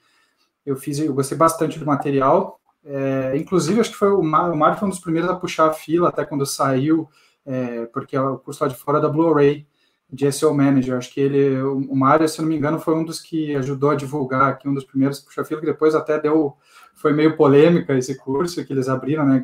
eu 0.65 0.77
fiz, 0.77 1.01
eu 1.01 1.13
gostei 1.13 1.37
bastante 1.37 1.77
do 1.77 1.85
material, 1.85 2.61
é, 2.85 3.37
inclusive 3.37 3.81
acho 3.81 3.91
que 3.91 3.97
foi 3.97 4.13
o 4.13 4.23
Mário, 4.23 4.55
o 4.55 4.57
Mário 4.57 4.79
foi 4.79 4.87
um 4.87 4.91
dos 4.91 5.01
primeiros 5.01 5.29
a 5.29 5.35
puxar 5.35 5.67
a 5.67 5.73
fila 5.73 6.09
até 6.09 6.25
quando 6.25 6.47
saiu, 6.47 7.09
é, 7.45 7.87
porque 7.87 8.15
é 8.15 8.21
o 8.21 8.39
curso 8.39 8.63
lá 8.63 8.69
de 8.69 8.77
fora 8.77 9.01
da 9.01 9.09
Blu-ray, 9.09 9.67
de 10.13 10.31
SEO 10.33 10.55
Manager. 10.55 10.97
Acho 10.97 11.13
que 11.13 11.21
ele, 11.21 11.61
o 11.63 11.95
Mário, 11.95 12.29
se 12.29 12.41
não 12.41 12.49
me 12.49 12.57
engano, 12.57 12.79
foi 12.79 12.95
um 12.95 13.05
dos 13.05 13.21
que 13.21 13.55
ajudou 13.57 13.91
a 13.91 13.95
divulgar 13.95 14.51
aqui, 14.51 14.69
um 14.69 14.75
dos 14.75 14.85
primeiros 14.85 15.21
puxa 15.21 15.45
fila, 15.45 15.61
que 15.61 15.67
depois 15.67 15.95
até 15.95 16.21
deu, 16.21 16.57
foi 16.95 17.13
meio 17.13 17.37
polêmica 17.37 17.97
esse 17.97 18.17
curso 18.17 18.65
que 18.65 18.73
eles 18.73 18.89
abriram, 18.89 19.25
né, 19.27 19.43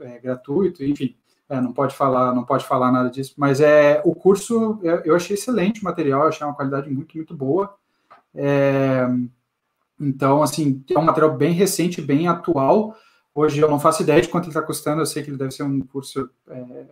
é, 0.00 0.18
gratuito, 0.18 0.84
enfim. 0.84 1.16
É, 1.48 1.60
não 1.60 1.72
pode 1.72 1.94
falar, 1.94 2.34
não 2.34 2.44
pode 2.44 2.66
falar 2.66 2.92
nada 2.92 3.08
disso, 3.08 3.32
mas 3.38 3.58
é 3.60 4.02
o 4.04 4.14
curso 4.14 4.78
eu 4.82 5.16
achei 5.16 5.32
excelente 5.32 5.80
o 5.80 5.84
material, 5.84 6.26
achei 6.26 6.46
uma 6.46 6.54
qualidade 6.54 6.90
muito 6.90 7.16
muito 7.16 7.34
boa. 7.34 7.74
É, 8.34 9.08
então, 9.98 10.42
assim, 10.42 10.84
é 10.90 10.98
um 10.98 11.02
material 11.02 11.34
bem 11.34 11.52
recente, 11.52 12.02
bem 12.02 12.28
atual. 12.28 12.94
Hoje 13.34 13.60
eu 13.60 13.70
não 13.70 13.80
faço 13.80 14.02
ideia 14.02 14.20
de 14.20 14.28
quanto 14.28 14.44
ele 14.44 14.50
está 14.50 14.60
custando, 14.60 15.00
eu 15.00 15.06
sei 15.06 15.22
que 15.22 15.30
ele 15.30 15.38
deve 15.38 15.52
ser 15.52 15.62
um 15.62 15.80
curso 15.80 16.28
é, 16.48 16.84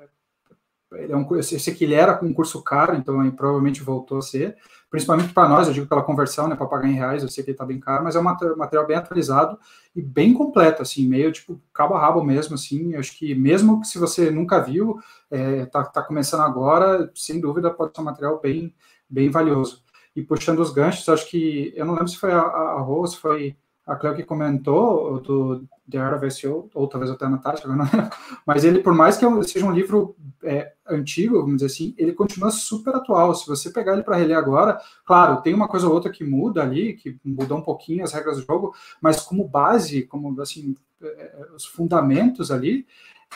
ele 0.98 1.12
é 1.12 1.16
um, 1.16 1.26
eu 1.34 1.42
sei 1.42 1.74
que 1.74 1.84
ele 1.84 1.94
era 1.94 2.18
um 2.24 2.32
curso 2.32 2.62
caro, 2.62 2.94
então 2.94 3.22
ele 3.22 3.32
provavelmente 3.32 3.82
voltou 3.82 4.18
a 4.18 4.22
ser, 4.22 4.56
principalmente 4.90 5.32
para 5.32 5.48
nós, 5.48 5.66
eu 5.66 5.74
digo 5.74 5.86
pela 5.86 6.02
conversão, 6.02 6.48
né, 6.48 6.56
para 6.56 6.66
pagar 6.66 6.88
em 6.88 6.94
reais, 6.94 7.22
eu 7.22 7.28
sei 7.28 7.42
que 7.44 7.50
ele 7.50 7.54
está 7.54 7.64
bem 7.64 7.80
caro, 7.80 8.04
mas 8.04 8.16
é 8.16 8.20
um 8.20 8.22
material 8.22 8.86
bem 8.86 8.96
atualizado 8.96 9.58
e 9.94 10.00
bem 10.00 10.32
completo, 10.32 10.82
assim, 10.82 11.06
meio 11.06 11.32
tipo 11.32 11.60
cabo 11.72 11.94
a 11.94 12.00
rabo 12.00 12.22
mesmo, 12.22 12.54
assim, 12.54 12.94
acho 12.94 13.16
que 13.18 13.34
mesmo 13.34 13.80
que 13.80 13.86
se 13.88 13.98
você 13.98 14.30
nunca 14.30 14.60
viu, 14.60 14.98
é, 15.30 15.66
tá, 15.66 15.84
tá 15.84 16.02
começando 16.02 16.40
agora, 16.40 17.10
sem 17.14 17.40
dúvida 17.40 17.70
pode 17.70 17.94
ser 17.94 18.00
um 18.00 18.04
material 18.04 18.40
bem, 18.40 18.74
bem 19.08 19.30
valioso. 19.30 19.82
E 20.14 20.22
puxando 20.22 20.60
os 20.60 20.72
ganchos, 20.72 21.08
acho 21.08 21.28
que, 21.28 21.72
eu 21.76 21.84
não 21.84 21.94
lembro 21.94 22.08
se 22.08 22.16
foi 22.16 22.32
a, 22.32 22.40
a 22.40 22.80
Rose, 22.80 23.16
foi 23.16 23.56
a 23.86 23.94
Cleo 23.94 24.16
que 24.16 24.24
comentou 24.24 25.20
do 25.20 25.64
The 25.88 25.98
Art 25.98 26.16
of 26.16 26.30
SEO, 26.30 26.68
ou 26.74 26.88
talvez 26.88 27.10
até 27.10 27.26
a 27.26 27.30
Natasha, 27.30 27.68
mas 28.46 28.64
ele, 28.64 28.80
por 28.80 28.94
mais 28.94 29.16
que 29.16 29.44
seja 29.44 29.64
um 29.64 29.72
livro 29.72 30.16
é, 30.42 30.72
antigo, 30.88 31.40
vamos 31.40 31.56
dizer 31.56 31.66
assim, 31.66 31.94
ele 31.98 32.12
continua 32.12 32.50
super 32.50 32.94
atual. 32.94 33.34
Se 33.34 33.46
você 33.46 33.70
pegar 33.70 33.92
ele 33.92 34.02
para 34.02 34.16
reler 34.16 34.36
agora, 34.36 34.80
claro, 35.04 35.40
tem 35.42 35.54
uma 35.54 35.68
coisa 35.68 35.86
ou 35.86 35.94
outra 35.94 36.10
que 36.10 36.24
muda 36.24 36.62
ali, 36.62 36.94
que 36.94 37.18
mudou 37.24 37.58
um 37.58 37.62
pouquinho 37.62 38.04
as 38.04 38.12
regras 38.12 38.36
do 38.36 38.44
jogo, 38.44 38.74
mas 39.00 39.20
como 39.20 39.46
base, 39.46 40.02
como 40.02 40.40
assim, 40.40 40.74
é, 41.02 41.06
é, 41.06 41.46
os 41.54 41.64
fundamentos 41.64 42.50
ali, 42.50 42.86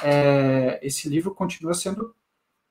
é, 0.03 0.79
esse 0.83 1.09
livro 1.09 1.35
continua 1.35 1.75
sendo 1.75 2.15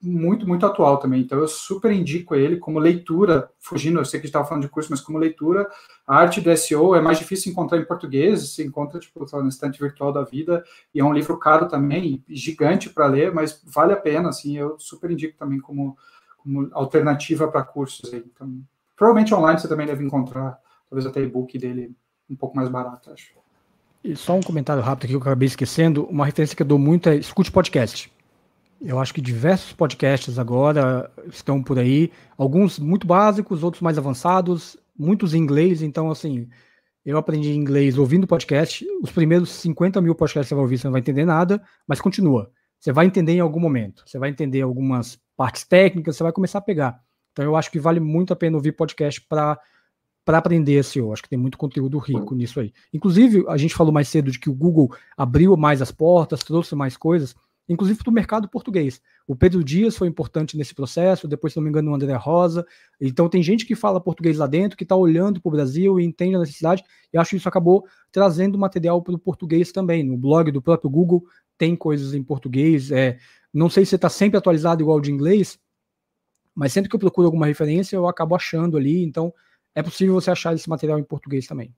muito, 0.02 0.48
muito 0.48 0.66
atual 0.66 0.98
também. 0.98 1.22
Então, 1.22 1.40
eu 1.40 1.48
super 1.48 1.92
indico 1.92 2.34
ele 2.34 2.58
como 2.58 2.80
leitura, 2.80 3.52
fugindo, 3.60 4.00
eu 4.00 4.06
sei 4.06 4.20
que 4.20 4.28
estava 4.28 4.46
falando 4.46 4.64
de 4.64 4.70
curso, 4.70 4.90
mas 4.90 5.02
como 5.02 5.18
leitura, 5.18 5.70
a 6.08 6.16
arte 6.16 6.40
do 6.40 6.56
SEO 6.56 6.96
é 6.96 7.02
mais 7.02 7.18
difícil 7.18 7.52
encontrar 7.52 7.78
em 7.78 7.86
português, 7.86 8.56
se 8.56 8.64
encontra, 8.64 9.00
tipo, 9.00 9.26
na 9.42 9.50
estante 9.50 9.80
virtual 9.80 10.14
da 10.14 10.24
vida, 10.24 10.64
e 10.94 11.00
é 11.00 11.04
um 11.04 11.14
livro 11.14 11.38
caro 11.38 11.68
também, 11.68 12.24
gigante 12.30 12.90
para 12.90 13.08
ler, 13.08 13.34
mas 13.34 13.62
vale 13.66 13.92
a 13.92 13.98
pena, 13.98 14.30
assim, 14.30 14.58
eu 14.58 14.80
super 14.80 15.12
indico 15.12 15.38
também 15.38 15.60
como, 15.60 15.98
como 16.38 16.70
alternativa 16.72 17.48
para 17.48 17.64
cursos. 17.64 18.14
Aí. 18.14 18.24
Então, 18.34 18.62
provavelmente 18.96 19.34
online 19.34 19.60
você 19.60 19.68
também 19.68 19.86
deve 19.86 20.04
encontrar, 20.04 20.58
talvez 20.90 21.06
até 21.06 21.22
e-book 21.22 21.58
dele 21.58 21.94
um 22.30 22.36
pouco 22.36 22.56
mais 22.56 22.70
barato, 22.70 23.12
acho. 23.12 23.34
E 24.02 24.16
só 24.16 24.34
um 24.34 24.42
comentário 24.42 24.82
rápido 24.82 25.06
aqui 25.06 25.14
que 25.14 25.18
eu 25.18 25.22
acabei 25.22 25.48
esquecendo, 25.48 26.06
uma 26.06 26.26
referência 26.26 26.56
que 26.56 26.62
eu 26.62 26.68
dou 26.68 26.80
muito 26.80 27.10
é 27.10 27.16
escute 27.16 27.52
podcast. 27.52 28.10
Eu 28.82 28.98
acho 28.98 29.14
que 29.14 29.22
diversos 29.22 29.74
podcasts 29.74 30.40
agora 30.40 31.12
estão 31.28 31.62
por 31.62 31.78
aí, 31.78 32.12
alguns 32.38 32.80
muito 32.80 33.06
básicos, 33.06 33.62
outros 33.62 33.82
mais 33.82 33.98
avançados, 33.98 34.78
muitos 34.98 35.34
em 35.34 35.38
inglês. 35.38 35.82
Então, 35.82 36.10
assim, 36.10 36.48
eu 37.06 37.18
aprendi 37.18 37.52
inglês 37.52 37.98
ouvindo 37.98 38.26
podcast. 38.26 38.86
Os 39.02 39.12
primeiros 39.12 39.50
50 39.50 40.02
mil 40.02 40.16
podcasts 40.16 40.48
que 40.48 40.50
você 40.50 40.56
vai 40.56 40.64
ouvir, 40.64 40.78
você 40.78 40.88
não 40.88 40.94
vai 40.94 41.02
entender 41.02 41.26
nada, 41.26 41.62
mas 41.86 42.00
continua. 42.00 42.52
Você 42.80 42.94
vai 42.94 43.06
entender 43.06 43.34
em 43.34 43.42
algum 43.42 43.60
momento. 43.60 44.04
Você 44.06 44.18
vai 44.18 44.30
entender 44.30 44.62
algumas 44.62 45.20
partes 45.36 45.66
técnicas, 45.66 46.16
você 46.16 46.24
vai 46.24 46.32
começar 46.32 46.60
a 46.60 46.62
pegar. 46.62 47.02
Então, 47.34 47.44
eu 47.44 47.58
acho 47.58 47.70
que 47.70 47.80
vale 47.80 48.00
muito 48.00 48.32
a 48.32 48.36
pena 48.36 48.56
ouvir 48.56 48.72
podcast 48.72 49.22
para 49.22 49.60
para 50.26 50.38
aprender 50.38 50.84
SEO. 50.84 51.12
Acho 51.12 51.24
que 51.24 51.30
tem 51.30 51.40
muito 51.40 51.58
conteúdo 51.58 51.98
rico 51.98 52.36
nisso 52.36 52.60
aí. 52.60 52.72
Inclusive, 52.94 53.46
a 53.48 53.58
gente 53.58 53.74
falou 53.74 53.92
mais 53.92 54.08
cedo 54.10 54.30
de 54.30 54.38
que 54.38 54.48
o 54.48 54.54
Google 54.54 54.96
abriu 55.18 55.58
mais 55.58 55.82
as 55.82 55.92
portas, 55.92 56.44
trouxe 56.44 56.76
mais 56.76 56.96
coisas 56.96 57.36
inclusive 57.70 58.00
para 58.00 58.10
o 58.10 58.14
mercado 58.14 58.50
português. 58.50 59.00
O 59.28 59.36
Pedro 59.36 59.64
Dias 59.64 59.96
foi 59.96 60.08
importante 60.08 60.58
nesse 60.58 60.74
processo, 60.74 61.28
depois, 61.28 61.54
se 61.54 61.58
não 61.58 61.64
me 61.64 61.70
engano, 61.70 61.92
o 61.92 61.96
André 61.96 62.14
Rosa. 62.16 62.66
Então, 63.00 63.30
tem 63.30 63.44
gente 63.44 63.66
que 63.66 63.76
fala 63.76 64.02
português 64.02 64.38
lá 64.38 64.48
dentro, 64.48 64.76
que 64.76 64.84
está 64.84 64.96
olhando 64.96 65.40
para 65.40 65.48
o 65.48 65.52
Brasil 65.52 66.00
e 66.00 66.04
entende 66.04 66.36
a 66.36 66.40
necessidade, 66.40 66.84
e 67.14 67.18
acho 67.18 67.30
que 67.30 67.36
isso 67.36 67.48
acabou 67.48 67.86
trazendo 68.12 68.58
material 68.58 69.02
para 69.04 69.14
o 69.14 69.20
português 69.20 69.72
também. 69.72 70.04
No 70.04 70.18
blog 70.18 70.52
do 70.52 70.62
próprio 70.62 70.90
Google 70.90 71.24
tem 71.58 71.76
coisas 71.76 72.16
em 72.16 72.24
português. 72.24 72.92
É, 72.92 73.20
não 73.54 73.70
sei 73.70 73.86
se 73.86 73.96
está 73.96 74.10
sempre 74.10 74.38
atualizado 74.38 74.82
igual 74.82 75.00
de 75.00 75.12
inglês, 75.12 75.60
mas 76.56 76.74
sempre 76.74 76.90
que 76.90 76.96
eu 76.96 77.00
procuro 77.00 77.28
alguma 77.28 77.46
referência, 77.46 77.96
eu 77.96 78.08
acabo 78.08 78.36
achando 78.36 78.78
ali. 78.78 79.04
Então, 79.04 79.32
é 79.76 79.84
possível 79.84 80.16
você 80.16 80.32
achar 80.32 80.56
esse 80.56 80.68
material 80.68 80.98
em 80.98 81.04
português 81.04 81.46
também. 81.46 81.74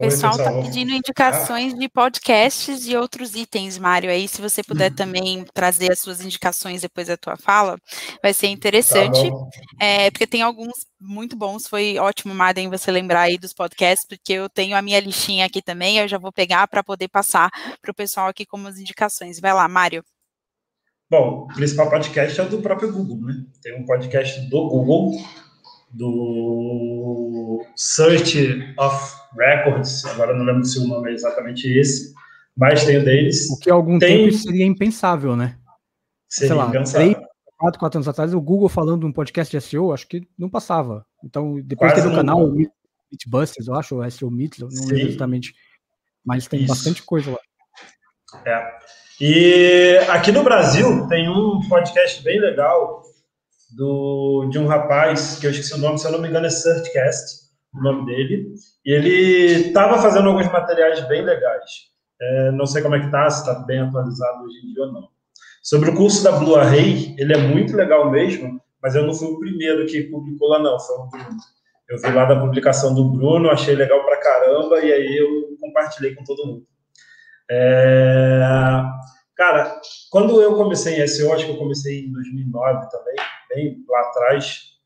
O 0.00 0.04
pessoal 0.04 0.36
está 0.36 0.52
pedindo 0.62 0.92
indicações 0.92 1.74
de 1.74 1.88
podcasts 1.88 2.86
e 2.86 2.96
outros 2.96 3.34
itens, 3.34 3.76
Mário. 3.76 4.08
Aí, 4.08 4.28
se 4.28 4.40
você 4.40 4.62
puder 4.62 4.92
uhum. 4.92 4.96
também 4.96 5.44
trazer 5.52 5.90
as 5.90 5.98
suas 5.98 6.20
indicações 6.20 6.82
depois 6.82 7.08
da 7.08 7.16
tua 7.16 7.36
fala, 7.36 7.76
vai 8.22 8.32
ser 8.32 8.46
interessante. 8.46 9.28
Tá 9.28 9.36
é, 9.80 10.08
porque 10.12 10.24
tem 10.24 10.40
alguns 10.40 10.86
muito 11.00 11.36
bons. 11.36 11.66
Foi 11.66 11.98
ótimo, 11.98 12.32
Madem, 12.32 12.70
você 12.70 12.92
lembrar 12.92 13.22
aí 13.22 13.36
dos 13.36 13.52
podcasts, 13.52 14.06
porque 14.06 14.34
eu 14.34 14.48
tenho 14.48 14.76
a 14.76 14.82
minha 14.82 15.00
listinha 15.00 15.44
aqui 15.44 15.60
também. 15.60 15.98
Eu 15.98 16.06
já 16.06 16.16
vou 16.16 16.30
pegar 16.30 16.68
para 16.68 16.84
poder 16.84 17.08
passar 17.08 17.50
para 17.82 17.90
o 17.90 17.94
pessoal 17.94 18.28
aqui 18.28 18.46
como 18.46 18.68
as 18.68 18.78
indicações. 18.78 19.40
Vai 19.40 19.52
lá, 19.52 19.66
Mário. 19.66 20.04
Bom, 21.10 21.48
o 21.50 21.54
principal 21.54 21.90
podcast 21.90 22.40
é 22.40 22.44
do 22.44 22.62
próprio 22.62 22.92
Google, 22.92 23.18
né? 23.26 23.34
Tem 23.60 23.74
um 23.74 23.84
podcast 23.84 24.48
do 24.48 24.68
Google 24.68 25.10
do 25.90 27.64
Search 27.74 28.74
of 28.78 29.17
Records, 29.36 30.04
agora 30.06 30.34
não 30.34 30.44
lembro 30.44 30.64
se 30.64 30.78
o 30.78 30.86
nome 30.86 31.10
é 31.10 31.14
exatamente 31.14 31.68
esse, 31.68 32.14
mas 32.56 32.84
tem 32.84 32.98
o 32.98 33.04
deles. 33.04 33.48
O 33.50 33.58
que 33.58 33.70
há 33.70 33.74
algum 33.74 33.98
tem... 33.98 34.26
tempo 34.26 34.36
seria 34.36 34.66
impensável, 34.66 35.36
né? 35.36 35.58
Seria 36.28 36.48
Sei 36.48 36.56
lá, 36.56 36.68
impensável. 36.68 37.14
Três, 37.14 37.28
quatro, 37.56 37.80
quatro 37.80 37.98
anos 37.98 38.08
atrás, 38.08 38.34
o 38.34 38.40
Google 38.40 38.68
falando 38.68 39.06
um 39.06 39.12
podcast 39.12 39.56
de 39.56 39.62
SEO, 39.62 39.92
acho 39.92 40.06
que 40.06 40.26
não 40.38 40.48
passava. 40.48 41.04
Então, 41.24 41.60
depois 41.62 41.92
Quase 41.92 42.02
teve 42.02 42.14
o 42.14 42.16
canal 42.16 42.44
o 42.44 42.52
Mythbusters, 42.52 43.66
eu 43.66 43.74
acho, 43.74 43.96
o 43.96 44.10
SEO 44.10 44.30
Myths, 44.30 44.60
não 44.60 44.70
Sim. 44.70 44.86
lembro 44.86 45.08
exatamente. 45.08 45.54
Mas 46.24 46.46
tem 46.46 46.60
Isso. 46.60 46.68
bastante 46.68 47.02
coisa 47.02 47.30
lá. 47.30 47.38
É. 48.44 48.78
E 49.20 49.98
aqui 50.10 50.30
no 50.30 50.44
Brasil 50.44 51.06
tem 51.08 51.28
um 51.28 51.60
podcast 51.68 52.22
bem 52.22 52.40
legal 52.40 53.02
do, 53.70 54.48
de 54.50 54.58
um 54.58 54.66
rapaz, 54.66 55.38
que 55.38 55.46
eu 55.46 55.50
esqueci 55.50 55.74
o 55.74 55.78
nome, 55.78 55.98
se 55.98 56.06
eu 56.06 56.12
não 56.12 56.20
me 56.20 56.28
engano 56.28 56.46
é 56.46 56.50
Searchcast, 56.50 57.47
o 57.78 57.82
nome 57.82 58.06
dele, 58.06 58.54
e 58.84 58.92
ele 58.92 59.68
estava 59.68 59.98
fazendo 59.98 60.28
alguns 60.28 60.50
materiais 60.50 61.06
bem 61.08 61.22
legais. 61.22 61.88
É, 62.20 62.50
não 62.52 62.66
sei 62.66 62.82
como 62.82 62.96
é 62.96 63.00
que 63.00 63.06
está, 63.06 63.30
se 63.30 63.40
está 63.40 63.54
bem 63.60 63.80
atualizado 63.80 64.44
hoje 64.44 64.58
em 64.58 64.72
dia 64.72 64.84
ou 64.84 64.92
não. 64.92 65.08
Sobre 65.62 65.90
o 65.90 65.94
curso 65.94 66.22
da 66.24 66.32
Blue 66.32 66.56
Array, 66.56 67.14
ele 67.18 67.32
é 67.32 67.38
muito 67.38 67.76
legal 67.76 68.10
mesmo, 68.10 68.60
mas 68.82 68.94
eu 68.94 69.06
não 69.06 69.14
fui 69.14 69.28
o 69.28 69.38
primeiro 69.38 69.86
que 69.86 70.04
publicou 70.04 70.48
lá 70.48 70.58
não, 70.58 70.78
foi 70.80 70.96
o 70.96 71.06
Bruno. 71.08 71.36
Eu 71.88 71.98
vi 71.98 72.12
lá 72.12 72.24
da 72.24 72.38
publicação 72.38 72.94
do 72.94 73.10
Bruno, 73.10 73.50
achei 73.50 73.74
legal 73.74 74.04
pra 74.04 74.20
caramba, 74.20 74.80
e 74.80 74.92
aí 74.92 75.16
eu 75.16 75.56
compartilhei 75.60 76.14
com 76.14 76.24
todo 76.24 76.46
mundo. 76.46 76.66
É... 77.50 78.40
Cara, 79.36 79.80
quando 80.10 80.40
eu 80.42 80.56
comecei 80.56 81.02
em 81.02 81.06
SEO, 81.06 81.32
acho 81.32 81.46
que 81.46 81.52
eu 81.52 81.56
comecei 81.58 82.00
em 82.00 82.12
2009 82.12 82.88
também, 82.90 83.14
bem 83.48 83.84
lá 83.88 84.00
atrás, 84.00 84.77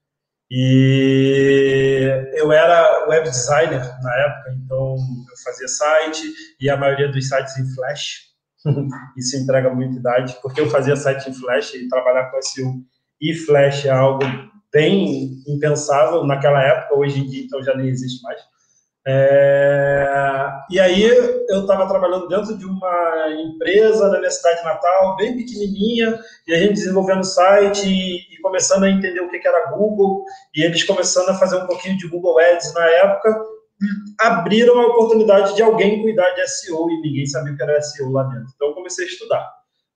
e 0.55 2.29
eu 2.35 2.53
era 2.53 3.09
web 3.09 3.27
designer 3.27 3.81
na 4.03 4.15
época, 4.17 4.53
então 4.53 4.97
eu 5.31 5.37
fazia 5.43 5.67
site 5.67 6.31
e 6.61 6.69
a 6.69 6.77
maioria 6.77 7.11
dos 7.11 7.27
sites 7.27 7.57
em 7.57 7.75
Flash. 7.75 8.33
Isso 9.17 9.38
entrega 9.38 9.73
muita 9.73 9.97
idade, 9.97 10.37
porque 10.43 10.61
eu 10.61 10.69
fazia 10.69 10.95
site 10.95 11.31
em 11.31 11.33
Flash 11.33 11.73
e 11.73 11.88
trabalhar 11.88 12.31
com 12.31 12.43
SEO 12.43 12.71
e 13.19 13.33
Flash 13.33 13.87
é 13.87 13.91
algo 13.93 14.23
bem 14.71 15.43
impensável 15.49 16.23
naquela 16.27 16.63
época, 16.63 16.98
hoje 16.98 17.21
em 17.21 17.27
dia 17.27 17.44
então 17.44 17.63
já 17.63 17.75
nem 17.75 17.88
existe 17.88 18.23
mais. 18.23 18.38
É, 19.05 20.48
e 20.71 20.79
aí 20.79 21.03
eu 21.03 21.61
estava 21.61 21.88
trabalhando 21.88 22.29
dentro 22.29 22.57
de 22.57 22.65
uma 22.65 23.27
empresa 23.31 24.09
na 24.09 24.19
minha 24.19 24.31
cidade 24.31 24.65
natal, 24.65 25.17
bem 25.17 25.37
pequenininha, 25.37 26.19
e 26.46 26.55
a 26.55 26.59
gente 26.59 26.75
desenvolvendo 26.75 27.25
site 27.25 27.87
e, 27.87 28.35
e, 28.35 28.40
começando 28.40 28.85
a 28.85 28.90
entender 28.90 29.21
o 29.21 29.29
que, 29.29 29.40
que 29.40 29.48
era 29.48 29.73
Google, 29.73 30.25
e 30.55 30.63
eles 30.63 30.85
começando 30.85 31.31
a 31.31 31.35
fazer 31.35 31.57
um 31.57 31.67
pouquinho 31.67 31.98
de 31.98 32.09
Google 32.09 32.38
Ads 32.38 32.73
na 32.75 32.85
época, 32.87 33.44
abriram 34.21 34.79
a 34.81 34.87
oportunidade 34.87 35.57
de 35.57 35.63
alguém 35.63 36.03
cuidar 36.03 36.31
de 36.31 36.46
SEO 36.48 36.88
e 36.90 37.00
ninguém 37.00 37.27
sabia 37.27 37.53
o 37.53 37.57
que 37.57 37.63
era 37.63 37.83
SEO 37.83 38.11
lá 38.11 38.23
dentro. 38.25 38.53
Então 38.55 38.69
eu 38.69 38.75
comecei 38.75 39.05
a 39.05 39.09
estudar. 39.09 39.50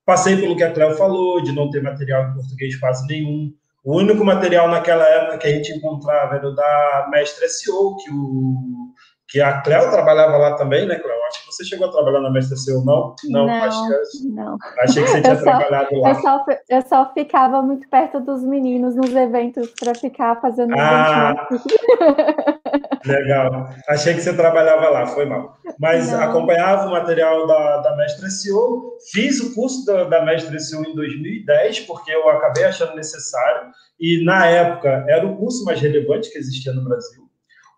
Passei 0.05 0.37
pelo 0.37 0.55
que 0.55 0.63
a 0.63 0.71
Cléo 0.71 0.95
falou, 0.95 1.41
de 1.41 1.51
não 1.53 1.69
ter 1.69 1.81
material 1.81 2.29
em 2.29 2.33
português 2.33 2.75
quase 2.77 3.05
nenhum. 3.07 3.53
O 3.87 3.99
único 3.99 4.25
material 4.25 4.67
naquela 4.67 5.05
época 5.05 5.37
que 5.37 5.47
a 5.47 5.49
gente 5.49 5.71
encontrava 5.71 6.35
era 6.35 6.45
o 6.45 6.53
da 6.53 7.07
Mestre 7.09 7.47
SEO, 7.47 7.95
que 7.95 8.11
o 8.11 8.93
que 9.29 9.41
a 9.41 9.61
Cléo 9.61 9.91
trabalhava 9.91 10.37
lá 10.37 10.55
também, 10.55 10.87
né, 10.87 10.95
Cléo? 10.95 11.17
Acho 11.27 11.41
que 11.41 11.53
você 11.53 11.65
chegou 11.65 11.87
a 11.87 11.91
trabalhar 11.91 12.21
na 12.21 12.31
Mestre 12.31 12.55
ou 12.73 12.85
não? 12.85 13.13
Não, 13.29 13.45
não, 13.45 13.63
acho 13.63 13.87
que, 13.87 14.27
não. 14.29 14.57
Achei 14.79 15.03
que 15.03 15.09
você 15.09 15.21
tinha 15.21 15.33
eu 15.33 15.41
trabalhado 15.41 15.89
só, 15.89 16.01
lá. 16.01 16.09
Eu 16.09 16.15
só, 16.15 16.45
eu 16.69 16.81
só 16.83 17.13
ficava 17.13 17.61
muito 17.61 17.89
perto 17.89 18.21
dos 18.21 18.41
meninos 18.43 18.95
nos 18.95 19.13
eventos 19.13 19.69
para 19.77 19.93
ficar 19.93 20.39
fazendo 20.39 20.73
ah, 20.77 21.47
Legal. 23.05 23.69
Achei 23.89 24.13
que 24.13 24.21
você 24.21 24.33
trabalhava 24.33 24.89
lá, 24.89 25.07
foi 25.07 25.25
mal. 25.25 25.57
Mas 25.77 26.09
não. 26.09 26.21
acompanhava 26.21 26.87
o 26.87 26.91
material 26.91 27.45
da, 27.45 27.81
da 27.81 27.97
Mestre 27.97 28.31
SEO, 28.31 28.97
fiz 29.11 29.41
o 29.41 29.53
curso 29.53 29.85
da, 29.85 30.05
da 30.05 30.23
Mestre 30.23 30.57
SEO 30.59 30.83
em 30.85 30.95
2010, 30.95 31.81
porque 31.81 32.11
eu 32.11 32.29
acabei 32.29 32.63
achando 32.63 32.95
necessário, 32.95 33.71
e 33.99 34.23
na 34.23 34.45
época 34.47 35.05
era 35.09 35.25
o 35.27 35.35
curso 35.35 35.65
mais 35.65 35.81
relevante 35.81 36.31
que 36.31 36.37
existia 36.37 36.71
no 36.71 36.83
Brasil. 36.83 37.26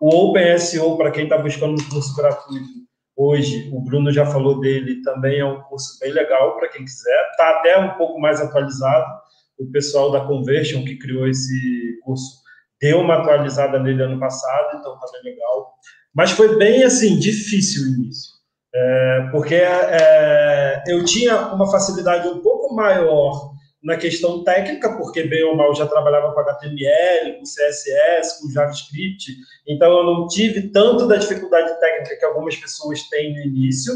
O 0.00 0.30
OpenSEO, 0.30 0.96
para 0.96 1.10
quem 1.10 1.24
está 1.24 1.36
buscando 1.36 1.74
um 1.74 1.88
curso 1.90 2.16
gratuito 2.16 2.80
hoje, 3.14 3.68
o 3.70 3.82
Bruno 3.82 4.10
já 4.10 4.24
falou 4.24 4.58
dele, 4.58 5.02
também 5.02 5.40
é 5.40 5.44
um 5.44 5.60
curso 5.60 5.98
bem 6.00 6.10
legal 6.10 6.56
para 6.56 6.68
quem 6.68 6.84
quiser. 6.84 7.30
Está 7.30 7.50
até 7.50 7.78
um 7.78 7.90
pouco 7.98 8.18
mais 8.18 8.40
atualizado. 8.40 9.06
O 9.58 9.70
pessoal 9.70 10.10
da 10.10 10.24
Conversion, 10.24 10.84
que 10.84 10.96
criou 10.96 11.28
esse 11.28 12.00
curso, 12.02 12.40
deu 12.80 13.00
uma 13.00 13.16
atualizada 13.16 13.78
nele 13.78 14.02
ano 14.02 14.18
passado, 14.18 14.78
então 14.78 14.94
está 14.94 15.06
bem 15.12 15.34
legal. 15.34 15.74
Mas 16.14 16.30
foi 16.30 16.56
bem, 16.56 16.82
assim, 16.82 17.18
difícil 17.18 17.82
o 17.82 17.94
início. 17.94 18.30
É, 18.74 19.28
porque 19.30 19.56
é, 19.56 20.82
eu 20.86 21.04
tinha 21.04 21.52
uma 21.52 21.70
facilidade 21.70 22.26
um 22.26 22.40
pouco 22.40 22.74
maior 22.74 23.52
na 23.82 23.96
questão 23.96 24.44
técnica, 24.44 24.96
porque 24.96 25.22
bem 25.24 25.42
ou 25.44 25.56
mal 25.56 25.74
já 25.74 25.86
trabalhava 25.86 26.32
com 26.32 26.40
HTML, 26.40 27.38
com 27.38 27.44
CSS, 27.44 28.40
com 28.40 28.50
JavaScript, 28.50 29.34
então 29.66 29.90
eu 29.98 30.04
não 30.04 30.26
tive 30.28 30.68
tanto 30.68 31.06
da 31.08 31.16
dificuldade 31.16 31.78
técnica 31.80 32.16
que 32.16 32.24
algumas 32.24 32.56
pessoas 32.56 33.02
têm 33.08 33.32
no 33.32 33.40
início, 33.40 33.94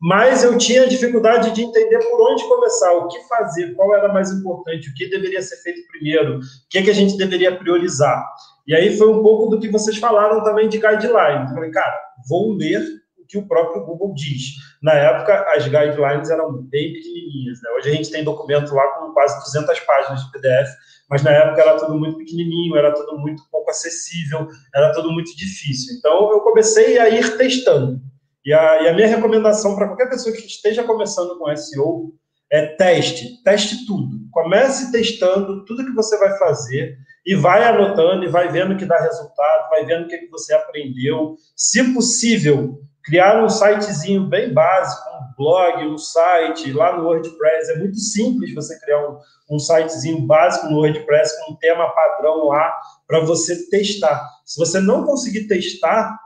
mas 0.00 0.44
eu 0.44 0.56
tinha 0.58 0.86
dificuldade 0.86 1.52
de 1.52 1.62
entender 1.62 1.98
por 1.98 2.32
onde 2.32 2.44
começar, 2.44 2.92
o 2.92 3.08
que 3.08 3.18
fazer, 3.28 3.74
qual 3.74 3.94
era 3.94 4.12
mais 4.12 4.30
importante, 4.30 4.90
o 4.90 4.94
que 4.94 5.08
deveria 5.08 5.40
ser 5.42 5.56
feito 5.62 5.86
primeiro, 5.88 6.38
o 6.38 6.40
que, 6.68 6.78
é 6.78 6.82
que 6.82 6.90
a 6.90 6.94
gente 6.94 7.16
deveria 7.16 7.56
priorizar. 7.56 8.24
E 8.66 8.74
aí 8.74 8.96
foi 8.96 9.08
um 9.08 9.22
pouco 9.22 9.48
do 9.48 9.60
que 9.60 9.70
vocês 9.70 9.96
falaram 9.96 10.42
também 10.42 10.68
de 10.68 10.78
guidelines. 10.78 11.50
Eu 11.50 11.54
falei, 11.54 11.70
cara, 11.70 11.98
vou 12.28 12.52
ler 12.52 12.82
que 13.28 13.38
o 13.38 13.46
próprio 13.46 13.84
Google 13.84 14.14
diz. 14.14 14.54
Na 14.82 14.92
época, 14.92 15.46
as 15.54 15.64
guidelines 15.64 16.30
eram 16.30 16.52
bem 16.62 16.92
pequenininhas. 16.92 17.60
Né? 17.62 17.70
Hoje 17.76 17.90
a 17.90 17.92
gente 17.92 18.10
tem 18.10 18.24
documento 18.24 18.74
lá 18.74 18.86
com 18.98 19.12
quase 19.12 19.38
200 19.44 19.80
páginas 19.80 20.24
de 20.24 20.32
PDF, 20.32 20.68
mas 21.08 21.22
na 21.22 21.30
época 21.30 21.62
era 21.62 21.76
tudo 21.76 21.98
muito 21.98 22.18
pequenininho, 22.18 22.76
era 22.76 22.92
tudo 22.92 23.18
muito 23.18 23.42
pouco 23.50 23.70
acessível, 23.70 24.48
era 24.74 24.92
tudo 24.92 25.10
muito 25.12 25.36
difícil. 25.36 25.96
Então, 25.98 26.30
eu 26.32 26.40
comecei 26.40 26.98
a 26.98 27.08
ir 27.08 27.36
testando. 27.36 28.00
E 28.44 28.52
a, 28.52 28.82
e 28.82 28.88
a 28.88 28.94
minha 28.94 29.08
recomendação 29.08 29.74
para 29.74 29.88
qualquer 29.88 30.08
pessoa 30.08 30.34
que 30.34 30.46
esteja 30.46 30.84
começando 30.84 31.36
com 31.38 31.54
SEO 31.56 32.14
é 32.50 32.66
teste, 32.76 33.42
teste 33.42 33.86
tudo. 33.86 34.20
Comece 34.30 34.92
testando 34.92 35.64
tudo 35.64 35.84
que 35.84 35.94
você 35.94 36.16
vai 36.18 36.38
fazer 36.38 36.96
e 37.26 37.34
vai 37.34 37.64
anotando 37.64 38.24
e 38.24 38.28
vai 38.28 38.48
vendo 38.48 38.76
que 38.76 38.84
dá 38.84 38.96
resultado, 38.98 39.68
vai 39.70 39.84
vendo 39.84 40.04
o 40.04 40.08
que, 40.08 40.18
que 40.18 40.30
você 40.30 40.54
aprendeu. 40.54 41.36
Se 41.56 41.92
possível, 41.92 42.80
criar 43.06 43.42
um 43.42 43.48
sitezinho 43.48 44.24
bem 44.28 44.52
básico, 44.52 45.08
um 45.10 45.34
blog, 45.38 45.86
um 45.86 45.96
site, 45.96 46.72
lá 46.72 46.96
no 46.96 47.04
WordPress. 47.04 47.70
É 47.70 47.78
muito 47.78 47.98
simples 47.98 48.52
você 48.52 48.78
criar 48.80 49.08
um, 49.08 49.18
um 49.52 49.58
sitezinho 49.60 50.26
básico 50.26 50.66
no 50.66 50.78
WordPress 50.78 51.32
com 51.38 51.52
um 51.52 51.56
tema 51.56 51.88
padrão 51.94 52.48
lá 52.48 52.74
para 53.06 53.20
você 53.20 53.70
testar. 53.70 54.28
Se 54.44 54.58
você 54.58 54.80
não 54.80 55.04
conseguir 55.04 55.46
testar, 55.46 56.18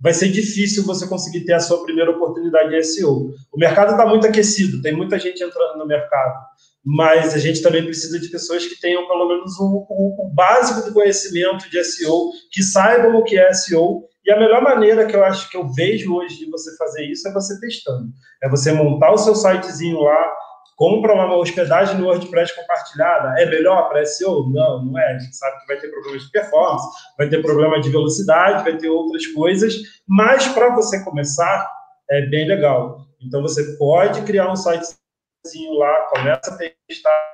vai 0.00 0.14
ser 0.14 0.28
difícil 0.28 0.84
você 0.84 1.06
conseguir 1.06 1.44
ter 1.44 1.52
a 1.52 1.60
sua 1.60 1.84
primeira 1.84 2.10
oportunidade 2.10 2.70
de 2.70 2.82
SEO. 2.82 3.34
O 3.52 3.58
mercado 3.58 3.92
está 3.92 4.06
muito 4.06 4.26
aquecido, 4.26 4.80
tem 4.80 4.96
muita 4.96 5.18
gente 5.18 5.44
entrando 5.44 5.78
no 5.78 5.86
mercado, 5.86 6.34
mas 6.82 7.34
a 7.34 7.38
gente 7.38 7.62
também 7.62 7.84
precisa 7.84 8.18
de 8.18 8.28
pessoas 8.28 8.66
que 8.66 8.80
tenham 8.80 9.06
pelo 9.06 9.28
menos 9.28 9.56
o, 9.60 9.86
o, 9.88 10.26
o 10.26 10.30
básico 10.34 10.88
do 10.88 10.94
conhecimento 10.94 11.70
de 11.70 11.84
SEO, 11.84 12.30
que 12.50 12.62
saibam 12.62 13.16
o 13.16 13.22
que 13.22 13.38
é 13.38 13.52
SEO 13.52 14.02
e 14.24 14.30
a 14.30 14.38
melhor 14.38 14.62
maneira 14.62 15.06
que 15.06 15.16
eu 15.16 15.24
acho 15.24 15.50
que 15.50 15.56
eu 15.56 15.68
vejo 15.68 16.14
hoje 16.14 16.38
de 16.38 16.50
você 16.50 16.76
fazer 16.76 17.04
isso 17.04 17.28
é 17.28 17.32
você 17.32 17.58
testando. 17.60 18.12
É 18.42 18.48
você 18.48 18.72
montar 18.72 19.12
o 19.12 19.18
seu 19.18 19.34
sitezinho 19.34 20.00
lá, 20.00 20.32
compra 20.76 21.12
uma 21.12 21.36
hospedagem 21.36 21.98
no 21.98 22.06
WordPress 22.06 22.54
compartilhada. 22.54 23.40
É 23.40 23.46
melhor 23.46 23.88
para 23.88 24.04
SEO? 24.04 24.48
Não, 24.50 24.84
não 24.84 24.98
é. 24.98 25.14
A 25.14 25.18
gente 25.18 25.36
sabe 25.36 25.60
que 25.60 25.66
vai 25.66 25.76
ter 25.76 25.88
problemas 25.88 26.22
de 26.22 26.30
performance, 26.30 26.88
vai 27.18 27.28
ter 27.28 27.42
problema 27.42 27.80
de 27.80 27.90
velocidade, 27.90 28.64
vai 28.64 28.76
ter 28.76 28.88
outras 28.88 29.26
coisas, 29.28 29.74
mas 30.06 30.46
para 30.48 30.74
você 30.74 31.02
começar, 31.04 31.68
é 32.10 32.26
bem 32.26 32.46
legal. 32.46 33.06
Então 33.20 33.42
você 33.42 33.76
pode 33.76 34.22
criar 34.22 34.50
um 34.50 34.56
sitezinho 34.56 35.74
lá, 35.78 36.08
começa 36.10 36.54
a 36.54 36.56
testar, 36.56 37.32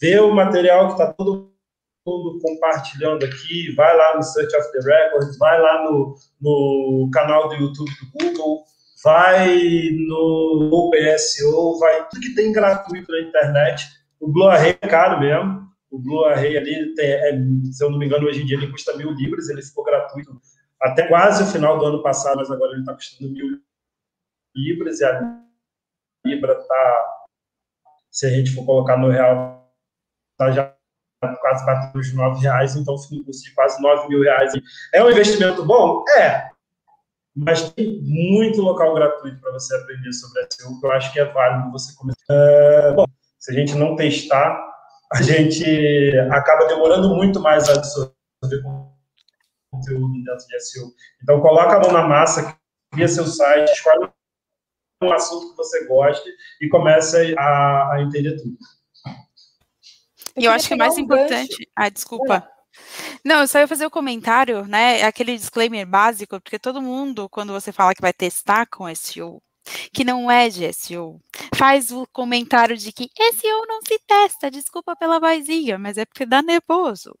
ver 0.00 0.22
o 0.22 0.34
material 0.34 0.86
que 0.86 0.92
está 0.92 1.12
todo 1.12 1.53
mundo 2.06 2.38
compartilhando 2.40 3.24
aqui, 3.24 3.74
vai 3.74 3.96
lá 3.96 4.16
no 4.16 4.22
Search 4.22 4.54
of 4.56 4.72
the 4.72 4.80
Records, 4.80 5.38
vai 5.38 5.60
lá 5.60 5.84
no, 5.84 6.14
no 6.40 7.10
canal 7.12 7.48
do 7.48 7.54
YouTube 7.54 7.90
do 7.90 8.18
Google, 8.18 8.64
vai 9.02 9.90
no 10.06 10.70
OpenSEO, 10.72 11.78
vai 11.78 12.08
tudo 12.08 12.20
que 12.20 12.34
tem 12.34 12.52
gratuito 12.52 13.10
na 13.10 13.20
internet. 13.20 13.88
O 14.20 14.30
Blue 14.30 14.48
Array 14.48 14.76
é 14.80 14.88
caro 14.88 15.20
mesmo. 15.20 15.64
O 15.90 15.98
Blue 15.98 16.24
Array 16.24 16.56
ali, 16.56 16.94
tem, 16.94 17.10
é, 17.10 17.32
se 17.72 17.82
eu 17.82 17.90
não 17.90 17.98
me 17.98 18.06
engano, 18.06 18.26
hoje 18.26 18.42
em 18.42 18.46
dia 18.46 18.56
ele 18.56 18.70
custa 18.70 18.96
mil 18.96 19.10
libras, 19.12 19.48
ele 19.48 19.62
ficou 19.62 19.84
gratuito 19.84 20.38
até 20.80 21.06
quase 21.08 21.42
o 21.42 21.46
final 21.46 21.78
do 21.78 21.86
ano 21.86 22.02
passado, 22.02 22.36
mas 22.36 22.50
agora 22.50 22.72
ele 22.72 22.80
está 22.80 22.94
custando 22.94 23.32
mil 23.32 23.58
libras 24.54 25.00
e 25.00 25.04
a 25.04 25.40
libra 26.26 26.52
está, 26.52 27.26
se 28.10 28.26
a 28.26 28.30
gente 28.30 28.54
for 28.54 28.66
colocar 28.66 28.96
no 28.96 29.08
real, 29.08 29.72
está 30.32 30.50
já 30.50 30.73
quase 31.40 31.64
bateu 31.66 32.00
os 32.00 32.12
nove 32.12 32.40
reais, 32.40 32.76
então 32.76 32.98
fica 32.98 33.16
um 33.16 33.24
custo 33.24 33.44
de 33.44 33.54
quase 33.54 33.80
nove 33.82 34.08
mil 34.08 34.22
reais. 34.22 34.52
É 34.92 35.02
um 35.02 35.10
investimento 35.10 35.64
bom? 35.64 36.04
É. 36.16 36.48
Mas 37.36 37.70
tem 37.70 38.00
muito 38.02 38.60
local 38.62 38.94
gratuito 38.94 39.40
para 39.40 39.52
você 39.52 39.74
aprender 39.76 40.12
sobre 40.12 40.46
SEO, 40.52 40.78
que 40.78 40.86
eu 40.86 40.92
acho 40.92 41.12
que 41.12 41.18
é 41.18 41.24
válido 41.24 41.72
você 41.72 41.92
começar. 41.96 42.20
É, 42.30 42.92
bom, 42.92 43.04
se 43.38 43.50
a 43.50 43.54
gente 43.54 43.74
não 43.74 43.96
testar, 43.96 44.56
a 45.12 45.20
gente 45.20 45.64
acaba 46.30 46.66
demorando 46.66 47.14
muito 47.14 47.40
mais 47.40 47.68
a 47.68 47.72
absorver 47.72 48.62
conteúdo 49.70 50.12
dentro 50.24 50.46
de 50.46 50.60
SEO. 50.60 50.92
Então, 51.22 51.40
coloca 51.40 51.76
a 51.76 51.80
mão 51.80 51.92
na 51.92 52.06
massa, 52.06 52.56
cria 52.92 53.08
seu 53.08 53.26
site, 53.26 53.72
escolhe 53.72 54.08
um 55.02 55.12
assunto 55.12 55.50
que 55.50 55.56
você 55.56 55.86
goste 55.86 56.28
e 56.60 56.68
comece 56.68 57.34
a, 57.36 57.94
a 57.94 58.02
entender 58.02 58.36
tudo. 58.36 58.56
E 60.36 60.44
eu 60.44 60.52
acho 60.52 60.66
que 60.68 60.74
é 60.74 60.76
mais 60.76 60.96
um 60.96 61.00
importante. 61.00 61.48
Gancho. 61.48 61.70
Ah, 61.76 61.88
desculpa. 61.88 62.48
Não, 63.24 63.40
eu 63.40 63.48
só 63.48 63.60
ia 63.60 63.68
fazer 63.68 63.84
o 63.84 63.88
um 63.88 63.90
comentário, 63.90 64.66
né? 64.66 65.02
Aquele 65.02 65.36
disclaimer 65.36 65.86
básico, 65.86 66.40
porque 66.40 66.58
todo 66.58 66.82
mundo, 66.82 67.28
quando 67.28 67.52
você 67.52 67.72
fala 67.72 67.94
que 67.94 68.02
vai 68.02 68.12
testar 68.12 68.66
com 68.66 68.92
SEO, 68.94 69.40
que 69.92 70.04
não 70.04 70.30
é 70.30 70.48
de 70.48 70.70
SEO, 70.72 71.20
faz 71.54 71.90
o 71.90 72.06
comentário 72.12 72.76
de 72.76 72.92
que 72.92 73.08
SEO 73.32 73.66
não 73.66 73.80
se 73.86 73.98
testa, 74.06 74.50
desculpa 74.50 74.96
pela 74.96 75.18
vozinha, 75.18 75.78
mas 75.78 75.96
é 75.96 76.04
porque 76.04 76.26
dá 76.26 76.42
nervoso. 76.42 77.16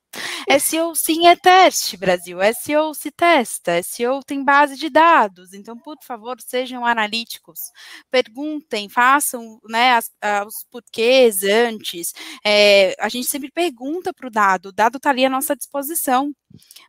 SEO 0.60 0.94
sim 0.94 1.26
é 1.26 1.36
teste, 1.36 1.96
Brasil. 1.96 2.38
SEO 2.54 2.94
se 2.94 3.10
testa. 3.10 3.82
SEO 3.82 4.22
tem 4.22 4.44
base 4.44 4.76
de 4.76 4.88
dados. 4.90 5.52
Então, 5.52 5.78
por 5.78 5.96
favor, 6.02 6.40
sejam 6.40 6.84
analíticos. 6.84 7.58
Perguntem, 8.10 8.88
façam 8.88 9.58
né, 9.68 9.92
as, 9.92 10.10
os 10.46 10.64
porquês 10.70 11.42
antes. 11.42 12.12
É, 12.44 12.94
a 13.00 13.08
gente 13.08 13.26
sempre 13.28 13.50
pergunta 13.50 14.12
para 14.12 14.26
o 14.26 14.30
dado. 14.30 14.66
O 14.66 14.72
dado 14.72 14.96
está 14.98 15.10
ali 15.10 15.24
à 15.24 15.30
nossa 15.30 15.56
disposição. 15.56 16.34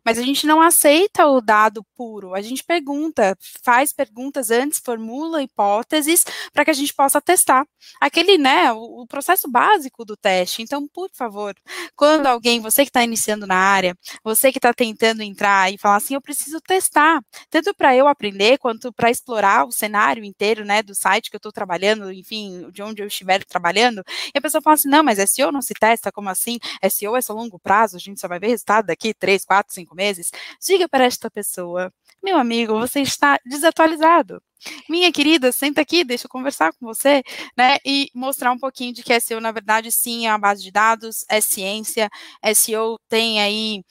Mas 0.04 0.18
a 0.18 0.22
gente 0.22 0.46
não 0.46 0.60
aceita 0.60 1.26
o 1.26 1.40
dado 1.40 1.84
puro. 1.96 2.34
A 2.34 2.42
gente 2.42 2.64
pergunta, 2.64 3.36
faz 3.62 3.92
perguntas 3.92 4.50
antes, 4.50 4.78
formula 4.78 5.42
hipóteses 5.42 6.24
para 6.52 6.64
que 6.64 6.70
a 6.70 6.74
gente 6.74 6.94
possa 6.94 7.20
testar. 7.20 7.66
Aquele, 8.00 8.38
né, 8.38 8.72
o, 8.72 9.02
o 9.02 9.06
processo 9.06 9.50
básico 9.50 10.04
do 10.04 10.16
teste. 10.16 10.62
Então, 10.62 10.86
por 10.88 11.10
favor, 11.12 11.54
quando 11.94 12.26
alguém, 12.26 12.60
você 12.60 12.82
que 12.82 12.90
está 12.90 13.02
iniciando 13.02 13.46
na 13.46 13.56
área, 13.56 13.96
você 14.22 14.52
que 14.52 14.58
está 14.58 14.72
tentando 14.72 15.22
entrar 15.22 15.72
e 15.72 15.78
falar 15.78 15.96
assim, 15.96 16.14
eu 16.14 16.20
preciso 16.20 16.60
testar, 16.60 17.22
tanto 17.50 17.74
para 17.74 17.94
eu 17.96 18.06
aprender 18.08 18.58
quanto 18.58 18.92
para 18.92 19.10
explorar 19.10 19.66
o 19.66 19.72
cenário 19.72 20.24
inteiro, 20.24 20.64
né, 20.64 20.82
do 20.82 20.94
site 20.94 21.30
que 21.30 21.36
eu 21.36 21.38
estou 21.38 21.52
trabalhando, 21.52 22.12
enfim, 22.12 22.70
de 22.70 22.82
onde 22.82 23.02
eu 23.02 23.06
estiver 23.06 23.44
trabalhando, 23.44 24.02
e 24.34 24.38
a 24.38 24.40
pessoa 24.40 24.62
fala 24.62 24.74
assim, 24.74 24.88
não, 24.88 25.02
mas 25.02 25.18
SEO 25.30 25.52
não 25.52 25.62
se 25.62 25.74
testa, 25.74 26.12
como 26.12 26.28
assim? 26.28 26.58
SEO 26.90 27.16
é 27.16 27.20
só 27.20 27.32
longo 27.32 27.58
prazo, 27.58 27.96
a 27.96 28.00
gente 28.00 28.20
só 28.20 28.28
vai 28.28 28.38
ver 28.38 28.48
resultado 28.48 28.86
daqui 28.86 29.14
três, 29.14 29.44
quatro, 29.44 29.55
cinco 29.68 29.94
meses. 29.94 30.30
Diga 30.60 30.88
para 30.88 31.04
esta 31.04 31.30
pessoa, 31.30 31.92
meu 32.22 32.38
amigo, 32.38 32.78
você 32.78 33.00
está 33.00 33.38
desatualizado. 33.44 34.42
Minha 34.88 35.12
querida, 35.12 35.52
senta 35.52 35.80
aqui, 35.82 36.02
deixa 36.02 36.26
eu 36.26 36.30
conversar 36.30 36.72
com 36.72 36.86
você, 36.86 37.22
né? 37.56 37.76
E 37.84 38.10
mostrar 38.14 38.52
um 38.52 38.58
pouquinho 38.58 38.92
de 38.92 39.02
que 39.02 39.12
SEO, 39.20 39.40
na 39.40 39.52
verdade, 39.52 39.92
sim, 39.92 40.26
é 40.26 40.30
uma 40.30 40.38
base 40.38 40.62
de 40.62 40.70
dados, 40.70 41.24
é 41.28 41.40
ciência, 41.40 42.08
SEO 42.54 42.98
tem 43.08 43.40
aí 43.40 43.82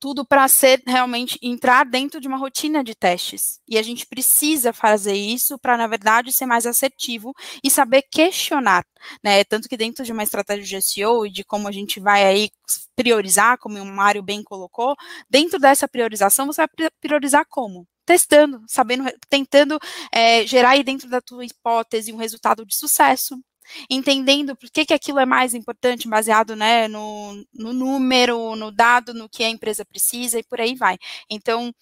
tudo 0.00 0.24
para 0.24 0.48
ser 0.48 0.82
realmente 0.86 1.38
entrar 1.42 1.84
dentro 1.84 2.20
de 2.20 2.26
uma 2.26 2.38
rotina 2.38 2.82
de 2.82 2.94
testes. 2.94 3.60
E 3.68 3.78
a 3.78 3.82
gente 3.82 4.06
precisa 4.06 4.72
fazer 4.72 5.14
isso 5.14 5.58
para, 5.58 5.76
na 5.76 5.86
verdade, 5.86 6.32
ser 6.32 6.46
mais 6.46 6.66
assertivo 6.66 7.34
e 7.62 7.70
saber 7.70 8.02
questionar, 8.10 8.84
né? 9.22 9.44
Tanto 9.44 9.68
que 9.68 9.76
dentro 9.76 10.04
de 10.04 10.12
uma 10.12 10.22
estratégia 10.22 10.64
de 10.64 10.84
SEO 10.84 11.26
e 11.26 11.30
de 11.30 11.44
como 11.44 11.68
a 11.68 11.72
gente 11.72 12.00
vai 12.00 12.24
aí 12.24 12.50
priorizar, 12.96 13.58
como 13.58 13.78
o 13.78 13.84
Mário 13.84 14.22
bem 14.22 14.42
colocou, 14.42 14.96
dentro 15.28 15.58
dessa 15.58 15.86
priorização, 15.86 16.46
você 16.46 16.62
vai 16.62 16.90
priorizar 17.00 17.44
como? 17.48 17.86
Testando, 18.06 18.62
sabendo, 18.66 19.04
tentando 19.28 19.78
é, 20.12 20.46
gerar 20.46 20.70
aí 20.70 20.82
dentro 20.82 21.08
da 21.08 21.20
tua 21.20 21.44
hipótese 21.44 22.12
um 22.12 22.16
resultado 22.16 22.64
de 22.66 22.74
sucesso, 22.74 23.38
entendendo 23.88 24.56
por 24.56 24.70
que, 24.70 24.84
que 24.86 24.94
aquilo 24.94 25.18
é 25.18 25.26
mais 25.26 25.54
importante, 25.54 26.08
baseado 26.08 26.56
né, 26.56 26.88
no, 26.88 27.44
no 27.54 27.72
número, 27.72 28.56
no 28.56 28.70
dado, 28.70 29.14
no 29.14 29.28
que 29.28 29.44
a 29.44 29.48
empresa 29.50 29.84
precisa 29.84 30.38
e 30.38 30.42
por 30.42 30.60
aí 30.60 30.74
vai. 30.74 30.98
Então, 31.30 31.72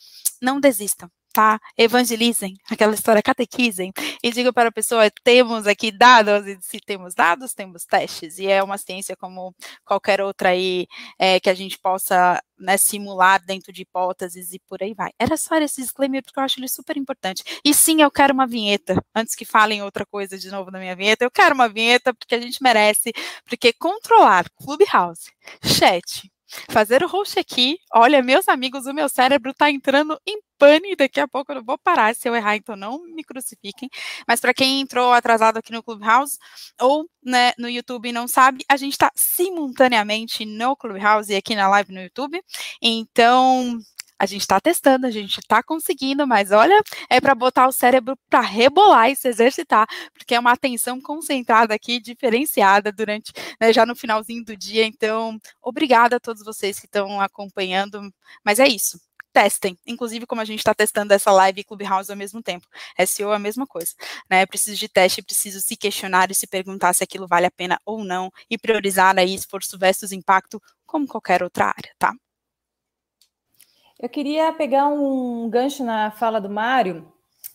não 0.41 0.61
desistam 0.61 1.11
tá? 1.33 1.61
Evangelizem, 1.77 2.55
aquela 2.71 2.95
história, 2.95 3.23
catequizem, 3.23 3.93
e 4.23 4.31
digam 4.33 4.53
para 4.53 4.69
a 4.69 4.73
pessoa, 4.73 5.11
temos 5.23 5.67
aqui 5.67 5.91
dados, 5.91 6.47
e 6.47 6.59
se 6.61 6.81
temos 6.81 7.15
dados, 7.15 7.55
temos 7.55 7.85
testes, 7.85 8.39
e 8.39 8.47
é 8.47 8.63
uma 8.63 8.79
ciência 8.79 9.17
como 9.17 9.55
qualquer 9.85 10.21
outra 10.21 10.51
aí, 10.51 10.87
é, 11.19 11.41
que 11.41 11.51
a 11.51 11.55
gente 11.55 11.79
possa 11.79 12.41
né, 12.59 12.77
simular 12.77 13.45
dentro 13.45 13.73
de 13.73 13.83
hipóteses 13.83 14.53
e 14.53 14.59
por 14.69 14.83
aí 14.83 14.95
vai. 14.95 15.11
Era 15.19 15.37
só 15.37 15.57
esse 15.57 15.81
disclaimer, 15.81 16.23
porque 16.23 16.39
eu 16.39 16.45
acho 16.45 16.59
ele 16.59 16.69
super 16.69 16.97
importante. 16.97 17.43
E 17.65 17.73
sim, 17.73 18.03
eu 18.03 18.11
quero 18.11 18.35
uma 18.35 18.47
vinheta, 18.47 18.97
antes 19.15 19.35
que 19.35 19.45
falem 19.45 19.83
outra 19.83 20.05
coisa 20.07 20.39
de 20.39 20.51
novo 20.51 20.71
na 20.71 20.79
minha 20.79 20.97
vinheta, 20.97 21.25
eu 21.25 21.31
quero 21.31 21.55
uma 21.55 21.69
vinheta, 21.69 22.13
porque 22.15 22.35
a 22.35 22.41
gente 22.41 22.63
merece, 22.63 23.13
porque 23.45 23.73
controlar 23.73 24.47
Clubhouse, 24.51 25.31
chat, 25.63 26.31
fazer 26.71 27.03
o 27.03 27.09
host 27.09 27.39
aqui. 27.39 27.79
Olha, 27.93 28.23
meus 28.23 28.49
amigos, 28.49 28.87
o 28.87 28.95
meu 28.95 29.09
cérebro 29.09 29.51
está 29.51 29.71
entrando 29.71 30.19
em 30.27 30.41
pane. 30.59 30.97
Daqui 30.97 31.21
a 31.21 31.29
pouco 31.29 31.53
eu 31.53 31.57
não 31.57 31.65
vou 31.65 31.79
parar. 31.79 32.15
Se 32.15 32.29
eu 32.29 32.35
errar, 32.35 32.57
então 32.57 32.77
não 32.77 33.03
me 33.05 33.25
crucifiquem. 33.25 33.89
Mas 34.27 34.41
para 34.41 34.55
quem 34.55 34.81
entrou 34.81 35.13
atrasado 35.13 35.59
aqui 35.59 35.73
no 35.73 35.83
Clubhouse 35.83 36.39
ou 36.81 37.09
né, 37.25 37.53
no 37.59 37.69
YouTube 37.69 38.09
e 38.09 38.13
não 38.13 38.27
sabe, 38.29 38.65
a 38.69 38.77
gente 38.77 38.93
está 38.93 39.11
simultaneamente 39.15 40.45
no 40.45 40.77
Clubhouse 40.77 41.33
e 41.33 41.37
aqui 41.37 41.55
na 41.55 41.69
live 41.69 41.93
no 41.93 42.03
YouTube. 42.03 42.43
Então, 42.83 43.79
a 44.19 44.27
gente 44.27 44.43
está 44.43 44.61
testando, 44.61 45.07
a 45.07 45.11
gente 45.11 45.39
está 45.39 45.63
conseguindo, 45.63 46.27
mas 46.27 46.51
olha, 46.51 46.83
é 47.09 47.21
para 47.21 47.35
botar 47.35 47.69
o 47.69 47.73
cérebro 47.73 48.17
para 48.29 48.41
rebolar 48.41 49.11
e 49.11 49.17
se 49.17 49.29
exercitar, 49.29 49.87
porque 50.13 50.35
é 50.35 50.41
uma 50.41 50.53
atenção 50.53 51.01
concentrada 51.01 51.75
aqui, 51.75 52.01
diferenciada 52.01 52.91
durante, 52.93 53.33
né, 53.61 53.73
já 53.73 53.87
no 53.87 53.95
finalzinho 53.95 54.45
do 54.45 54.57
dia. 54.57 54.85
Então, 54.85 55.39
obrigada 55.63 56.17
a 56.17 56.21
todos 56.21 56.45
vocês 56.45 56.79
que 56.79 56.87
estão 56.87 57.21
acompanhando. 57.21 58.01
Mas 58.45 58.59
é 58.59 58.67
isso 58.67 58.99
testem. 59.33 59.79
Inclusive, 59.87 60.27
como 60.27 60.41
a 60.41 60.45
gente 60.45 60.59
está 60.59 60.75
testando 60.75 61.13
essa 61.15 61.31
live 61.31 61.61
e 61.61 61.65
Clubhouse 61.65 62.11
ao 62.11 62.17
mesmo 62.17 62.43
tempo. 62.43 62.67
SEO 63.07 63.33
é 63.33 63.37
a 63.37 63.39
mesma 63.39 63.67
coisa. 63.67 63.93
Né? 64.29 64.45
Preciso 64.47 64.77
de 64.77 64.89
teste, 64.89 65.23
preciso 65.23 65.61
se 65.61 65.77
questionar 65.77 66.31
e 66.31 66.35
se 66.35 66.47
perguntar 66.47 66.93
se 66.95 67.05
aquilo 67.05 67.27
vale 67.29 67.47
a 67.47 67.51
pena 67.51 67.79
ou 67.85 68.05
não, 68.05 68.33
e 68.51 68.59
priorizar 68.59 69.17
aí 69.19 69.35
esforço 69.35 69.79
versus 69.79 70.11
impacto, 70.13 70.61
como 70.87 71.07
qualquer 71.07 71.43
outra 71.43 71.67
área, 71.67 71.93
tá? 71.99 72.13
Eu 73.99 74.09
queria 74.09 74.53
pegar 74.53 74.87
um 74.87 75.51
gancho 75.51 75.83
na 75.83 76.13
fala 76.13 76.41
do 76.41 76.49
Mário, 76.49 77.13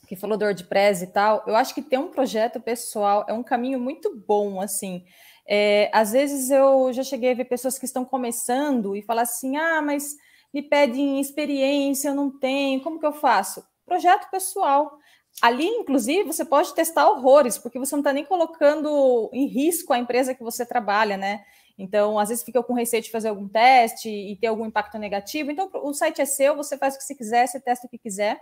que 0.07 0.15
falou 0.17 0.37
do 0.37 0.43
WordPress 0.43 1.05
e 1.05 1.07
tal. 1.07 1.41
Eu 1.47 1.55
acho 1.55 1.73
que 1.73 1.81
ter 1.81 1.97
um 1.97 2.09
projeto 2.09 2.59
pessoal 2.59 3.25
é 3.29 3.33
um 3.33 3.41
caminho 3.41 3.79
muito 3.79 4.13
bom, 4.27 4.59
assim. 4.59 5.05
É, 5.47 5.89
às 5.93 6.11
vezes 6.11 6.51
eu 6.51 6.91
já 6.91 7.01
cheguei 7.01 7.31
a 7.31 7.35
ver 7.35 7.45
pessoas 7.45 7.79
que 7.79 7.85
estão 7.85 8.03
começando 8.03 8.93
e 8.93 9.01
falar 9.01 9.21
assim: 9.21 9.55
ah, 9.55 9.81
mas 9.81 10.17
me 10.53 10.61
pedem 10.61 11.21
experiência, 11.21 12.09
eu 12.09 12.15
não 12.15 12.29
tenho, 12.29 12.81
como 12.81 12.99
que 12.99 13.05
eu 13.05 13.13
faço? 13.13 13.63
Projeto 13.85 14.29
pessoal. 14.29 14.97
Ali, 15.41 15.65
inclusive, 15.65 16.23
você 16.23 16.43
pode 16.43 16.75
testar 16.75 17.09
horrores, 17.09 17.57
porque 17.57 17.79
você 17.79 17.95
não 17.95 18.01
está 18.01 18.11
nem 18.11 18.25
colocando 18.25 19.29
em 19.33 19.47
risco 19.47 19.93
a 19.93 19.97
empresa 19.97 20.35
que 20.35 20.43
você 20.43 20.65
trabalha, 20.65 21.15
né? 21.15 21.43
Então, 21.77 22.19
às 22.19 22.29
vezes 22.29 22.43
fica 22.43 22.61
com 22.61 22.73
receio 22.73 23.01
de 23.01 23.11
fazer 23.11 23.29
algum 23.29 23.47
teste 23.47 24.09
e 24.09 24.35
ter 24.35 24.47
algum 24.47 24.65
impacto 24.65 24.97
negativo. 24.97 25.51
Então, 25.51 25.69
o 25.73 25.93
site 25.93 26.21
é 26.21 26.25
seu, 26.25 26.55
você 26.55 26.77
faz 26.77 26.95
o 26.95 26.97
que 26.97 27.03
você 27.03 27.15
quiser, 27.15 27.47
você 27.47 27.59
testa 27.59 27.87
o 27.87 27.89
que 27.89 27.97
quiser. 27.97 28.41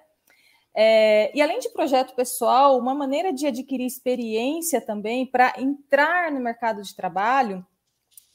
É, 0.74 1.32
e 1.36 1.42
além 1.42 1.60
de 1.60 1.70
projeto 1.70 2.16
pessoal, 2.16 2.78
uma 2.78 2.94
maneira 2.94 3.34
de 3.34 3.48
adquirir 3.48 3.86
experiência 3.86 4.80
também 4.80 5.26
para 5.26 5.54
entrar 5.58 6.32
no 6.32 6.40
mercado 6.40 6.82
de 6.82 6.96
trabalho 6.96 7.66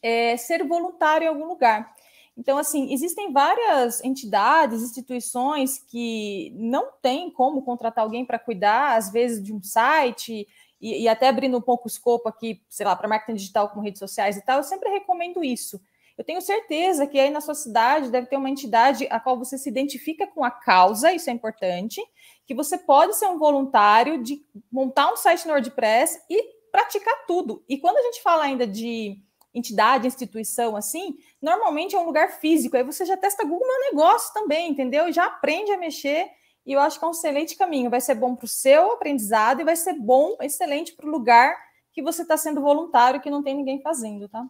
é 0.02 0.36
ser 0.36 0.62
voluntário 0.64 1.24
em 1.24 1.28
algum 1.28 1.46
lugar. 1.46 1.94
Então, 2.36 2.58
assim, 2.58 2.92
existem 2.92 3.32
várias 3.32 4.04
entidades, 4.04 4.82
instituições 4.82 5.78
que 5.78 6.52
não 6.54 6.90
têm 7.00 7.30
como 7.30 7.62
contratar 7.62 8.04
alguém 8.04 8.26
para 8.26 8.38
cuidar, 8.38 8.96
às 8.96 9.10
vezes, 9.10 9.42
de 9.42 9.54
um 9.54 9.62
site, 9.62 10.46
e, 10.86 11.02
e 11.02 11.08
até 11.08 11.26
abrindo 11.26 11.58
um 11.58 11.60
pouco 11.60 11.88
o 11.88 11.90
escopo 11.90 12.28
aqui, 12.28 12.62
sei 12.68 12.86
lá, 12.86 12.94
para 12.94 13.08
marketing 13.08 13.34
digital 13.34 13.68
como 13.68 13.82
redes 13.82 13.98
sociais 13.98 14.36
e 14.36 14.42
tal, 14.42 14.58
eu 14.58 14.62
sempre 14.62 14.88
recomendo 14.88 15.42
isso. 15.42 15.80
Eu 16.16 16.24
tenho 16.24 16.40
certeza 16.40 17.08
que 17.08 17.18
aí 17.18 17.28
na 17.28 17.40
sua 17.40 17.56
cidade 17.56 18.08
deve 18.08 18.28
ter 18.28 18.36
uma 18.36 18.48
entidade 18.48 19.06
a 19.10 19.18
qual 19.18 19.36
você 19.36 19.58
se 19.58 19.68
identifica 19.68 20.28
com 20.28 20.44
a 20.44 20.50
causa, 20.50 21.12
isso 21.12 21.28
é 21.28 21.32
importante, 21.32 22.00
que 22.46 22.54
você 22.54 22.78
pode 22.78 23.16
ser 23.16 23.26
um 23.26 23.36
voluntário 23.36 24.22
de 24.22 24.40
montar 24.70 25.12
um 25.12 25.16
site 25.16 25.44
no 25.44 25.54
WordPress 25.54 26.22
e 26.30 26.54
praticar 26.70 27.26
tudo. 27.26 27.64
E 27.68 27.78
quando 27.78 27.96
a 27.96 28.02
gente 28.02 28.22
fala 28.22 28.44
ainda 28.44 28.64
de 28.64 29.20
entidade, 29.52 30.06
instituição 30.06 30.76
assim, 30.76 31.16
normalmente 31.42 31.96
é 31.96 31.98
um 31.98 32.06
lugar 32.06 32.38
físico, 32.38 32.76
aí 32.76 32.84
você 32.84 33.04
já 33.04 33.16
testa 33.16 33.42
Google 33.42 33.66
Meu 33.66 33.90
Negócio 33.90 34.32
também, 34.32 34.70
entendeu? 34.70 35.10
Já 35.10 35.26
aprende 35.26 35.72
a 35.72 35.78
mexer 35.78 36.30
e 36.66 36.72
eu 36.72 36.80
acho 36.80 36.98
que 36.98 37.04
é 37.04 37.08
um 37.08 37.12
excelente 37.12 37.56
caminho. 37.56 37.88
Vai 37.88 38.00
ser 38.00 38.16
bom 38.16 38.34
para 38.34 38.44
o 38.44 38.48
seu 38.48 38.92
aprendizado 38.92 39.60
e 39.60 39.64
vai 39.64 39.76
ser 39.76 39.94
bom, 39.94 40.36
excelente 40.40 40.92
para 40.94 41.06
o 41.06 41.10
lugar 41.10 41.56
que 41.92 42.02
você 42.02 42.22
está 42.22 42.36
sendo 42.36 42.60
voluntário, 42.60 43.20
que 43.20 43.30
não 43.30 43.42
tem 43.42 43.56
ninguém 43.56 43.80
fazendo, 43.80 44.28
tá? 44.28 44.44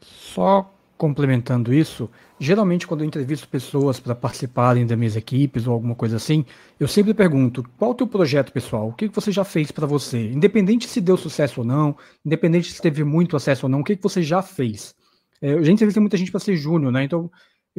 Só 0.00 0.72
complementando 0.96 1.72
isso, 1.72 2.10
geralmente 2.38 2.86
quando 2.86 3.00
eu 3.00 3.06
entrevisto 3.06 3.48
pessoas 3.48 3.98
para 3.98 4.14
participarem 4.14 4.86
das 4.86 4.98
minhas 4.98 5.16
equipes 5.16 5.66
ou 5.66 5.72
alguma 5.72 5.94
coisa 5.94 6.16
assim, 6.16 6.44
eu 6.78 6.86
sempre 6.86 7.14
pergunto: 7.14 7.64
qual 7.78 7.92
o 7.92 7.94
teu 7.94 8.06
projeto 8.06 8.52
pessoal? 8.52 8.88
O 8.88 8.92
que 8.92 9.08
você 9.08 9.32
já 9.32 9.44
fez 9.44 9.70
para 9.70 9.86
você? 9.86 10.30
Independente 10.30 10.88
se 10.88 11.00
deu 11.00 11.16
sucesso 11.16 11.60
ou 11.60 11.66
não, 11.66 11.96
independente 12.24 12.72
se 12.72 12.82
teve 12.82 13.02
muito 13.02 13.36
acesso 13.36 13.66
ou 13.66 13.70
não, 13.70 13.80
o 13.80 13.84
que 13.84 13.98
você 14.00 14.22
já 14.22 14.42
fez? 14.42 14.94
É, 15.40 15.54
a 15.54 15.62
gente 15.62 15.74
entrevista 15.74 16.00
muita 16.00 16.18
gente 16.18 16.30
para 16.30 16.40
ser 16.40 16.56
júnior, 16.56 16.92
né? 16.92 17.04
Então 17.04 17.30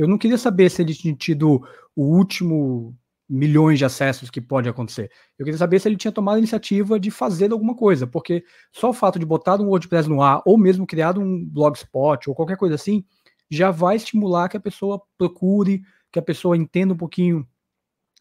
eu 0.02 0.08
não 0.08 0.18
queria 0.18 0.38
saber 0.38 0.70
se 0.70 0.82
ele 0.82 0.94
tinha 0.94 1.16
tido 1.16 1.62
o 1.96 2.04
último 2.04 2.98
milhões 3.30 3.78
de 3.78 3.86
acessos 3.86 4.30
que 4.30 4.42
pode 4.42 4.68
acontecer. 4.68 5.10
Eu 5.38 5.46
queria 5.46 5.58
saber 5.58 5.80
se 5.80 5.88
ele 5.88 5.96
tinha 5.96 6.12
tomado 6.12 6.36
a 6.36 6.40
iniciativa 6.40 7.00
de 7.00 7.10
fazer 7.10 7.52
alguma 7.52 7.76
coisa, 7.76 8.06
porque 8.06 8.44
só 8.74 8.90
o 8.90 8.94
fato 8.94 9.18
de 9.18 9.26
botar 9.26 9.62
um 9.62 9.68
WordPress 9.68 10.10
no 10.10 10.22
ar, 10.22 10.42
ou 10.46 10.58
mesmo 10.58 10.86
criado 10.86 11.22
um 11.22 11.46
blogspot, 11.46 12.30
ou 12.30 12.36
qualquer 12.36 12.58
coisa 12.58 12.76
assim, 12.76 13.06
já 13.50 13.72
vai 13.72 13.96
estimular 13.96 14.50
que 14.50 14.58
a 14.58 14.60
pessoa 14.60 15.02
procure, 15.18 15.82
que 16.12 16.20
a 16.20 16.22
pessoa 16.22 16.58
entenda 16.58 16.94
um 16.94 16.98
pouquinho 16.98 17.48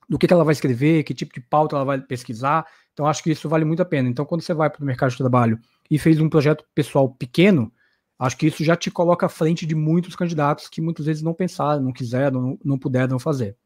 do 0.09 0.18
que, 0.18 0.26
que 0.26 0.33
ela 0.33 0.45
vai 0.45 0.53
escrever, 0.53 1.03
que 1.03 1.14
tipo 1.14 1.33
de 1.33 1.41
pauta 1.41 1.76
ela 1.76 1.85
vai 1.85 2.01
pesquisar. 2.01 2.66
Então, 2.93 3.07
acho 3.07 3.22
que 3.22 3.31
isso 3.31 3.49
vale 3.49 3.64
muito 3.64 3.81
a 3.81 3.85
pena. 3.85 4.09
Então, 4.09 4.26
quando 4.26 4.43
você 4.43 4.53
vai 4.53 4.68
para 4.68 4.83
o 4.83 4.85
mercado 4.85 5.11
de 5.11 5.16
trabalho 5.16 5.59
e 5.91 5.99
fez 5.99 6.20
um 6.20 6.28
projeto 6.28 6.64
pessoal 6.74 7.09
pequeno, 7.09 7.72
Acho 8.21 8.37
que 8.37 8.49
isso 8.49 8.62
já 8.62 8.77
te 8.77 8.91
coloca 8.91 9.25
à 9.25 9.29
frente 9.31 9.64
de 9.64 9.75
muitos 9.75 10.14
candidatos 10.14 10.68
que 10.68 10.83
muitas 10.83 11.07
vezes 11.07 11.23
não 11.23 11.33
pensaram, 11.33 11.83
não 11.83 11.91
quiseram, 11.91 12.59
não, 12.62 12.79
puderam 12.79 13.18
fazer. 13.18 13.57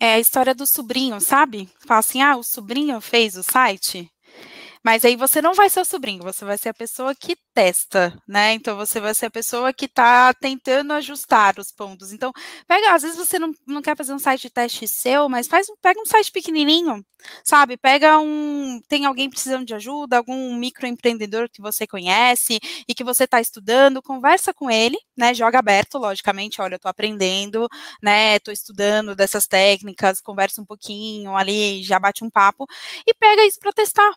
É 0.00 0.14
a 0.14 0.18
história 0.18 0.52
do 0.52 0.66
sobrinho, 0.66 1.20
sabe? 1.20 1.68
Fala 1.86 2.00
assim, 2.00 2.20
ah, 2.20 2.36
o 2.36 2.42
sobrinho 2.42 3.00
fez 3.00 3.36
o 3.36 3.44
site. 3.44 4.10
Mas 4.84 5.02
aí 5.02 5.16
você 5.16 5.40
não 5.40 5.54
vai 5.54 5.70
ser 5.70 5.80
o 5.80 5.84
sobrinho, 5.84 6.22
você 6.22 6.44
vai 6.44 6.58
ser 6.58 6.68
a 6.68 6.74
pessoa 6.74 7.14
que 7.14 7.36
testa, 7.54 8.20
né? 8.28 8.52
Então 8.52 8.76
você 8.76 9.00
vai 9.00 9.14
ser 9.14 9.26
a 9.26 9.30
pessoa 9.30 9.72
que 9.72 9.86
está 9.86 10.34
tentando 10.34 10.92
ajustar 10.92 11.58
os 11.58 11.72
pontos. 11.72 12.12
Então, 12.12 12.30
pega, 12.68 12.92
às 12.94 13.02
vezes 13.02 13.16
você 13.16 13.38
não, 13.38 13.50
não 13.66 13.80
quer 13.80 13.96
fazer 13.96 14.12
um 14.12 14.18
site 14.18 14.42
de 14.42 14.50
teste 14.50 14.86
seu, 14.86 15.26
mas 15.28 15.48
faz 15.48 15.68
pega 15.80 15.98
um 16.00 16.04
site 16.04 16.30
pequenininho, 16.30 17.02
sabe? 17.42 17.78
Pega 17.78 18.18
um. 18.18 18.78
Tem 18.86 19.06
alguém 19.06 19.30
precisando 19.30 19.64
de 19.64 19.74
ajuda, 19.74 20.18
algum 20.18 20.54
microempreendedor 20.54 21.48
que 21.50 21.62
você 21.62 21.86
conhece 21.86 22.58
e 22.86 22.94
que 22.94 23.04
você 23.04 23.24
está 23.24 23.40
estudando, 23.40 24.02
conversa 24.02 24.52
com 24.52 24.70
ele, 24.70 24.98
né? 25.16 25.32
Joga 25.32 25.58
aberto, 25.60 25.96
logicamente, 25.96 26.60
olha, 26.60 26.74
eu 26.74 26.76
estou 26.76 26.90
aprendendo, 26.90 27.68
né? 28.02 28.36
Estou 28.36 28.52
estudando 28.52 29.14
dessas 29.16 29.46
técnicas, 29.46 30.20
conversa 30.20 30.60
um 30.60 30.66
pouquinho 30.66 31.34
ali, 31.36 31.82
já 31.82 31.98
bate 31.98 32.22
um 32.22 32.28
papo, 32.30 32.66
e 33.06 33.14
pega 33.14 33.46
isso 33.46 33.58
para 33.58 33.72
testar 33.72 34.12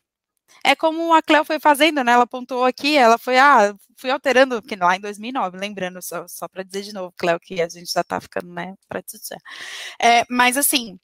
é 0.63 0.75
como 0.75 1.13
a 1.13 1.21
Cleo 1.21 1.45
foi 1.45 1.59
fazendo, 1.59 2.03
né? 2.03 2.13
Ela 2.13 2.23
apontou 2.23 2.63
aqui, 2.65 2.97
ela 2.97 3.17
foi, 3.17 3.37
ah, 3.37 3.75
fui 3.97 4.09
alterando, 4.09 4.61
porque 4.61 4.75
lá 4.75 4.95
em 4.95 4.99
2009, 5.01 5.57
lembrando, 5.57 6.01
só, 6.01 6.27
só 6.27 6.47
para 6.47 6.63
dizer 6.63 6.83
de 6.83 6.93
novo, 6.93 7.13
Cleo, 7.17 7.39
que 7.39 7.61
a 7.61 7.69
gente 7.69 7.91
já 7.91 8.03
tá 8.03 8.19
ficando, 8.21 8.53
né, 8.53 8.75
para. 8.87 9.03
É, 10.01 10.25
mas 10.29 10.57
assim, 10.57 10.99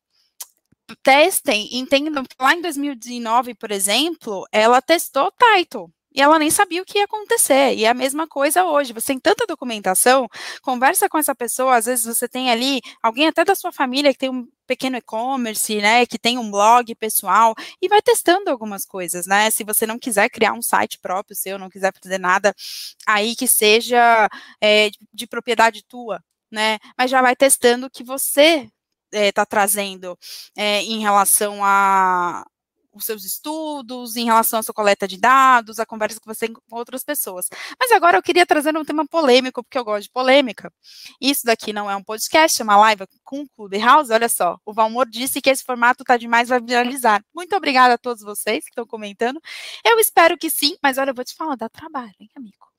testem, 1.04 1.70
entendam 1.78 2.24
que 2.24 2.36
lá 2.40 2.54
em 2.54 2.62
2019, 2.62 3.56
por 3.56 3.72
exemplo, 3.72 4.46
ela 4.52 4.82
testou 4.82 5.32
title 5.32 5.92
e 6.14 6.22
ela 6.22 6.38
nem 6.40 6.50
sabia 6.52 6.82
o 6.82 6.86
que 6.86 7.00
ia 7.00 7.06
acontecer. 7.06 7.76
E 7.76 7.86
é 7.86 7.90
a 7.90 7.94
mesma 7.94 8.28
coisa 8.28 8.66
hoje. 8.66 8.94
Você 8.94 9.08
tem 9.08 9.20
tanta 9.20 9.46
documentação, 9.46 10.28
conversa 10.62 11.10
com 11.10 11.18
essa 11.18 11.34
pessoa, 11.36 11.78
às 11.78 11.86
vezes 11.86 12.06
você 12.06 12.28
tem 12.28 12.52
ali 12.52 12.82
alguém 13.02 13.28
até 13.28 13.44
da 13.44 13.56
sua 13.56 13.72
família 13.72 14.12
que 14.14 14.20
tem 14.20 14.30
um 14.30 14.48
pequeno 14.66 14.98
e-commerce, 14.98 15.76
né, 15.82 16.06
que 16.06 16.18
tem 16.18 16.38
um 16.38 16.50
blog 16.50 16.96
pessoal 16.96 17.54
e 17.82 17.88
vai 17.90 18.02
testando 18.02 18.50
algumas 18.50 18.86
coisas, 18.86 19.28
né? 19.28 19.50
Se 19.50 19.64
você 19.64 19.86
não 19.86 20.00
quiser 20.00 20.30
criar 20.30 20.54
um 20.54 20.62
site 20.62 20.98
próprio 21.00 21.36
seu, 21.36 21.60
não 21.60 21.70
quiser 21.70 21.94
fazer 22.02 22.18
nada 22.18 22.56
aí 23.06 23.36
que 23.36 23.48
seja 23.48 24.30
é, 24.62 24.90
de 25.14 25.28
propriedade 25.28 25.84
tua, 25.88 26.24
né? 26.52 26.80
Mas 26.98 27.12
já 27.12 27.22
vai 27.22 27.36
testando 27.36 27.88
o 27.88 27.90
que 27.90 28.04
você 28.04 28.70
está 29.12 29.44
é, 29.44 29.46
trazendo 29.46 30.18
é, 30.58 30.82
em 30.82 31.00
relação 31.00 31.64
a, 31.64 32.46
os 32.94 33.06
seus 33.06 33.24
estudos, 33.26 34.16
em 34.16 34.26
relação 34.26 34.60
à 34.60 34.64
sua 34.64 34.74
coleta 34.74 35.08
de 35.08 35.18
dados, 35.18 35.80
a 35.80 35.86
conversa 35.86 36.20
que 36.20 36.26
você 36.26 36.48
tem 36.48 36.54
com 36.54 36.76
outras 36.76 37.04
pessoas. 37.04 37.48
Mas 37.80 37.92
agora 37.92 38.18
eu 38.18 38.24
queria 38.24 38.46
trazer 38.46 38.76
um 38.78 38.86
tema 38.86 39.06
polêmico, 39.08 39.64
porque 39.64 39.78
eu 39.78 39.84
gosto 39.84 40.04
de 40.04 40.12
polêmica. 40.12 40.72
Isso 41.20 41.42
daqui 41.46 41.74
não 41.74 41.90
é 41.90 41.96
um 41.96 42.04
podcast, 42.04 42.62
é 42.62 42.64
uma 42.64 42.78
live 42.78 43.06
com 43.24 43.42
o 43.42 43.50
Clubhouse. 43.50 44.12
Olha 44.12 44.30
só, 44.30 44.58
o 44.66 44.74
Valmor 44.74 45.08
disse 45.10 45.42
que 45.42 45.50
esse 45.50 45.64
formato 45.64 46.04
está 46.04 46.18
demais, 46.18 46.50
vai 46.50 46.60
viralizar. 46.60 47.24
Muito 47.34 47.56
obrigada 47.56 47.96
a 47.96 47.98
todos 47.98 48.24
vocês 48.24 48.64
que 48.64 48.72
estão 48.72 48.86
comentando. 48.86 49.40
Eu 49.86 50.00
espero 50.00 50.38
que 50.38 50.50
sim, 50.50 50.76
mas 50.82 50.98
olha, 50.98 51.12
eu 51.12 51.16
vou 51.16 51.26
te 51.26 51.36
falar, 51.36 51.56
dá 51.56 51.70
trabalho, 51.70 52.14
hein, 52.20 52.30
amigo? 52.36 52.73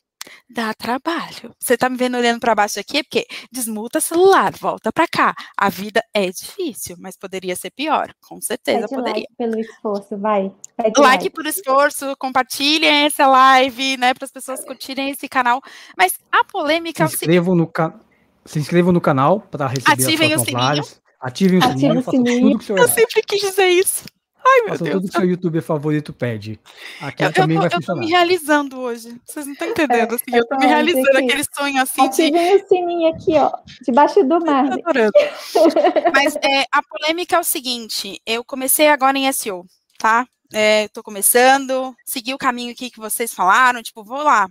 Dá 0.49 0.73
trabalho. 0.75 1.55
Você 1.59 1.77
tá 1.77 1.89
me 1.89 1.97
vendo 1.97 2.17
olhando 2.17 2.41
para 2.41 2.55
baixo 2.55 2.81
aqui, 2.81 3.03
porque 3.03 3.27
desmuta 3.51 4.01
celular, 4.01 4.53
volta 4.59 4.93
para 4.93 5.07
cá. 5.07 5.35
A 5.57 5.69
vida 5.69 6.03
é 6.13 6.31
difícil, 6.31 6.97
mas 6.99 7.17
poderia 7.17 7.57
ser 7.57 7.71
pior, 7.71 8.13
com 8.21 8.41
certeza 8.41 8.89
Pede 8.89 8.95
poderia. 8.95 9.21
Like 9.23 9.37
pelo 9.37 9.59
esforço, 9.59 10.19
vai. 10.19 10.53
Like, 10.79 11.01
like 11.01 11.31
por 11.31 11.47
esforço, 11.47 12.17
compartilhem 12.19 13.05
essa 13.07 13.27
live, 13.27 13.97
né, 13.97 14.15
para 14.15 14.25
as 14.25 14.33
pessoas 14.33 14.65
curtirem 14.65 15.11
esse 15.11 15.29
canal. 15.29 15.61
Mas 15.97 16.15
a 16.31 16.45
polêmica 16.45 17.07
se 17.09 17.15
inscrevam 17.15 17.55
no 17.55 17.67
ca... 17.67 17.99
se 18.45 18.59
inscrevam 18.59 18.93
no 18.93 19.01
canal 19.01 19.41
para 19.41 19.67
receber 19.67 19.93
Ativem 19.93 20.35
as 20.35 20.43
o 20.43 20.45
sininho. 20.45 20.83
Ativem 21.21 21.59
o 21.59 21.63
sininho, 21.63 21.99
Ativem 21.99 21.99
o 21.99 22.03
sininho. 22.03 22.51
tudo 22.53 22.65
que 22.65 22.73
o 22.73 22.79
Eu 22.79 22.89
sempre 22.89 23.23
quis 23.23 23.41
dizer 23.41 23.69
isso. 23.69 24.05
Ai, 24.47 24.61
meu 24.61 24.69
Faça 24.71 24.85
Deus. 24.85 24.97
tudo 24.97 25.09
que 25.11 25.19
seu 25.19 25.27
youtuber 25.29 25.63
favorito 25.63 26.13
pede. 26.13 26.61
Aqui 27.01 27.23
Eu, 27.23 27.29
eu, 27.29 27.33
também 27.33 27.57
tô, 27.57 27.61
vai 27.63 27.67
eu 27.69 27.71
tô 27.71 27.77
funcionar. 27.79 28.01
me 28.01 28.11
realizando 28.11 28.79
hoje. 28.81 29.21
Vocês 29.25 29.47
não 29.47 29.53
estão 29.55 29.69
entendendo, 29.69 30.15
assim. 30.15 30.25
Eu 30.33 30.47
tô 30.47 30.57
me 30.57 30.65
é, 30.67 30.69
realizando 30.69 31.07
gente. 31.07 31.25
aquele 31.25 31.45
sonho 31.57 31.83
assim 31.83 32.03
de. 32.11 32.23
Ativem 32.23 32.57
o 32.57 32.69
sininho 32.69 33.15
aqui, 33.15 33.33
ó, 33.37 33.53
debaixo 33.83 34.23
do 34.23 34.41
mar. 34.45 34.69
Tô 34.69 34.75
adorando. 34.75 35.13
Mas 36.13 36.37
é, 36.37 36.65
a 36.71 36.83
polêmica 36.83 37.37
é 37.37 37.41
o 37.41 37.45
seguinte: 37.45 38.21
eu 38.27 38.45
comecei 38.45 38.89
agora 38.89 39.17
em 39.19 39.33
SEO, 39.33 39.65
tá? 39.99 40.27
É, 40.53 40.89
tô 40.89 41.03
começando, 41.03 41.95
segui 42.05 42.35
o 42.35 42.39
caminho 42.39 42.71
aqui 42.73 42.91
que 42.91 43.01
vocês 43.01 43.33
falaram, 43.33 43.83
tipo, 43.83 44.05
vou 44.05 44.23
lá. 44.23 44.47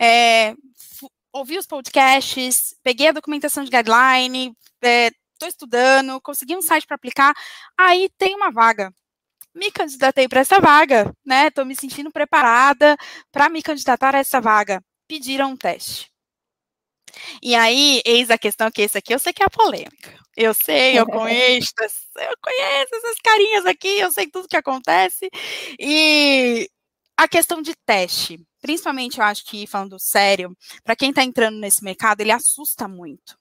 É, 0.00 0.54
ouvi 1.32 1.58
os 1.58 1.66
podcasts, 1.66 2.74
peguei 2.82 3.08
a 3.08 3.12
documentação 3.12 3.64
de 3.64 3.70
guideline, 3.70 4.54
é, 4.82 5.10
tô 5.38 5.46
estudando, 5.46 6.20
consegui 6.20 6.56
um 6.56 6.62
site 6.62 6.86
para 6.86 6.94
aplicar, 6.94 7.34
aí 7.76 8.08
tem 8.16 8.34
uma 8.36 8.50
vaga. 8.50 8.92
Me 9.54 9.70
candidatei 9.70 10.28
para 10.28 10.40
essa 10.40 10.60
vaga, 10.60 11.12
né? 11.24 11.50
Tô 11.50 11.64
me 11.64 11.76
sentindo 11.76 12.10
preparada 12.10 12.96
para 13.30 13.48
me 13.48 13.62
candidatar 13.62 14.14
a 14.14 14.18
essa 14.18 14.40
vaga. 14.40 14.82
Pediram 15.06 15.52
um 15.52 15.56
teste. 15.56 16.12
E 17.40 17.54
aí, 17.54 18.02
eis 18.04 18.30
a 18.30 18.38
questão 18.38 18.70
que 18.70 18.82
esse 18.82 18.98
aqui 18.98 19.14
eu 19.14 19.18
sei 19.18 19.32
que 19.32 19.42
é 19.42 19.46
a 19.46 19.50
polêmica. 19.50 20.18
Eu 20.36 20.52
sei, 20.52 20.98
eu 20.98 21.06
conheço, 21.06 21.72
eu 22.18 22.36
conheço 22.42 22.96
essas 22.96 23.18
carinhas 23.22 23.66
aqui, 23.66 24.00
eu 24.00 24.10
sei 24.10 24.26
tudo 24.26 24.48
que 24.48 24.56
acontece. 24.56 25.30
E 25.78 26.68
a 27.16 27.28
questão 27.28 27.62
de 27.62 27.74
teste, 27.86 28.40
principalmente 28.60 29.18
eu 29.18 29.24
acho 29.24 29.44
que 29.44 29.66
falando 29.66 29.98
sério, 30.00 30.56
para 30.82 30.96
quem 30.96 31.10
está 31.10 31.22
entrando 31.22 31.58
nesse 31.58 31.84
mercado, 31.84 32.20
ele 32.20 32.32
assusta 32.32 32.88
muito. 32.88 33.36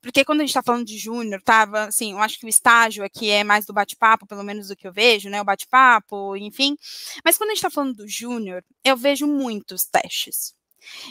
Porque 0.00 0.24
quando 0.24 0.40
a 0.40 0.42
gente 0.42 0.50
está 0.50 0.62
falando 0.62 0.86
de 0.86 0.98
júnior, 0.98 1.40
tava 1.42 1.84
assim, 1.84 2.12
eu 2.12 2.18
acho 2.18 2.38
que 2.38 2.46
o 2.46 2.48
estágio 2.48 3.04
aqui 3.04 3.30
é 3.30 3.44
mais 3.44 3.66
do 3.66 3.72
bate-papo, 3.72 4.26
pelo 4.26 4.42
menos 4.42 4.68
do 4.68 4.76
que 4.76 4.86
eu 4.86 4.92
vejo, 4.92 5.28
né? 5.28 5.40
O 5.40 5.44
bate-papo, 5.44 6.36
enfim. 6.36 6.76
Mas 7.24 7.36
quando 7.36 7.50
a 7.50 7.54
gente 7.54 7.58
está 7.58 7.70
falando 7.70 7.96
do 7.96 8.08
júnior, 8.08 8.64
eu 8.84 8.96
vejo 8.96 9.26
muitos 9.26 9.84
testes. 9.84 10.54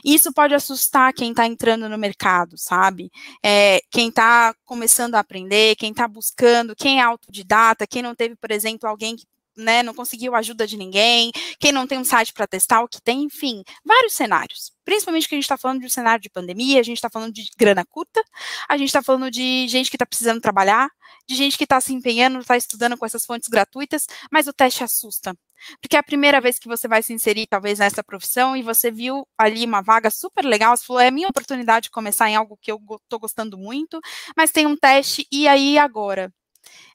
Isso 0.03 0.34
pode 0.34 0.53
assustar 0.53 1.13
quem 1.13 1.32
está 1.32 1.45
entrando 1.45 1.89
no 1.89 1.97
mercado, 1.97 2.57
sabe? 2.57 3.11
É, 3.43 3.82
quem 3.91 4.09
está 4.09 4.55
começando 4.63 5.16
a 5.16 5.20
aprender, 5.20 5.76
quem 5.76 5.91
está 5.91 6.07
buscando, 6.07 6.76
quem 6.76 6.99
é 6.99 7.03
autodidata, 7.03 7.88
quem 7.88 8.01
não 8.01 8.16
teve, 8.16 8.36
por 8.36 8.51
exemplo, 8.51 8.88
alguém 8.88 9.16
que 9.16 9.26
né, 9.56 9.84
não 9.84 9.93
conseguiu 9.93 10.36
ajuda 10.36 10.68
de 10.68 10.78
ninguém, 10.78 11.32
quem 11.60 11.72
não 11.72 11.88
tem 11.88 11.97
um 11.97 12.03
site 12.03 12.34
para 12.34 12.47
testar, 12.47 12.82
o 12.82 12.88
que 12.88 13.01
tem, 13.01 13.24
enfim, 13.24 13.64
vários 13.86 14.14
cenários. 14.14 14.72
Principalmente 14.84 15.28
que 15.28 15.36
a 15.36 15.38
gente 15.38 15.45
está 15.45 15.58
falando 15.58 15.80
de 15.80 15.88
um 15.88 15.89
cenário 15.89 16.22
de 16.22 16.30
pandemia, 16.30 16.80
a 16.80 16.84
gente 16.84 16.97
está 16.97 17.10
falando 17.10 17.34
de 17.34 17.49
grana 17.58 17.84
curta, 17.86 18.24
a 18.70 18.78
gente 18.78 18.88
está 18.88 19.01
falando 19.01 19.32
de 19.32 19.68
gente 19.68 19.89
que 19.89 19.95
está 19.95 20.06
precisando 20.06 20.39
trabalhar, 20.41 20.89
de 21.28 21.36
gente 21.36 21.58
que 21.58 21.64
está 21.64 21.82
se 21.82 21.93
empenhando, 21.93 22.39
está 22.39 22.56
estudando 22.56 22.97
com 22.97 23.06
essas 23.06 23.26
fontes 23.26 23.49
gratuitas, 23.49 24.06
mas 24.32 24.47
o 24.47 24.53
teste 24.53 24.84
assusta. 24.84 25.36
Porque 25.82 25.95
é 25.95 25.99
a 25.99 26.03
primeira 26.03 26.39
vez 26.39 26.60
que 26.60 26.68
você 26.68 26.88
vai 26.88 27.01
se 27.01 27.14
inserir, 27.14 27.47
talvez, 27.47 27.80
nessa 27.80 28.03
profissão, 28.03 28.56
e 28.56 28.62
você 28.62 28.91
viu 28.91 29.28
ali 29.38 29.66
uma 29.66 29.82
vaga 29.82 30.12
super 30.12 30.45
legal, 30.45 30.76
você 30.76 30.86
falou, 30.86 31.01
é 31.01 31.10
minha 31.10 31.30
oportunidade 31.30 31.86
de 31.86 31.91
começar 31.91 32.30
em 32.30 32.36
algo 32.36 32.58
que 32.62 32.72
eu 32.72 32.80
estou 33.03 33.20
gostando 33.20 33.58
muito, 33.58 33.99
mas 34.38 34.51
tem 34.51 34.68
um 34.68 34.76
teste, 34.78 35.28
e 35.32 35.47
aí 35.47 35.78
agora? 35.78 36.32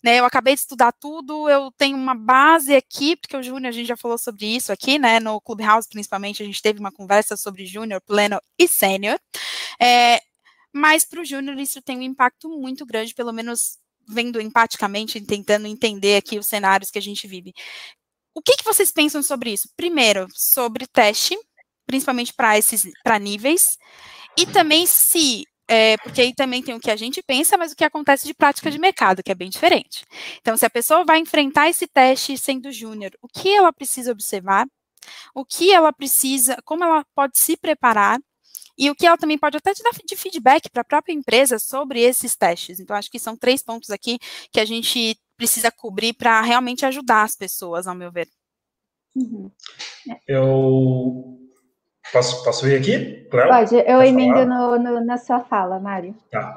Né, 0.03 0.19
eu 0.19 0.25
acabei 0.25 0.55
de 0.55 0.61
estudar 0.61 0.93
tudo, 0.93 1.49
eu 1.49 1.71
tenho 1.77 1.97
uma 1.97 2.15
base 2.15 2.75
aqui, 2.75 3.17
porque 3.17 3.37
o 3.37 3.43
Júnior, 3.43 3.69
a 3.69 3.73
gente 3.73 3.87
já 3.87 3.97
falou 3.97 4.17
sobre 4.17 4.47
isso 4.47 4.73
aqui, 4.73 4.99
né, 4.99 5.21
no 5.21 5.41
Clubhouse, 5.41 5.89
principalmente, 5.89 6.43
a 6.43 6.47
gente 6.47 6.63
teve 6.63 6.81
uma 6.81 6.91
conversa 6.91 7.37
sobre 7.37 7.67
Júnior, 7.67 8.01
Pleno 8.01 8.41
e 8.59 8.67
Sênior, 8.67 9.21
é, 9.81 10.21
mas 10.73 11.05
para 11.05 11.21
o 11.21 11.25
Júnior 11.25 11.59
isso 11.59 11.83
tem 11.83 11.99
um 11.99 12.03
impacto 12.03 12.49
muito 12.49 12.87
grande, 12.87 13.15
pelo 13.15 13.33
menos 13.33 13.79
vendo 14.09 14.41
empaticamente, 14.41 15.21
tentando 15.21 15.67
entender 15.67 16.17
aqui 16.17 16.39
os 16.39 16.47
cenários 16.47 16.91
que 16.91 16.99
a 16.99 17.03
gente 17.03 17.27
vive. 17.27 17.53
O 18.35 18.43
que, 18.43 18.57
que 18.57 18.65
vocês 18.65 18.91
pensam 18.91 19.23
sobre 19.23 19.53
isso? 19.53 19.69
Primeiro, 19.77 20.27
sobre 20.35 20.87
teste, 20.87 21.37
principalmente 21.87 22.33
para 22.33 22.57
esses 22.57 22.89
para 23.03 23.19
níveis, 23.19 23.77
e 24.37 24.47
também 24.47 24.87
se 24.87 25.45
é, 25.73 25.97
porque 25.99 26.21
aí 26.21 26.35
também 26.35 26.61
tem 26.61 26.75
o 26.75 26.81
que 26.81 26.91
a 26.91 26.97
gente 26.97 27.23
pensa, 27.23 27.57
mas 27.57 27.71
o 27.71 27.77
que 27.77 27.85
acontece 27.85 28.27
de 28.27 28.35
prática 28.35 28.69
de 28.73 28.77
mercado, 28.77 29.23
que 29.23 29.31
é 29.31 29.35
bem 29.37 29.49
diferente. 29.49 30.05
Então, 30.41 30.57
se 30.57 30.67
a 30.67 30.71
pessoa 30.71 31.05
vai 31.05 31.21
enfrentar 31.21 31.69
esse 31.71 31.87
teste 31.87 32.37
sendo 32.37 32.73
júnior, 32.73 33.13
o 33.23 33.29
que 33.29 33.55
ela 33.55 33.73
precisa 33.73 34.11
observar, 34.11 34.67
o 35.33 35.45
que 35.45 35.73
ela 35.73 35.93
precisa, 35.93 36.57
como 36.65 36.83
ela 36.83 37.05
pode 37.15 37.39
se 37.39 37.57
preparar, 37.57 38.19
e 38.77 38.91
o 38.91 38.97
que 38.97 39.07
ela 39.07 39.17
também 39.17 39.39
pode 39.39 39.59
até 39.59 39.73
te 39.73 39.83
dar 39.85 39.93
de 39.93 40.17
feedback 40.17 40.69
para 40.71 40.81
a 40.83 40.85
própria 40.85 41.13
empresa 41.13 41.57
sobre 41.57 42.01
esses 42.01 42.35
testes. 42.35 42.81
Então, 42.81 42.97
acho 42.97 43.11
que 43.11 43.19
são 43.21 43.37
três 43.37 43.63
pontos 43.63 43.91
aqui 43.91 44.19
que 44.51 44.59
a 44.59 44.65
gente 44.65 45.17
precisa 45.37 45.71
cobrir 45.71 46.15
para 46.15 46.41
realmente 46.41 46.85
ajudar 46.85 47.23
as 47.23 47.37
pessoas, 47.37 47.87
ao 47.87 47.95
meu 47.95 48.11
ver. 48.11 48.29
Uhum. 49.15 49.53
Eu 50.27 51.39
posso, 52.13 52.45
posso 52.45 52.69
ir 52.69 52.77
aqui, 52.77 53.27
Cléo? 53.31 53.49
Pode, 53.49 53.75
eu 53.77 53.85
Quer 53.85 54.07
emendo 54.07 54.45
no, 54.47 54.79
no- 54.79 55.05
na 55.05 55.17
sua 55.17 55.41
fala, 55.41 55.79
Mário. 55.79 56.15
Tá. 56.31 56.57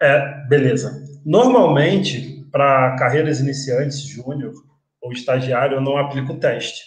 É, 0.00 0.46
beleza. 0.48 1.02
Normalmente, 1.24 2.46
para 2.50 2.96
carreiras 2.96 3.40
iniciantes, 3.40 4.00
júnior 4.00 4.52
ou 5.02 5.12
estagiário, 5.12 5.76
eu 5.76 5.80
não 5.80 5.96
aplico 5.96 6.38
teste, 6.38 6.82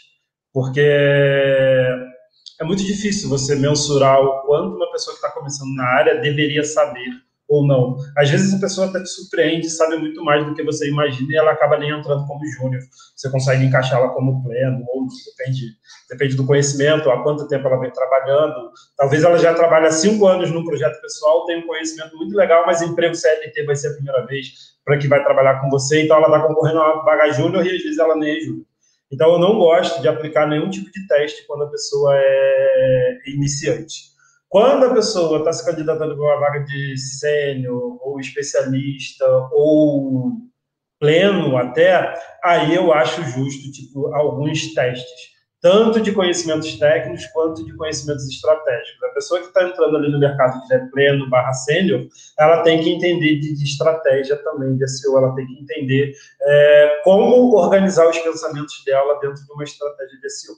porque 0.51 0.81
é 0.81 2.63
muito 2.63 2.83
difícil 2.83 3.29
você 3.29 3.55
mensurar 3.55 4.19
o 4.21 4.41
quanto 4.41 4.75
uma 4.75 4.91
pessoa 4.91 5.15
que 5.17 5.23
está 5.25 5.31
começando 5.37 5.73
na 5.75 5.85
área 5.85 6.21
deveria 6.21 6.63
saber 6.63 7.09
ou 7.47 7.67
não. 7.67 7.95
Às 8.17 8.29
vezes 8.29 8.53
a 8.53 8.59
pessoa 8.59 8.87
até 8.87 9.01
te 9.01 9.09
surpreende, 9.09 9.69
sabe 9.69 9.97
muito 9.97 10.23
mais 10.23 10.45
do 10.45 10.53
que 10.53 10.63
você 10.63 10.89
imagina 10.89 11.31
e 11.31 11.35
ela 11.35 11.51
acaba 11.51 11.77
nem 11.77 11.89
entrando 11.89 12.25
como 12.25 12.45
júnior. 12.45 12.81
Você 13.15 13.29
consegue 13.29 13.65
encaixá-la 13.65 14.09
como 14.09 14.43
pleno, 14.43 14.83
ou 14.87 15.07
depende, 15.37 15.75
depende 16.09 16.35
do 16.35 16.45
conhecimento, 16.45 17.09
há 17.09 17.21
quanto 17.21 17.47
tempo 17.47 17.67
ela 17.67 17.79
vem 17.79 17.91
trabalhando. 17.91 18.71
Talvez 18.97 19.23
ela 19.23 19.37
já 19.37 19.53
trabalhe 19.53 19.87
há 19.87 19.91
cinco 19.91 20.25
anos 20.27 20.51
num 20.51 20.63
projeto 20.63 20.99
pessoal, 21.01 21.45
tem 21.45 21.59
um 21.59 21.67
conhecimento 21.67 22.15
muito 22.17 22.35
legal, 22.35 22.63
mas 22.65 22.81
emprego 22.81 23.15
CLT 23.15 23.65
vai 23.65 23.75
ser 23.75 23.89
a 23.89 23.93
primeira 23.93 24.25
vez 24.25 24.73
para 24.85 24.97
que 24.97 25.07
vai 25.07 25.23
trabalhar 25.23 25.61
com 25.61 25.69
você, 25.69 26.03
então 26.03 26.17
ela 26.17 26.27
está 26.27 26.47
concorrendo 26.47 26.79
a 26.79 26.95
uma 26.95 27.03
vaga 27.03 27.31
júnior 27.31 27.65
e 27.65 27.75
às 27.75 27.83
vezes 27.83 27.97
ela 27.97 28.15
nem 28.15 28.37
é 28.37 28.39
júnior. 28.41 28.65
Então 29.11 29.33
eu 29.33 29.39
não 29.39 29.59
gosto 29.59 30.01
de 30.01 30.07
aplicar 30.07 30.47
nenhum 30.47 30.69
tipo 30.69 30.91
de 30.91 31.07
teste 31.07 31.45
quando 31.45 31.65
a 31.65 31.69
pessoa 31.69 32.13
é 32.15 33.17
iniciante. 33.27 34.12
Quando 34.53 34.85
a 34.85 34.93
pessoa 34.93 35.39
está 35.39 35.51
se 35.51 35.65
candidatando 35.65 36.15
para 36.15 36.25
uma 36.25 36.39
vaga 36.39 36.59
de 36.59 36.95
sênior, 36.95 37.97
ou 38.03 38.19
especialista, 38.19 39.25
ou 39.51 40.33
pleno 40.99 41.57
até, 41.57 42.13
aí 42.43 42.75
eu 42.75 42.93
acho 42.93 43.23
justo, 43.23 43.71
tipo, 43.71 44.13
alguns 44.13 44.75
testes, 44.75 45.33
tanto 45.59 45.99
de 45.99 46.11
conhecimentos 46.11 46.77
técnicos 46.77 47.25
quanto 47.33 47.65
de 47.65 47.75
conhecimentos 47.75 48.29
estratégicos. 48.29 49.03
A 49.03 49.13
pessoa 49.15 49.39
que 49.39 49.47
está 49.47 49.67
entrando 49.67 49.97
ali 49.97 50.11
no 50.11 50.19
mercado 50.19 50.61
de 50.67 50.91
pleno 50.91 51.27
barra 51.31 51.53
sênior, 51.53 52.05
ela 52.37 52.61
tem 52.61 52.79
que 52.79 52.91
entender 52.91 53.39
de, 53.39 53.55
de, 53.55 53.63
estratégia 53.63 54.35
também 54.35 54.77
de 54.77 54.87
SEO, 54.87 55.17
ela 55.17 55.33
tem 55.33 55.47
que 55.47 55.63
entender 55.63 56.13
é, 56.39 57.01
como 57.03 57.55
organizar 57.55 58.07
os 58.07 58.19
pensamentos 58.19 58.83
dela 58.85 59.19
dentro 59.19 59.43
de 59.43 59.51
uma 59.51 59.63
estratégia 59.63 60.19
de 60.19 60.29
SEO. 60.29 60.53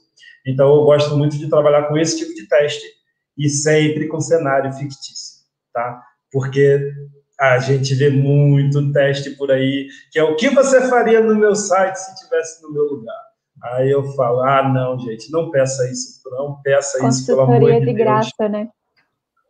Então, 0.45 0.67
eu 0.75 0.83
gosto 0.83 1.15
muito 1.15 1.37
de 1.37 1.49
trabalhar 1.49 1.83
com 1.83 1.97
esse 1.97 2.17
tipo 2.17 2.33
de 2.33 2.45
teste, 2.45 3.04
e 3.37 3.49
sempre 3.49 4.07
com 4.07 4.19
cenário 4.19 4.71
fictício, 4.73 5.43
tá? 5.73 6.01
Porque 6.31 6.91
a 7.39 7.59
gente 7.59 7.93
vê 7.95 8.09
muito 8.09 8.91
teste 8.91 9.31
por 9.31 9.51
aí, 9.51 9.87
que 10.11 10.19
é 10.19 10.23
o 10.23 10.35
que 10.35 10.49
você 10.49 10.87
faria 10.87 11.21
no 11.21 11.35
meu 11.35 11.55
site 11.55 11.97
se 11.97 12.13
estivesse 12.13 12.63
no 12.63 12.71
meu 12.71 12.83
lugar. 12.83 13.25
Aí 13.63 13.89
eu 13.89 14.03
falo, 14.13 14.41
ah, 14.41 14.63
não, 14.67 14.99
gente, 14.99 15.31
não 15.31 15.49
peça 15.49 15.89
isso, 15.89 16.21
não 16.31 16.61
peça 16.61 17.05
isso, 17.07 17.25
pelo 17.25 17.41
amor 17.41 17.59
de 17.59 17.65
Deus. 17.65 17.85
de 17.85 17.93
graça, 17.93 18.49
né? 18.49 18.69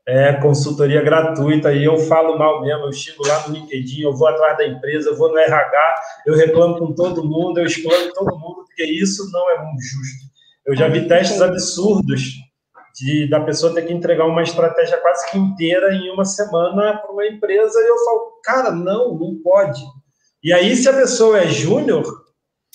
É, 0.08 0.34
consultoria 0.34 1.02
gratuita, 1.02 1.74
e 1.74 1.84
eu 1.84 1.98
falo 1.98 2.38
mal 2.38 2.62
mesmo, 2.62 2.86
eu 2.86 2.94
chego 2.94 3.28
lá 3.28 3.48
no 3.48 3.56
LinkedIn, 3.56 4.02
eu 4.02 4.14
vou 4.14 4.28
atrás 4.28 4.56
da 4.56 4.68
empresa, 4.68 5.10
eu 5.10 5.18
vou 5.18 5.32
no 5.32 5.38
RH, 5.38 5.96
eu 6.28 6.36
reclamo 6.36 6.78
com 6.78 6.94
todo 6.94 7.28
mundo, 7.28 7.60
eu 7.60 7.66
explano 7.66 8.14
todo 8.14 8.38
mundo, 8.38 8.66
porque 8.66 8.86
isso 8.86 9.28
não 9.32 9.50
é 9.50 9.56
justo. 9.80 10.26
Eu 10.64 10.76
já 10.76 10.88
vi 10.88 11.08
testes 11.08 11.42
absurdos 11.42 12.36
de 12.96 13.28
da 13.30 13.42
pessoa 13.42 13.74
ter 13.74 13.82
que 13.82 13.94
entregar 13.94 14.26
uma 14.26 14.42
estratégia 14.42 14.98
quase 15.02 15.30
que 15.30 15.38
inteira 15.38 15.94
em 15.94 16.10
uma 16.12 16.24
semana 16.24 16.98
para 16.98 17.12
uma 17.12 17.28
empresa 17.28 17.78
e 17.80 17.88
eu 17.88 17.98
falo, 18.06 18.40
cara, 18.42 18.72
não, 18.72 19.14
não 19.16 19.38
pode. 19.44 19.84
E 20.42 20.54
aí, 20.54 20.76
se 20.76 20.88
a 20.88 20.94
pessoa 20.94 21.40
é 21.40 21.48
júnior 21.48 22.06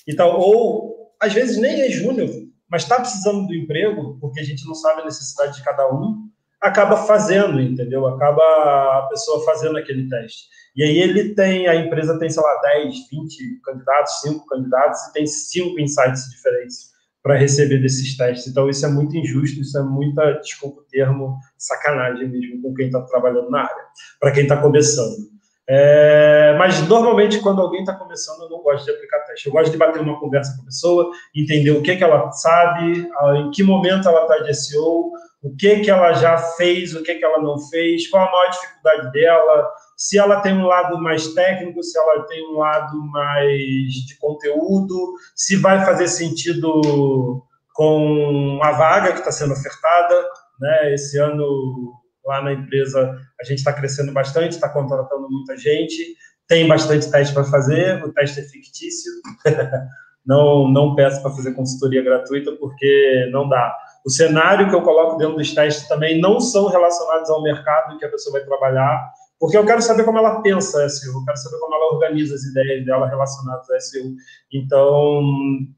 e 0.07 0.15
tal, 0.15 0.39
ou 0.39 1.11
às 1.19 1.33
vezes 1.33 1.57
nem 1.57 1.81
é 1.81 1.89
júnior, 1.89 2.29
mas 2.69 2.83
está 2.83 2.99
precisando 2.99 3.47
do 3.47 3.55
emprego, 3.55 4.17
porque 4.21 4.39
a 4.39 4.43
gente 4.43 4.65
não 4.67 4.75
sabe 4.75 5.01
a 5.01 5.05
necessidade 5.05 5.57
de 5.57 5.63
cada 5.63 5.91
um, 5.91 6.29
acaba 6.59 6.95
fazendo, 6.95 7.59
entendeu? 7.59 8.05
Acaba 8.05 8.43
a 8.43 9.07
pessoa 9.09 9.43
fazendo 9.43 9.77
aquele 9.77 10.07
teste. 10.07 10.45
E 10.75 10.83
aí 10.83 10.99
ele 10.99 11.33
tem, 11.33 11.67
a 11.67 11.75
empresa 11.75 12.17
tem, 12.19 12.29
sei 12.29 12.43
lá, 12.43 12.61
10, 12.61 13.09
20 13.09 13.61
candidatos, 13.63 14.21
5 14.21 14.45
candidatos 14.45 15.01
e 15.07 15.13
tem 15.13 15.25
5 15.25 15.79
insights 15.79 16.29
diferentes 16.29 16.90
para 17.23 17.37
receber 17.37 17.79
desses 17.79 18.17
testes. 18.17 18.47
Então, 18.47 18.69
isso 18.69 18.85
é 18.85 18.89
muito 18.89 19.15
injusto, 19.15 19.61
isso 19.61 19.77
é 19.77 19.83
muita, 19.83 20.33
desculpa 20.39 20.81
o 20.81 20.85
termo, 20.85 21.37
sacanagem 21.57 22.27
mesmo 22.27 22.61
com 22.61 22.73
quem 22.73 22.87
está 22.87 23.01
trabalhando 23.01 23.49
na 23.49 23.61
área, 23.61 23.83
para 24.19 24.31
quem 24.31 24.43
está 24.43 24.57
começando. 24.57 25.29
É, 25.69 26.55
mas, 26.57 26.85
normalmente, 26.87 27.39
quando 27.39 27.61
alguém 27.61 27.81
está 27.81 27.93
começando, 27.93 28.41
eu 28.41 28.49
não 28.49 28.61
gosto 28.61 28.85
de 28.85 28.91
aplicar 28.91 29.19
teste. 29.19 29.47
Eu 29.47 29.53
gosto 29.53 29.71
de 29.71 29.77
bater 29.77 30.01
uma 30.01 30.19
conversa 30.19 30.55
com 30.55 30.63
a 30.63 30.65
pessoa, 30.65 31.11
entender 31.35 31.71
o 31.71 31.81
que, 31.81 31.95
que 31.95 32.03
ela 32.03 32.31
sabe, 32.31 33.07
em 33.37 33.51
que 33.51 33.63
momento 33.63 34.09
ela 34.09 34.23
está 34.23 34.39
de 34.39 34.53
SEO, 34.53 35.11
o 35.43 35.55
que, 35.57 35.79
que 35.79 35.89
ela 35.89 36.13
já 36.13 36.37
fez, 36.37 36.93
o 36.93 37.01
que, 37.03 37.15
que 37.15 37.23
ela 37.23 37.41
não 37.41 37.57
fez, 37.69 38.07
qual 38.09 38.27
a 38.27 38.31
maior 38.31 38.49
dificuldade 38.49 39.11
dela, 39.11 39.69
se 40.01 40.17
ela 40.17 40.41
tem 40.41 40.57
um 40.57 40.65
lado 40.65 40.99
mais 40.99 41.27
técnico, 41.27 41.83
se 41.83 41.95
ela 41.95 42.23
tem 42.23 42.43
um 42.49 42.57
lado 42.57 42.99
mais 43.11 43.93
de 44.07 44.17
conteúdo, 44.19 45.13
se 45.35 45.55
vai 45.57 45.85
fazer 45.85 46.07
sentido 46.07 47.45
com 47.71 48.59
a 48.63 48.71
vaga 48.71 49.11
que 49.11 49.19
está 49.19 49.31
sendo 49.31 49.53
ofertada. 49.53 50.27
Né? 50.59 50.95
Esse 50.95 51.19
ano, 51.19 51.93
lá 52.25 52.41
na 52.41 52.51
empresa, 52.51 53.15
a 53.39 53.43
gente 53.43 53.59
está 53.59 53.71
crescendo 53.71 54.11
bastante, 54.11 54.53
está 54.53 54.69
contratando 54.69 55.29
muita 55.29 55.55
gente, 55.55 56.15
tem 56.47 56.67
bastante 56.67 57.11
teste 57.11 57.31
para 57.31 57.43
fazer, 57.43 58.03
o 58.03 58.11
teste 58.11 58.39
é 58.39 58.43
fictício. 58.43 59.11
não, 60.25 60.67
não 60.67 60.95
peço 60.95 61.21
para 61.21 61.29
fazer 61.29 61.53
consultoria 61.53 62.01
gratuita, 62.01 62.51
porque 62.53 63.29
não 63.31 63.47
dá. 63.47 63.77
O 64.03 64.09
cenário 64.09 64.67
que 64.67 64.73
eu 64.73 64.81
coloco 64.81 65.17
dentro 65.17 65.35
dos 65.35 65.53
testes 65.53 65.87
também 65.87 66.19
não 66.19 66.39
são 66.39 66.69
relacionados 66.69 67.29
ao 67.29 67.43
mercado 67.43 67.99
que 67.99 68.05
a 68.05 68.09
pessoa 68.09 68.39
vai 68.39 68.47
trabalhar, 68.47 68.99
porque 69.41 69.57
eu 69.57 69.65
quero 69.65 69.81
saber 69.81 70.03
como 70.03 70.19
ela 70.19 70.39
pensa 70.43 70.87
SEO, 70.87 71.15
eu 71.15 71.25
quero 71.25 71.37
saber 71.37 71.57
como 71.57 71.73
ela 71.73 71.95
organiza 71.95 72.35
as 72.35 72.43
ideias 72.43 72.85
dela 72.85 73.09
relacionadas 73.09 73.67
a 73.71 73.79
SEO. 73.79 74.13
Então, 74.53 75.19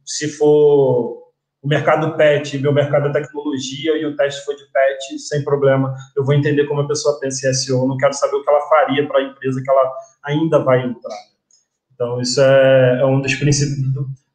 se 0.05 0.27
for 0.27 1.23
o 1.61 1.67
mercado 1.69 2.17
pet, 2.17 2.57
meu 2.59 2.73
mercado 2.73 3.07
é 3.07 3.13
tecnologia 3.13 3.97
e 3.97 4.05
o 4.05 4.17
teste 4.17 4.43
for 4.43 4.53
de 4.53 4.65
pet, 4.65 5.17
sem 5.17 5.45
problema, 5.45 5.95
eu 6.13 6.25
vou 6.25 6.35
entender 6.35 6.67
como 6.67 6.81
a 6.81 6.87
pessoa 6.89 7.17
pensa 7.21 7.49
em 7.49 7.53
SEO, 7.53 7.83
eu 7.83 7.87
não 7.87 7.95
quero 7.95 8.13
saber 8.13 8.35
o 8.35 8.43
que 8.43 8.49
ela 8.49 8.67
faria 8.67 9.07
para 9.07 9.19
a 9.19 9.23
empresa 9.23 9.61
que 9.63 9.71
ela 9.71 9.93
ainda 10.25 10.59
vai 10.59 10.85
entrar. 10.85 11.17
Então, 11.93 12.19
isso 12.19 12.41
é, 12.41 12.99
é 12.99 13.05
um 13.05 13.21
dos 13.21 13.33
princípios. 13.35 13.79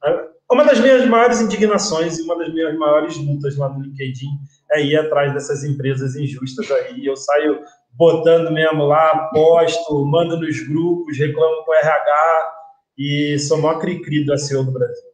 É 0.05 0.55
uma 0.55 0.65
das 0.65 0.81
minhas 0.81 1.07
maiores 1.07 1.43
indignações 1.43 2.19
e 2.19 2.23
uma 2.23 2.39
das 2.39 2.51
minhas 2.51 2.75
maiores 2.79 3.15
lutas 3.19 3.59
lá 3.59 3.69
no 3.69 3.83
LinkedIn 3.83 4.29
é 4.73 4.83
ir 4.83 4.97
atrás 4.97 5.35
dessas 5.35 5.65
empresas 5.65 6.17
injustas 6.17 6.71
aí. 6.71 7.05
Eu 7.05 7.15
saio 7.15 7.61
botando 7.99 8.53
mesmo 8.53 8.85
lá, 8.85 9.29
posto, 9.33 10.07
mando 10.07 10.39
nos 10.39 10.67
grupos, 10.67 11.19
reclamo 11.19 11.65
com 11.65 11.73
o 11.73 11.75
RH 11.75 12.53
e 12.97 13.39
sou 13.41 13.61
maior 13.61 13.81
cri-cri 13.81 14.25
do 14.25 14.39
SEO 14.39 14.65
do 14.65 14.71
Brasil. 14.71 15.09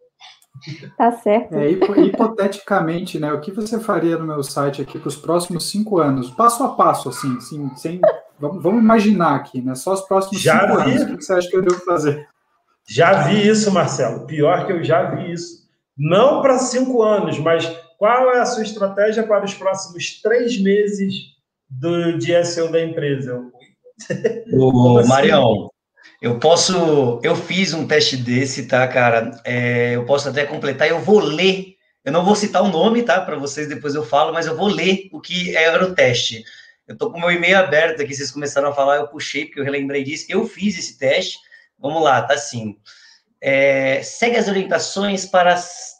Tá 0.96 1.12
certo. 1.12 1.54
É, 1.54 1.68
hipoteticamente, 1.70 3.18
né? 3.18 3.32
O 3.32 3.40
que 3.40 3.50
você 3.50 3.80
faria 3.80 4.16
no 4.16 4.26
meu 4.26 4.42
site 4.42 4.80
aqui 4.80 4.98
para 4.98 5.08
os 5.08 5.16
próximos 5.16 5.68
cinco 5.68 5.98
anos? 5.98 6.30
Passo 6.30 6.62
a 6.62 6.68
passo, 6.68 7.08
assim, 7.08 7.36
assim 7.36 7.74
sem. 7.74 8.00
Vamos, 8.38 8.62
vamos 8.62 8.82
imaginar 8.82 9.34
aqui, 9.34 9.60
né? 9.60 9.74
Só 9.74 9.92
os 9.92 10.02
próximos 10.02 10.40
já 10.40 10.60
cinco 10.60 10.84
vi. 10.84 10.92
anos. 10.92 11.02
O 11.02 11.16
que 11.16 11.24
você 11.24 11.32
acha 11.34 11.48
que 11.48 11.56
eu 11.56 11.62
devo 11.62 11.84
fazer? 11.84 12.28
Já 12.88 13.24
vi 13.24 13.46
isso, 13.48 13.70
Marcelo. 13.72 14.26
Pior 14.26 14.66
que 14.66 14.72
eu 14.72 14.84
já 14.84 15.10
vi 15.10 15.32
isso. 15.32 15.64
Não 15.96 16.40
para 16.40 16.58
cinco 16.58 17.02
anos, 17.02 17.38
mas 17.38 17.66
qual 17.98 18.32
é 18.32 18.40
a 18.40 18.46
sua 18.46 18.62
estratégia 18.62 19.26
para 19.26 19.44
os 19.44 19.54
próximos 19.54 20.20
três 20.22 20.60
meses 20.60 21.33
do 21.78 22.18
de 22.18 22.44
SEO 22.44 22.70
da 22.70 22.82
empresa. 22.82 23.42
O 24.52 24.98
assim? 24.98 25.08
Marião, 25.08 25.70
eu 26.20 26.38
posso, 26.38 27.20
eu 27.22 27.36
fiz 27.36 27.72
um 27.72 27.86
teste 27.86 28.16
desse, 28.16 28.66
tá, 28.66 28.86
cara? 28.88 29.40
É, 29.44 29.94
eu 29.94 30.04
posso 30.04 30.28
até 30.28 30.44
completar. 30.44 30.88
Eu 30.88 31.00
vou 31.00 31.20
ler. 31.20 31.74
Eu 32.04 32.12
não 32.12 32.24
vou 32.24 32.34
citar 32.34 32.62
o 32.62 32.68
nome, 32.68 33.02
tá? 33.02 33.20
Para 33.20 33.36
vocês 33.36 33.68
depois 33.68 33.94
eu 33.94 34.04
falo, 34.04 34.32
mas 34.32 34.46
eu 34.46 34.56
vou 34.56 34.68
ler 34.68 35.08
o 35.12 35.20
que 35.20 35.56
era 35.56 35.84
o 35.84 35.94
teste. 35.94 36.44
Eu 36.86 36.96
tô 36.96 37.10
com 37.10 37.18
o 37.18 37.20
meu 37.20 37.30
e-mail 37.30 37.58
aberto 37.58 38.02
aqui, 38.02 38.14
vocês 38.14 38.30
começaram 38.30 38.68
a 38.68 38.74
falar, 38.74 38.96
eu 38.96 39.08
puxei 39.08 39.46
porque 39.46 39.60
eu 39.60 39.64
relembrei 39.64 40.04
disso. 40.04 40.26
Eu 40.28 40.46
fiz 40.46 40.78
esse 40.78 40.98
teste. 40.98 41.38
Vamos 41.78 42.02
lá, 42.02 42.22
tá 42.22 42.34
assim. 42.34 42.76
É, 43.40 44.02
segue 44.02 44.36
as 44.36 44.48
orientações 44.48 45.26
para, 45.26 45.54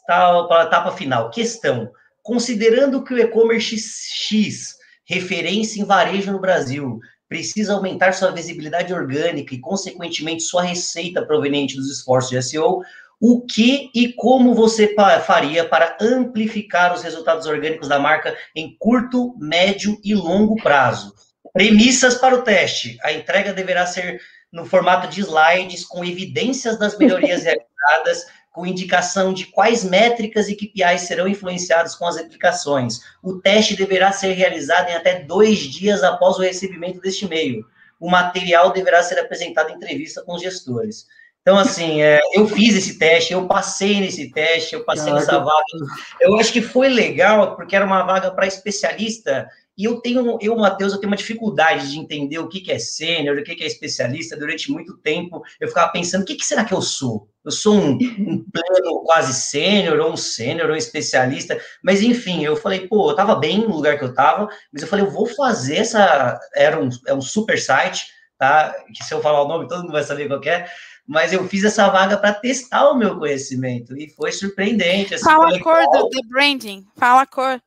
tal, 0.07 0.47
para 0.47 0.63
a 0.63 0.65
etapa 0.65 0.91
final. 0.91 1.29
Questão: 1.29 1.91
considerando 2.21 3.03
que 3.03 3.13
o 3.13 3.19
e-commerce 3.19 3.77
X 3.77 4.74
referência 5.07 5.81
em 5.81 5.85
varejo 5.85 6.31
no 6.31 6.39
Brasil, 6.39 6.99
precisa 7.27 7.73
aumentar 7.73 8.13
sua 8.13 8.31
visibilidade 8.31 8.93
orgânica 8.93 9.53
e, 9.53 9.59
consequentemente, 9.59 10.43
sua 10.43 10.63
receita 10.63 11.25
proveniente 11.25 11.75
dos 11.75 11.89
esforços 11.89 12.31
de 12.31 12.41
SEO, 12.41 12.81
o 13.19 13.45
que 13.45 13.89
e 13.95 14.13
como 14.13 14.53
você 14.53 14.93
faria 15.25 15.67
para 15.67 15.97
amplificar 16.01 16.93
os 16.93 17.01
resultados 17.01 17.45
orgânicos 17.45 17.87
da 17.87 17.97
marca 17.97 18.35
em 18.55 18.75
curto, 18.77 19.35
médio 19.37 19.97
e 20.03 20.13
longo 20.13 20.55
prazo? 20.57 21.13
Premissas 21.53 22.15
para 22.15 22.35
o 22.35 22.41
teste. 22.41 22.97
A 23.01 23.13
entrega 23.13 23.53
deverá 23.53 23.85
ser 23.85 24.19
no 24.51 24.65
formato 24.65 25.07
de 25.07 25.21
slides 25.21 25.85
com 25.85 26.03
evidências 26.03 26.77
das 26.77 26.97
melhorias 26.97 27.43
realizadas 27.45 28.25
com 28.55 28.65
indicação 28.65 29.33
de 29.33 29.47
quais 29.47 29.83
métricas 29.83 30.47
e 30.47 30.55
KPIs 30.55 31.01
serão 31.01 31.27
influenciados 31.27 31.93
com 31.93 32.07
as 32.07 32.15
aplicações. 32.15 33.01
O 33.21 33.33
teste 33.33 33.75
deverá 33.75 34.13
ser 34.13 34.31
realizado 34.31 34.89
em 34.89 34.93
até 34.93 35.19
dois 35.19 35.59
dias 35.59 36.01
após 36.03 36.37
o 36.37 36.41
recebimento 36.41 37.01
deste 37.01 37.25
e-mail. 37.25 37.65
O 37.99 38.09
material 38.09 38.71
deverá 38.71 39.03
ser 39.03 39.19
apresentado 39.19 39.71
em 39.71 39.75
entrevista 39.75 40.23
com 40.23 40.35
os 40.35 40.41
gestores. 40.41 41.05
Então, 41.41 41.59
assim, 41.59 42.01
é, 42.01 42.21
eu 42.33 42.47
fiz 42.47 42.75
esse 42.75 42.97
teste, 42.97 43.33
eu 43.33 43.45
passei 43.45 43.99
nesse 43.99 44.31
teste, 44.31 44.73
eu 44.73 44.85
passei 44.85 45.11
Caraca. 45.11 45.19
nessa 45.19 45.37
vaga. 45.37 45.93
Eu 46.21 46.39
acho 46.39 46.53
que 46.53 46.61
foi 46.61 46.87
legal, 46.87 47.57
porque 47.57 47.75
era 47.75 47.85
uma 47.85 48.03
vaga 48.03 48.31
para 48.31 48.47
especialista 48.47 49.47
E 49.77 49.83
eu 49.83 49.99
tenho, 49.99 50.37
eu, 50.41 50.55
Matheus, 50.55 50.93
eu 50.93 50.99
tenho 50.99 51.11
uma 51.11 51.17
dificuldade 51.17 51.91
de 51.91 51.99
entender 51.99 52.39
o 52.39 52.47
que, 52.47 52.61
que 52.61 52.71
é 52.71 52.79
sênior, 52.79 53.37
o 53.37 53.43
que, 53.43 53.55
que 53.55 53.63
é 53.63 53.67
especialista. 53.67 54.37
Durante 54.37 54.71
muito 54.71 54.97
tempo, 54.97 55.43
eu 55.59 55.67
ficava 55.67 55.91
pensando, 55.91 56.21
o 56.21 56.25
que, 56.25 56.35
que 56.35 56.45
será 56.45 56.63
que 56.63 56.73
eu 56.73 56.81
sou? 56.81 57.29
Eu 57.43 57.51
sou 57.51 57.75
um, 57.75 57.91
um 58.19 58.45
pleno 58.51 59.03
quase 59.03 59.33
sênior, 59.33 59.99
ou 59.99 60.13
um 60.13 60.17
sênior, 60.17 60.69
ou 60.69 60.75
um 60.75 60.77
especialista. 60.77 61.59
Mas, 61.83 62.01
enfim, 62.01 62.43
eu 62.45 62.55
falei, 62.55 62.87
pô, 62.87 63.11
eu 63.11 63.15
tava 63.15 63.35
bem 63.35 63.59
no 63.59 63.75
lugar 63.75 63.97
que 63.97 64.05
eu 64.05 64.13
tava, 64.13 64.47
mas 64.71 64.81
eu 64.81 64.87
falei, 64.87 65.05
eu 65.05 65.11
vou 65.11 65.25
fazer 65.25 65.77
essa... 65.77 66.39
Era 66.55 66.81
um, 66.81 66.89
é 67.07 67.13
um 67.13 67.21
super 67.21 67.59
site, 67.59 68.07
tá? 68.37 68.73
Que 68.95 69.03
se 69.03 69.13
eu 69.13 69.21
falar 69.21 69.43
o 69.43 69.47
nome, 69.47 69.67
todo 69.67 69.81
mundo 69.81 69.91
vai 69.91 70.03
saber 70.03 70.27
qual 70.27 70.41
é 70.45 70.69
mas 71.07 71.31
eu 71.31 71.47
fiz 71.47 71.63
essa 71.63 71.87
vaga 71.89 72.17
para 72.17 72.33
testar 72.33 72.89
o 72.89 72.97
meu 72.97 73.17
conhecimento 73.17 73.95
e 73.95 74.09
foi 74.09 74.31
surpreendente. 74.31 75.13
Assim, 75.13 75.23
Fala 75.23 75.55
a 75.55 75.61
cor 75.61 75.83
do, 75.91 76.09
do 76.09 76.27
branding, 76.27 76.83
fala 76.95 77.21
a 77.21 77.27
cor. 77.27 77.61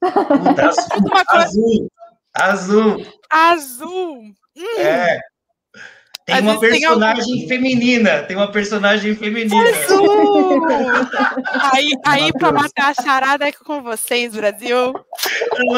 Puta, 0.00 0.68
azul, 1.30 1.90
azul, 2.34 3.06
azul. 3.30 4.34
Hum. 4.56 4.78
É. 4.78 5.20
Tem 6.26 6.40
uma 6.40 6.58
personagem 6.58 7.38
tem 7.40 7.48
feminina, 7.48 8.22
tem 8.22 8.34
uma 8.34 8.50
personagem 8.50 9.14
feminina. 9.14 9.62
Azul! 9.84 10.64
aí, 11.74 11.90
aí 12.06 12.32
para 12.32 12.50
matar 12.50 12.94
a 12.96 13.02
charada 13.02 13.46
é 13.46 13.52
com 13.52 13.82
vocês, 13.82 14.34
Brasil. 14.34 14.94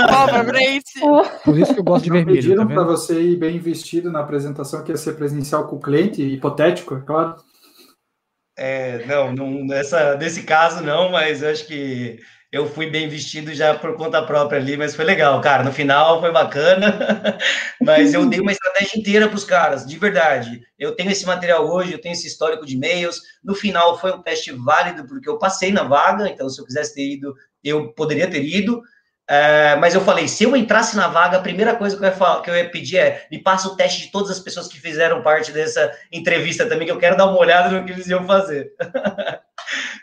Obviamente. 0.08 1.00
Por 1.44 1.58
isso 1.58 1.74
que 1.74 1.80
eu 1.80 1.84
gosto 1.84 2.04
de 2.04 2.10
vermelho. 2.10 2.36
Pediram 2.36 2.68
tá 2.68 2.74
para 2.74 2.84
você 2.84 3.20
ir 3.20 3.36
bem 3.36 3.58
vestido 3.58 4.12
na 4.12 4.20
apresentação, 4.20 4.84
que 4.84 4.92
ia 4.92 4.96
ser 4.96 5.14
presencial 5.14 5.66
com 5.66 5.76
o 5.76 5.80
cliente, 5.80 6.22
hipotético, 6.22 6.94
é 6.94 7.00
claro. 7.00 7.34
É, 8.56 9.04
não, 9.04 9.32
não 9.32 9.64
nessa, 9.66 10.16
nesse 10.16 10.44
caso 10.44 10.82
não, 10.82 11.10
mas 11.10 11.42
eu 11.42 11.50
acho 11.50 11.66
que 11.66 12.20
eu 12.52 12.68
fui 12.68 12.88
bem 12.88 13.08
vestido 13.08 13.52
já 13.52 13.74
por 13.74 13.96
conta 13.96 14.22
própria 14.24 14.60
ali, 14.60 14.76
mas 14.76 14.94
foi 14.94 15.04
legal, 15.04 15.40
cara. 15.40 15.64
No 15.64 15.72
final 15.72 16.20
foi 16.20 16.30
bacana, 16.32 17.38
mas 17.80 18.14
eu 18.14 18.26
dei 18.26 18.40
uma 18.40 18.52
estratégia 18.52 18.98
inteira 18.98 19.28
para 19.28 19.36
os 19.36 19.44
caras, 19.44 19.84
de 19.84 19.98
verdade. 19.98 20.62
Eu 20.78 20.94
tenho 20.94 21.10
esse 21.10 21.26
material 21.26 21.68
hoje, 21.68 21.92
eu 21.92 22.00
tenho 22.00 22.12
esse 22.12 22.26
histórico 22.26 22.64
de 22.64 22.74
e-mails. 22.74 23.20
No 23.42 23.54
final 23.54 23.98
foi 23.98 24.12
um 24.12 24.22
teste 24.22 24.52
válido, 24.52 25.06
porque 25.06 25.28
eu 25.28 25.38
passei 25.38 25.72
na 25.72 25.82
vaga, 25.82 26.28
então 26.28 26.48
se 26.48 26.60
eu 26.60 26.64
quisesse 26.64 26.94
ter 26.94 27.12
ido, 27.14 27.34
eu 27.62 27.92
poderia 27.92 28.30
ter 28.30 28.44
ido. 28.44 28.80
É, 29.28 29.74
mas 29.76 29.92
eu 29.94 30.00
falei, 30.00 30.28
se 30.28 30.44
eu 30.44 30.56
entrasse 30.56 30.94
na 30.94 31.08
vaga, 31.08 31.38
a 31.38 31.42
primeira 31.42 31.74
coisa 31.74 31.96
que 31.96 32.04
eu, 32.04 32.12
falar, 32.12 32.42
que 32.42 32.50
eu 32.50 32.56
ia 32.56 32.70
pedir 32.70 32.98
é 32.98 33.26
me 33.30 33.38
passa 33.38 33.66
o 33.66 33.74
teste 33.74 34.02
de 34.02 34.12
todas 34.12 34.30
as 34.30 34.38
pessoas 34.38 34.68
que 34.68 34.80
fizeram 34.80 35.22
parte 35.22 35.50
dessa 35.50 35.92
entrevista 36.12 36.66
também, 36.66 36.86
que 36.86 36.92
eu 36.92 36.98
quero 36.98 37.16
dar 37.16 37.26
uma 37.26 37.38
olhada 37.38 37.68
no 37.68 37.84
que 37.84 37.92
eles 37.92 38.06
iam 38.06 38.24
fazer. 38.24 38.72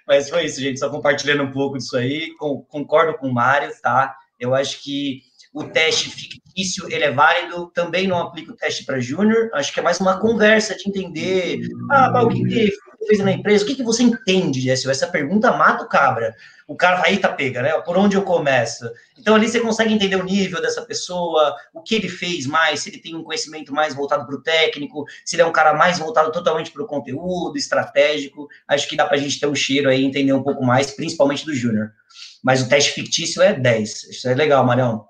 mas 0.05 0.29
foi 0.29 0.45
isso, 0.45 0.59
gente, 0.59 0.79
só 0.79 0.89
compartilhando 0.89 1.43
um 1.43 1.51
pouco 1.51 1.77
disso 1.77 1.95
aí. 1.95 2.35
Com, 2.37 2.61
concordo 2.63 3.17
com 3.17 3.27
o 3.27 3.33
Mário, 3.33 3.71
tá? 3.81 4.13
Eu 4.37 4.53
acho 4.53 4.83
que 4.83 5.21
o 5.53 5.63
teste 5.63 6.09
fictício 6.09 6.91
ele 6.91 7.05
é 7.05 7.11
válido, 7.11 7.71
também 7.73 8.07
não 8.07 8.17
aplico 8.17 8.51
o 8.51 8.55
teste 8.55 8.83
para 8.83 8.99
júnior, 8.99 9.49
acho 9.53 9.71
que 9.71 9.79
é 9.79 9.83
mais 9.83 9.99
uma 9.99 10.19
conversa 10.19 10.75
de 10.75 10.89
entender, 10.89 11.61
ah, 11.91 12.23
o 12.23 12.27
que, 12.27 12.43
que 12.43 12.73
fez 13.05 13.19
na 13.19 13.31
empresa, 13.31 13.63
o 13.63 13.67
que, 13.67 13.75
que 13.75 13.83
você 13.83 14.03
entende 14.03 14.61
de 14.61 14.75
SEO? 14.75 14.91
Essa 14.91 15.07
pergunta 15.07 15.51
mata 15.51 15.83
o 15.83 15.87
cabra. 15.87 16.35
O 16.67 16.75
cara 16.75 17.01
aí 17.05 17.17
tá 17.17 17.29
pega, 17.29 17.61
né? 17.61 17.71
Por 17.81 17.97
onde 17.97 18.15
eu 18.15 18.23
começo? 18.23 18.89
Então 19.17 19.35
ali 19.35 19.47
você 19.47 19.59
consegue 19.59 19.93
entender 19.93 20.15
o 20.15 20.23
nível 20.23 20.61
dessa 20.61 20.81
pessoa, 20.81 21.55
o 21.73 21.81
que 21.81 21.95
ele 21.95 22.09
fez 22.09 22.45
mais, 22.45 22.81
se 22.81 22.89
ele 22.89 22.99
tem 22.99 23.15
um 23.15 23.23
conhecimento 23.23 23.73
mais 23.73 23.93
voltado 23.93 24.25
para 24.25 24.35
o 24.35 24.41
técnico, 24.41 25.05
se 25.25 25.35
ele 25.35 25.43
é 25.43 25.45
um 25.45 25.51
cara 25.51 25.73
mais 25.73 25.99
voltado 25.99 26.31
totalmente 26.31 26.71
para 26.71 26.83
o 26.83 26.87
conteúdo, 26.87 27.57
estratégico. 27.57 28.47
Acho 28.67 28.87
que 28.87 28.95
dá 28.95 29.05
para 29.05 29.17
a 29.17 29.19
gente 29.19 29.39
ter 29.39 29.47
um 29.47 29.55
cheiro 29.55 29.89
aí, 29.89 30.03
entender 30.03 30.33
um 30.33 30.43
pouco 30.43 30.63
mais, 30.63 30.91
principalmente 30.91 31.45
do 31.45 31.53
júnior. 31.53 31.91
Mas 32.43 32.61
o 32.61 32.69
teste 32.69 32.91
fictício 32.91 33.41
é 33.41 33.53
10. 33.53 34.03
Isso 34.05 34.29
é 34.29 34.33
legal, 34.33 34.65
Marião. 34.65 35.05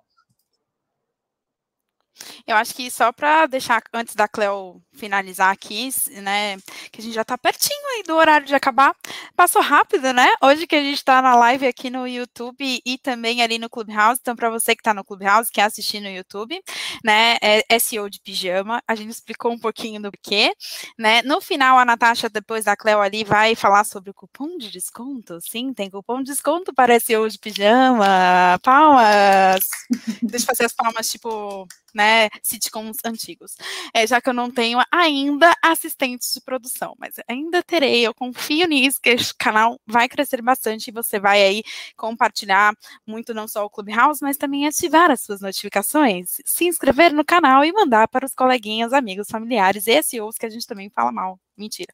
Eu 2.46 2.56
acho 2.56 2.74
que 2.74 2.90
só 2.92 3.12
para 3.12 3.46
deixar 3.46 3.82
antes 3.94 4.16
da 4.16 4.28
Cleo 4.28 4.82
finalizar 4.96 5.52
aqui, 5.52 5.90
né, 6.22 6.58
que 6.92 7.00
a 7.00 7.04
gente 7.04 7.14
já 7.14 7.22
está 7.22 7.38
pertinho 7.38 7.88
aí 7.96 8.04
do 8.04 8.16
horário 8.16 8.46
de 8.46 8.56
acabar. 8.56 8.96
Passou 9.36 9.62
rápido, 9.62 10.14
né? 10.14 10.28
Hoje 10.42 10.68
que 10.68 10.76
a 10.76 10.82
gente 10.82 10.96
está 10.98 11.22
na 11.22 11.36
live 11.36 11.68
aqui 11.68 11.90
no 11.90 12.08
YouTube 12.08 12.82
e 12.86 12.98
também 12.98 13.42
ali 13.42 13.58
no 13.58 13.70
Clubhouse. 13.70 14.20
Então, 14.22 14.36
para 14.36 14.50
você 14.50 14.76
que 14.76 14.82
está 14.82 14.94
no 14.94 15.04
Clubhouse, 15.04 15.52
quer 15.52 15.64
assistir 15.64 16.00
no 16.00 16.10
YouTube, 16.10 16.62
né, 17.04 17.38
é 17.42 17.80
SEO 17.80 18.10
de 18.10 18.20
pijama. 18.20 18.82
A 18.88 18.96
gente 18.96 19.10
explicou 19.10 19.52
um 19.52 19.60
pouquinho 19.60 20.02
do 20.02 20.12
que, 20.12 20.54
né? 20.98 21.22
No 21.24 21.42
final, 21.42 21.78
a 21.78 21.86
Natasha, 21.86 22.30
depois 22.30 22.66
da 22.66 22.76
Cleo 22.76 23.00
ali, 23.02 23.24
vai 23.24 23.56
falar 23.56 23.84
sobre 23.84 24.10
o 24.12 24.14
cupom 24.14 24.58
de 24.58 24.70
desconto. 24.70 25.40
Sim, 25.42 25.74
tem 25.74 25.90
cupom 25.90 26.20
de 26.20 26.32
desconto 26.32 26.74
para 26.74 27.00
SEO 27.00 27.28
de 27.30 27.40
pijama. 27.40 28.60
Palmas! 28.62 29.64
Deixa 30.22 30.44
eu 30.44 30.48
fazer 30.48 30.66
as 30.66 30.74
palmas, 30.74 31.10
tipo, 31.10 31.68
né, 31.94 32.30
sitcoms 32.42 32.98
antigos. 33.06 33.56
É, 33.94 34.06
já 34.08 34.22
que 34.22 34.30
eu 34.30 34.34
não 34.34 34.50
tenho 34.50 34.80
ainda 34.92 35.56
assistentes 35.62 36.34
de 36.34 36.42
produção, 36.42 36.96
mas 36.98 37.16
ainda 37.28 37.62
terei, 37.64 38.06
eu 38.06 38.14
confio 38.14 38.68
nisso, 38.68 39.00
que 39.02 39.10
esse 39.10 39.34
canal 39.36 39.80
vai 39.86 40.08
crescer 40.08 40.42
bastante 40.42 40.88
e 40.88 40.92
você 40.92 41.20
vai 41.20 41.42
aí 41.42 41.64
compartilhar 41.98 42.74
muito 43.06 43.34
não 43.34 43.48
só 43.48 43.66
o 43.66 43.70
Clubhouse, 43.70 44.22
mas 44.22 44.38
também 44.38 44.68
ativar 44.68 45.12
as 45.12 45.22
suas 45.22 45.42
notificações, 45.42 46.38
se 46.46 46.66
inscrever 46.66 47.14
no 47.14 47.26
canal 47.26 47.64
e 47.64 47.72
mandar 47.72 48.08
para 48.08 48.26
os 48.26 48.34
coleguinhas, 48.34 48.94
amigos, 48.94 49.28
familiares 49.30 49.88
e 49.88 50.02
SEOs 50.02 50.38
que 50.38 50.46
a 50.46 50.50
gente 50.50 50.68
também 50.68 50.90
fala 50.90 51.12
mal. 51.12 51.40
Mentira. 51.56 51.94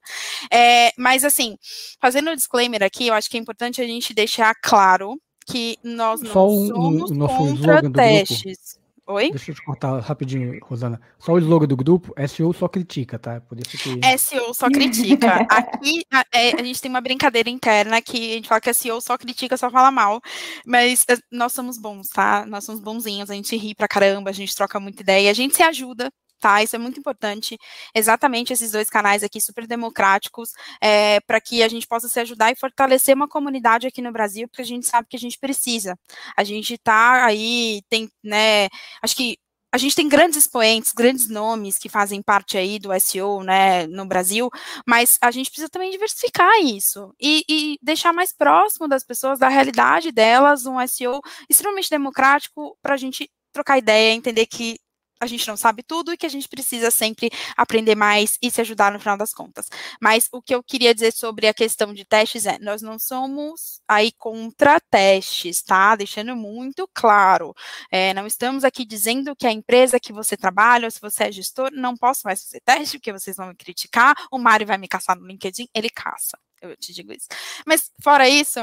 É, 0.51 0.91
mas 0.97 1.25
assim, 1.25 1.57
fazendo 2.01 2.29
o 2.29 2.31
um 2.31 2.35
disclaimer 2.35 2.81
aqui, 2.81 3.07
eu 3.07 3.13
acho 3.13 3.29
que 3.29 3.37
é 3.37 3.39
importante 3.39 3.81
a 3.81 3.85
gente 3.85 4.13
deixar 4.13 4.55
claro 4.55 5.19
que 5.45 5.77
nós 5.83 6.21
não 6.21 6.31
Só 6.31 6.47
somos 6.47 7.11
um, 7.11 7.27
contra 7.27 7.91
testes. 7.91 8.79
Oi? 9.11 9.31
Deixa 9.31 9.49
eu 9.49 9.55
te 9.55 9.63
cortar 9.63 9.99
rapidinho, 10.01 10.59
Rosana. 10.61 11.01
Só 11.17 11.33
o 11.33 11.39
slogan 11.39 11.65
do 11.65 11.75
grupo, 11.75 12.13
SEO 12.27 12.53
só 12.53 12.67
critica, 12.67 13.17
tá? 13.17 13.41
Por 13.41 13.59
isso 13.59 13.75
que... 13.75 14.17
SEO 14.19 14.53
só 14.53 14.69
critica. 14.69 15.37
Aqui 15.49 16.05
a, 16.13 16.23
é, 16.31 16.53
a, 16.53 16.63
gente 16.63 16.79
tem 16.79 16.91
uma 16.91 17.01
brincadeira 17.01 17.49
interna 17.49 18.03
que 18.03 18.33
a 18.33 18.35
gente 18.35 18.47
fala 18.47 18.61
que 18.61 18.71
SEO 18.71 19.01
só 19.01 19.17
critica, 19.17 19.57
só 19.57 19.71
fala 19.71 19.89
mal. 19.89 20.21
Mas 20.63 21.05
é, 21.09 21.17
nós 21.31 21.53
somos 21.53 21.79
bons, 21.79 22.07
tá? 22.09 22.45
Nós 22.45 22.65
somos 22.65 22.79
bonzinhos, 22.79 23.31
a 23.31 23.33
gente 23.33 23.57
ri 23.57 23.73
pra 23.73 23.87
caramba, 23.87 24.29
a 24.29 24.33
gente 24.33 24.55
troca 24.55 24.79
muita 24.79 25.01
ideia, 25.01 25.31
a 25.31 25.33
gente 25.33 25.55
se 25.55 25.63
ajuda, 25.63 26.11
tá? 26.39 26.63
Isso 26.63 26.75
é 26.75 26.79
muito 26.79 26.99
importante. 26.99 27.57
Exatamente 27.93 28.53
esses 28.53 28.71
dois 28.71 28.89
canais 28.89 29.23
aqui 29.23 29.41
super 29.41 29.67
democráticos, 29.67 30.51
é, 30.81 31.19
para 31.21 31.41
que 31.41 31.63
a 31.63 31.67
gente 31.67 31.87
possa 31.87 32.07
se 32.07 32.19
ajudar 32.19 32.51
e 32.51 32.55
fortalecer 32.55 33.15
uma 33.15 33.27
comunidade 33.27 33.87
aqui 33.87 34.01
no 34.01 34.11
Brasil, 34.11 34.47
porque 34.47 34.61
a 34.61 34.65
gente 34.65 34.87
sabe 34.87 35.07
que 35.09 35.17
a 35.17 35.19
gente 35.19 35.37
precisa. 35.39 35.97
A 36.37 36.43
gente 36.43 36.75
está 36.75 37.25
aí, 37.25 37.81
tem, 37.89 38.09
né? 38.23 38.67
Acho 39.01 39.15
que 39.15 39.37
a 39.71 39.77
gente 39.77 39.95
tem 39.95 40.09
grandes 40.09 40.37
expoentes, 40.37 40.91
grandes 40.93 41.29
nomes 41.29 41.77
que 41.77 41.89
fazem 41.89 42.23
parte 42.23 42.57
aí 42.57 42.79
do 42.79 42.89
SEO, 42.99 43.43
né, 43.43 43.85
no 43.87 44.05
Brasil, 44.05 44.49
mas 44.87 45.17
a 45.21 45.29
gente 45.29 45.49
precisa 45.49 45.69
também 45.69 45.91
diversificar 45.91 46.59
isso 46.63 47.13
e, 47.19 47.43
e, 47.47 47.77
deixar 47.81 48.11
mais 48.11 48.33
próximo 48.33 48.87
das 48.87 49.03
pessoas, 49.03 49.37
da 49.37 49.47
realidade 49.47 50.11
delas, 50.11 50.65
um 50.65 50.85
SEO 50.87 51.21
extremamente 51.47 51.89
democrático 51.89 52.75
para 52.81 52.95
a 52.95 52.97
gente 52.97 53.29
trocar 53.53 53.77
ideia, 53.77 54.13
entender 54.13 54.47
que 54.47 54.79
a 55.19 55.27
gente 55.27 55.47
não 55.47 55.57
sabe 55.57 55.83
tudo 55.83 56.13
e 56.13 56.17
que 56.17 56.25
a 56.25 56.29
gente 56.29 56.47
precisa 56.47 56.89
sempre 56.91 57.29
aprender 57.57 57.95
mais 57.95 58.37
e 58.41 58.49
se 58.49 58.61
ajudar 58.61 58.91
no 58.91 58.99
final 58.99 59.17
das 59.17 59.33
contas. 59.33 59.67
Mas 60.01 60.29
o 60.31 60.41
que 60.41 60.55
eu 60.55 60.63
queria 60.63 60.93
dizer 60.93 61.11
sobre 61.11 61.47
a 61.47 61.53
questão 61.53 61.93
de 61.93 62.05
testes 62.05 62.45
é, 62.45 62.57
nós 62.59 62.81
não 62.81 62.97
somos 62.97 63.81
aí 63.87 64.11
contra 64.13 64.79
testes, 64.79 65.61
tá? 65.61 65.95
Deixando 65.95 66.35
muito 66.35 66.89
claro. 66.93 67.53
É, 67.91 68.13
não 68.13 68.25
estamos 68.25 68.63
aqui 68.63 68.85
dizendo 68.85 69.35
que 69.35 69.47
a 69.47 69.51
empresa 69.51 69.99
que 69.99 70.13
você 70.13 70.37
trabalha, 70.37 70.85
ou 70.85 70.91
se 70.91 71.01
você 71.01 71.25
é 71.25 71.31
gestor, 71.31 71.69
não 71.73 71.95
posso 71.95 72.21
mais 72.25 72.43
fazer 72.43 72.61
teste, 72.61 72.97
porque 72.97 73.11
vocês 73.11 73.35
vão 73.37 73.47
me 73.47 73.55
criticar, 73.55 74.15
o 74.31 74.37
Mário 74.37 74.67
vai 74.67 74.77
me 74.77 74.87
caçar 74.87 75.17
no 75.17 75.27
LinkedIn, 75.27 75.67
ele 75.73 75.89
caça 75.89 76.37
eu 76.61 76.75
te 76.75 76.93
digo 76.93 77.13
isso. 77.13 77.27
Mas, 77.65 77.91
fora 78.01 78.27
isso, 78.27 78.59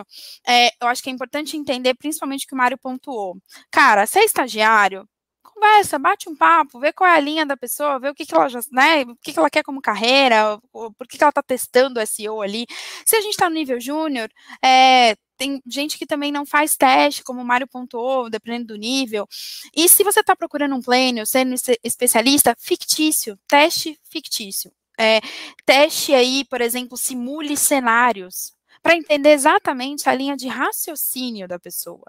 é, 0.47 0.69
eu 0.81 0.89
acho 0.89 1.03
que 1.03 1.11
é 1.11 1.13
importante 1.13 1.57
entender, 1.57 1.95
principalmente 1.95 2.45
o 2.45 2.49
que 2.49 2.55
o 2.55 2.59
Mário 2.59 2.79
pontuou. 2.79 3.37
Cara, 3.71 4.07
se 4.07 4.19
é 4.19 4.25
estagiário, 4.25 5.09
conversa, 5.57 5.99
bate 5.99 6.29
um 6.29 6.37
papo, 6.37 6.79
vê 6.79 6.93
qual 6.93 7.09
é 7.09 7.15
a 7.17 7.21
linha 7.21 7.47
da 7.47 7.57
pessoa, 7.57 7.99
vê 7.99 8.11
o 8.11 8.15
que, 8.15 8.27
que 8.27 8.35
ela 8.35 8.49
já, 8.49 8.61
né, 8.71 9.03
o 9.03 9.17
que, 9.17 9.33
que 9.33 9.39
ela 9.39 9.51
quer 9.51 9.63
como 9.63 9.81
carreira, 9.81 10.59
por 10.71 11.07
que, 11.09 11.17
que 11.17 11.25
ela 11.25 11.31
está 11.31 11.43
testando 11.43 11.99
o 11.99 12.07
SEO 12.07 12.43
ali. 12.43 12.67
Se 13.05 13.17
a 13.17 13.21
gente 13.21 13.33
está 13.33 13.49
no 13.49 13.55
nível 13.55 13.81
júnior, 13.81 14.31
é, 14.63 15.17
tem 15.37 15.61
gente 15.67 15.99
que 15.99 16.07
também 16.07 16.31
não 16.31 16.47
faz 16.47 16.77
teste, 16.77 17.23
como 17.23 17.41
o 17.41 17.45
Mário 17.45 17.67
pontuou, 17.67 18.31
dependendo 18.31 18.69
do 18.69 18.77
nível. 18.77 19.27
E 19.75 19.89
se 19.89 20.05
você 20.05 20.21
está 20.21 20.37
procurando 20.37 20.75
um 20.75 20.83
pleno, 20.83 21.27
sendo 21.27 21.55
especialista, 21.83 22.55
fictício, 22.59 23.39
teste 23.49 23.99
fictício. 24.11 24.73
É, 24.99 25.21
teste 25.67 26.15
aí, 26.15 26.45
por 26.49 26.61
exemplo, 26.63 26.97
simule 26.97 27.55
cenários 27.57 28.56
para 28.87 28.95
entender 28.95 29.31
exatamente 29.31 30.09
a 30.09 30.15
linha 30.15 30.37
de 30.37 30.47
raciocínio 30.47 31.49
da 31.49 31.59
pessoa, 31.59 32.05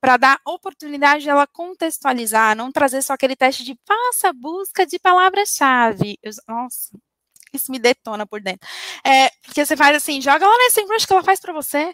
para 0.00 0.16
dar 0.16 0.40
oportunidade 0.46 1.24
de 1.24 1.28
ela 1.28 1.44
contextualizar, 1.44 2.54
não 2.54 2.70
trazer 2.70 3.02
só 3.02 3.14
aquele 3.14 3.34
teste 3.34 3.64
de 3.64 3.76
faça 3.84 4.32
busca 4.32 4.86
de 4.86 4.96
palavra-chave. 5.00 6.16
Nossa, 6.46 6.96
isso 7.52 7.72
me 7.72 7.80
detona 7.80 8.24
por 8.28 8.40
dentro. 8.40 8.68
É, 9.04 9.28
porque 9.44 9.66
você 9.66 9.76
faz 9.76 9.96
assim, 9.96 10.20
joga 10.20 10.46
lá 10.46 10.56
na 10.56 10.70
SEMrush 10.70 11.04
que 11.04 11.12
ela 11.12 11.24
faz 11.24 11.40
para 11.40 11.52
você. 11.52 11.92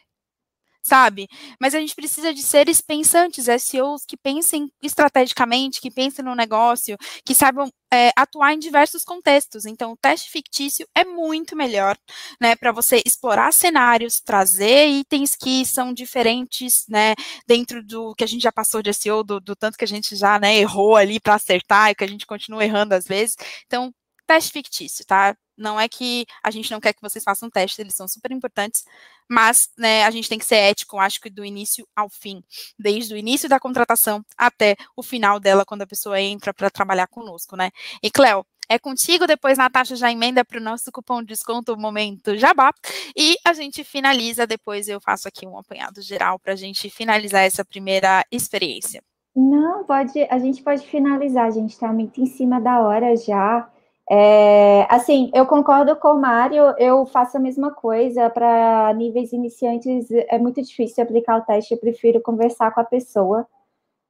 Sabe? 0.87 1.28
Mas 1.61 1.74
a 1.74 1.80
gente 1.80 1.95
precisa 1.95 2.32
de 2.32 2.43
seres 2.43 2.80
pensantes, 2.80 3.47
SEOs 3.61 4.05
que 4.07 4.16
pensem 4.16 4.70
estrategicamente, 4.82 5.80
que 5.80 5.91
pensem 5.91 6.24
no 6.24 6.34
negócio, 6.34 6.97
que 7.24 7.34
saibam 7.34 7.68
é, 7.93 8.11
atuar 8.16 8.53
em 8.55 8.59
diversos 8.59 9.05
contextos. 9.05 9.66
Então, 9.66 9.93
o 9.93 9.97
teste 9.97 10.30
fictício 10.30 10.87
é 10.95 11.05
muito 11.05 11.57
melhor, 11.57 11.97
né, 12.41 12.55
para 12.57 12.72
você 12.72 13.03
explorar 13.05 13.53
cenários, 13.53 14.20
trazer 14.20 14.89
itens 14.89 15.34
que 15.34 15.64
são 15.66 15.93
diferentes, 15.93 16.84
né, 16.89 17.14
dentro 17.47 17.82
do 17.84 18.14
que 18.14 18.24
a 18.24 18.26
gente 18.26 18.43
já 18.43 18.53
passou 18.53 18.82
de 18.82 18.93
SEO, 18.93 19.24
do, 19.24 19.41
do 19.41 19.57
tanto 19.57 19.76
que 19.78 19.84
a 19.84 19.89
gente 19.89 20.14
já, 20.16 20.39
né, 20.39 20.57
errou 20.57 20.97
ali 20.97 21.18
para 21.20 21.34
acertar 21.34 21.91
e 21.91 21.95
que 21.95 22.05
a 22.05 22.09
gente 22.09 22.26
continua 22.26 22.64
errando 22.64 22.95
às 22.95 23.07
vezes. 23.07 23.37
Então, 23.66 23.93
teste 24.26 24.53
fictício, 24.53 25.05
tá? 25.07 25.37
Não 25.57 25.79
é 25.79 25.89
que 25.89 26.27
a 26.43 26.51
gente 26.51 26.71
não 26.71 26.81
quer 26.81 26.93
que 26.93 27.03
vocês 27.03 27.25
façam 27.25 27.51
testes, 27.51 27.79
eles 27.79 27.95
são 27.95 28.07
super 28.07 28.31
importantes, 28.33 28.85
mas 29.29 29.69
né, 29.77 30.05
a 30.05 30.11
gente 30.11 30.29
tem 30.29 30.39
que 30.39 30.45
ser 30.45 30.57
ético, 30.57 30.99
acho 30.99 31.21
que 31.21 31.31
do 31.31 31.45
início 31.45 31.87
ao 31.95 32.09
fim, 32.09 32.43
desde 32.79 33.15
o 33.15 33.17
início 33.17 33.49
da 33.49 33.59
contratação 33.59 34.25
até 34.37 34.77
o 34.97 35.03
final 35.03 35.41
dela, 35.41 35.65
quando 35.65 35.83
a 35.83 35.87
pessoa 35.87 36.21
entra 36.21 36.53
para 36.53 36.71
trabalhar 36.71 37.07
conosco, 37.07 37.57
né? 37.57 37.71
E 38.03 38.11
Cléo, 38.11 38.45
é 38.69 38.79
contigo, 38.79 39.27
depois 39.27 39.59
Natasha 39.59 39.95
já 39.95 40.11
emenda 40.11 40.45
para 40.45 40.59
o 40.59 40.63
nosso 40.63 40.91
cupom 40.91 41.21
de 41.21 41.29
desconto 41.29 41.77
Momento 41.77 42.37
Jabá, 42.37 42.73
e 43.17 43.37
a 43.45 43.53
gente 43.53 43.85
finaliza, 43.85 44.47
depois 44.47 44.89
eu 44.89 45.01
faço 45.01 45.29
aqui 45.29 45.47
um 45.47 45.57
apanhado 45.57 46.03
geral 46.03 46.39
para 46.39 46.53
a 46.53 46.57
gente 46.57 46.91
finalizar 46.91 47.43
essa 47.43 47.65
primeira 47.65 48.25
experiência. 48.31 49.03
Não, 49.35 49.85
pode, 49.85 50.19
a 50.31 50.39
gente 50.39 50.63
pode 50.63 50.87
finalizar, 50.87 51.47
a 51.47 51.51
gente 51.51 51.71
está 51.71 51.93
muito 51.93 52.21
em 52.21 52.27
cima 52.27 52.61
da 52.61 52.81
hora 52.81 53.15
já. 53.17 53.71
É, 54.09 54.87
assim, 54.89 55.31
eu 55.35 55.47
concordo 55.47 55.97
com 55.97 56.09
o 56.09 56.21
Mário, 56.21 56.63
eu 56.79 57.05
faço 57.07 57.37
a 57.37 57.41
mesma 57.41 57.73
coisa. 57.73 58.31
Para 58.31 58.93
níveis 58.95 59.33
iniciantes 59.33 60.09
é 60.11 60.39
muito 60.39 60.63
difícil 60.63 61.03
aplicar 61.03 61.39
o 61.39 61.43
teste, 61.45 61.75
eu 61.75 61.81
prefiro 61.81 62.21
conversar 62.21 62.73
com 62.73 62.81
a 62.81 62.85
pessoa, 62.85 63.47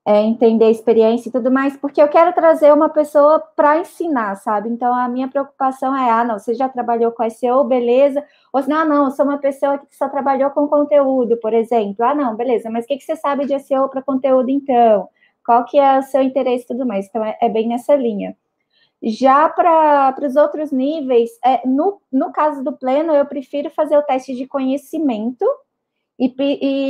é, 0.07 0.23
entender 0.23 0.67
a 0.67 0.71
experiência 0.71 1.29
e 1.31 1.33
tudo 1.33 1.51
mais, 1.53 1.77
porque 1.77 2.03
eu 2.03 2.09
quero 2.09 2.33
trazer 2.35 2.73
uma 2.73 2.89
pessoa 2.91 3.41
para 3.57 3.81
ensinar, 3.81 4.37
sabe? 4.37 4.69
Então 4.71 4.95
a 4.95 5.09
minha 5.09 5.29
preocupação 5.29 5.97
é: 5.97 6.11
ah, 6.11 6.25
não, 6.25 6.39
você 6.39 6.55
já 6.55 6.69
trabalhou 6.69 7.13
com 7.13 7.29
SEO, 7.31 7.65
beleza? 7.65 8.25
Ou 8.53 8.63
se 8.63 8.69
não, 8.69 8.79
ah, 8.79 8.85
não, 8.85 9.05
eu 9.07 9.11
sou 9.13 9.27
uma 9.27 9.39
pessoa 9.39 9.79
que 9.79 9.97
só 9.97 10.09
trabalhou 10.09 10.51
com 10.51 10.69
conteúdo, 10.69 11.39
por 11.39 11.55
exemplo. 11.55 12.05
Ah, 12.05 12.15
não, 12.15 12.37
beleza, 12.37 12.71
mas 12.71 12.85
o 12.85 12.89
que, 12.89 12.99
que 12.99 13.05
você 13.05 13.17
sabe 13.17 13.47
de 13.47 13.59
SEO 13.61 13.89
para 13.89 14.03
conteúdo 14.03 14.51
então? 14.51 15.09
Qual 15.45 15.65
que 15.65 15.79
é 15.79 15.99
o 15.99 16.03
seu 16.03 16.23
interesse 16.23 16.65
e 16.65 16.69
tudo 16.69 16.87
mais? 16.87 17.07
Então 17.09 17.25
é, 17.25 17.37
é 17.41 17.49
bem 17.49 17.69
nessa 17.69 17.95
linha. 17.97 18.37
Já 19.03 19.49
para 19.49 20.15
os 20.23 20.37
outros 20.37 20.73
níveis, 20.73 21.31
é, 21.45 21.67
no, 21.67 22.01
no 22.11 22.33
caso 22.33 22.65
do 22.65 22.73
pleno, 22.73 23.13
eu 23.13 23.27
prefiro 23.27 23.71
fazer 23.71 23.97
o 23.97 24.03
teste 24.03 24.35
de 24.35 24.47
conhecimento, 24.47 25.45
e, 26.19 26.35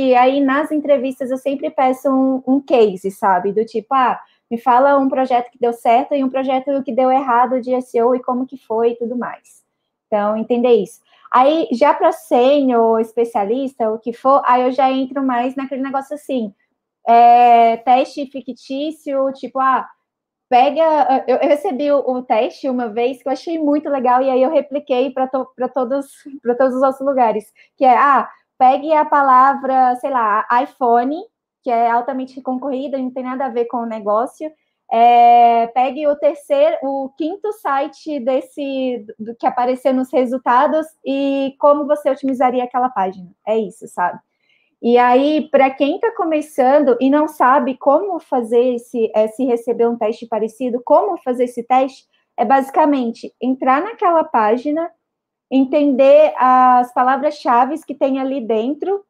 e 0.09 0.15
aí 0.15 0.39
nas 0.39 0.71
entrevistas 0.71 1.29
eu 1.29 1.37
sempre 1.37 1.69
peço 1.69 2.09
um, 2.09 2.41
um, 2.47 2.61
case, 2.61 3.11
sabe? 3.11 3.51
Do 3.51 3.65
tipo, 3.65 3.93
ah, 3.93 4.19
me 4.49 4.57
fala 4.57 4.97
um 4.97 5.09
projeto 5.09 5.51
que 5.51 5.59
deu 5.59 5.73
certo 5.73 6.13
e 6.15 6.23
um 6.23 6.29
projeto 6.29 6.81
que 6.83 6.93
deu 6.93 7.11
errado 7.11 7.59
de 7.59 7.79
SEO 7.81 8.15
e 8.15 8.23
como 8.23 8.47
que 8.47 8.57
foi 8.57 8.91
e 8.91 8.95
tudo 8.95 9.17
mais. 9.17 9.63
Então, 10.07 10.37
entender 10.37 10.75
isso. 10.75 11.01
Aí, 11.29 11.67
já 11.73 11.93
para 11.93 12.13
sênior, 12.13 13.01
especialista, 13.01 13.91
o 13.91 13.99
que 13.99 14.13
for, 14.13 14.41
aí 14.45 14.63
eu 14.63 14.71
já 14.71 14.89
entro 14.89 15.21
mais 15.21 15.55
naquele 15.55 15.81
negócio 15.81 16.15
assim, 16.15 16.53
é, 17.05 17.75
teste 17.77 18.25
fictício, 18.27 19.31
tipo, 19.33 19.59
ah, 19.59 19.89
pega. 20.49 21.25
Eu, 21.27 21.37
eu 21.37 21.47
recebi 21.47 21.91
o, 21.91 21.99
o, 21.99 22.23
teste 22.23 22.69
uma 22.69 22.89
vez 22.89 23.21
que 23.21 23.27
eu 23.27 23.33
achei 23.33 23.59
muito 23.59 23.89
legal, 23.89 24.21
e 24.21 24.29
aí 24.29 24.41
eu 24.41 24.49
repliquei 24.49 25.11
para 25.11 25.27
to, 25.27 25.47
todos, 25.73 26.07
todos 26.57 26.75
os 26.75 26.81
outros 26.81 27.01
lugares. 27.01 27.51
Que 27.75 27.85
é, 27.85 27.97
ah, 27.97 28.29
pegue 28.57 28.93
a 28.93 29.05
palavra, 29.05 29.95
sei 29.97 30.09
lá, 30.09 30.45
iPhone, 30.63 31.15
que 31.63 31.69
é 31.69 31.89
altamente 31.91 32.41
concorrida, 32.41 32.97
não 32.97 33.11
tem 33.11 33.23
nada 33.23 33.45
a 33.45 33.49
ver 33.49 33.65
com 33.65 33.77
o 33.77 33.85
negócio. 33.85 34.51
É, 34.89 35.67
pegue 35.67 36.07
o 36.07 36.15
terceiro, 36.15 36.77
o 36.81 37.09
quinto 37.17 37.51
site 37.51 38.21
desse 38.21 39.05
do, 39.19 39.35
que 39.35 39.45
aparecer 39.45 39.93
nos 39.93 40.11
resultados 40.11 40.87
e 41.05 41.55
como 41.59 41.85
você 41.85 42.09
otimizaria 42.09 42.63
aquela 42.63 42.89
página. 42.89 43.29
É 43.45 43.57
isso, 43.57 43.85
sabe? 43.87 44.17
E 44.81 44.97
aí, 44.97 45.49
para 45.49 45.71
quem 45.71 45.95
está 45.95 46.11
começando 46.15 46.95
e 47.01 47.09
não 47.09 47.27
sabe 47.27 47.75
como 47.77 48.19
fazer 48.19 48.75
esse, 48.75 49.11
é, 49.15 49.27
se 49.27 49.43
receber 49.45 49.87
um 49.87 49.97
teste 49.97 50.27
parecido, 50.27 50.81
como 50.85 51.17
fazer 51.17 51.45
esse 51.45 51.63
teste, 51.63 52.07
é 52.37 52.45
basicamente 52.45 53.33
entrar 53.41 53.81
naquela 53.81 54.23
página, 54.23 54.91
entender 55.49 56.33
as 56.37 56.93
palavras-chave 56.93 57.83
que 57.85 57.95
tem 57.95 58.19
ali 58.19 58.39
dentro, 58.39 59.03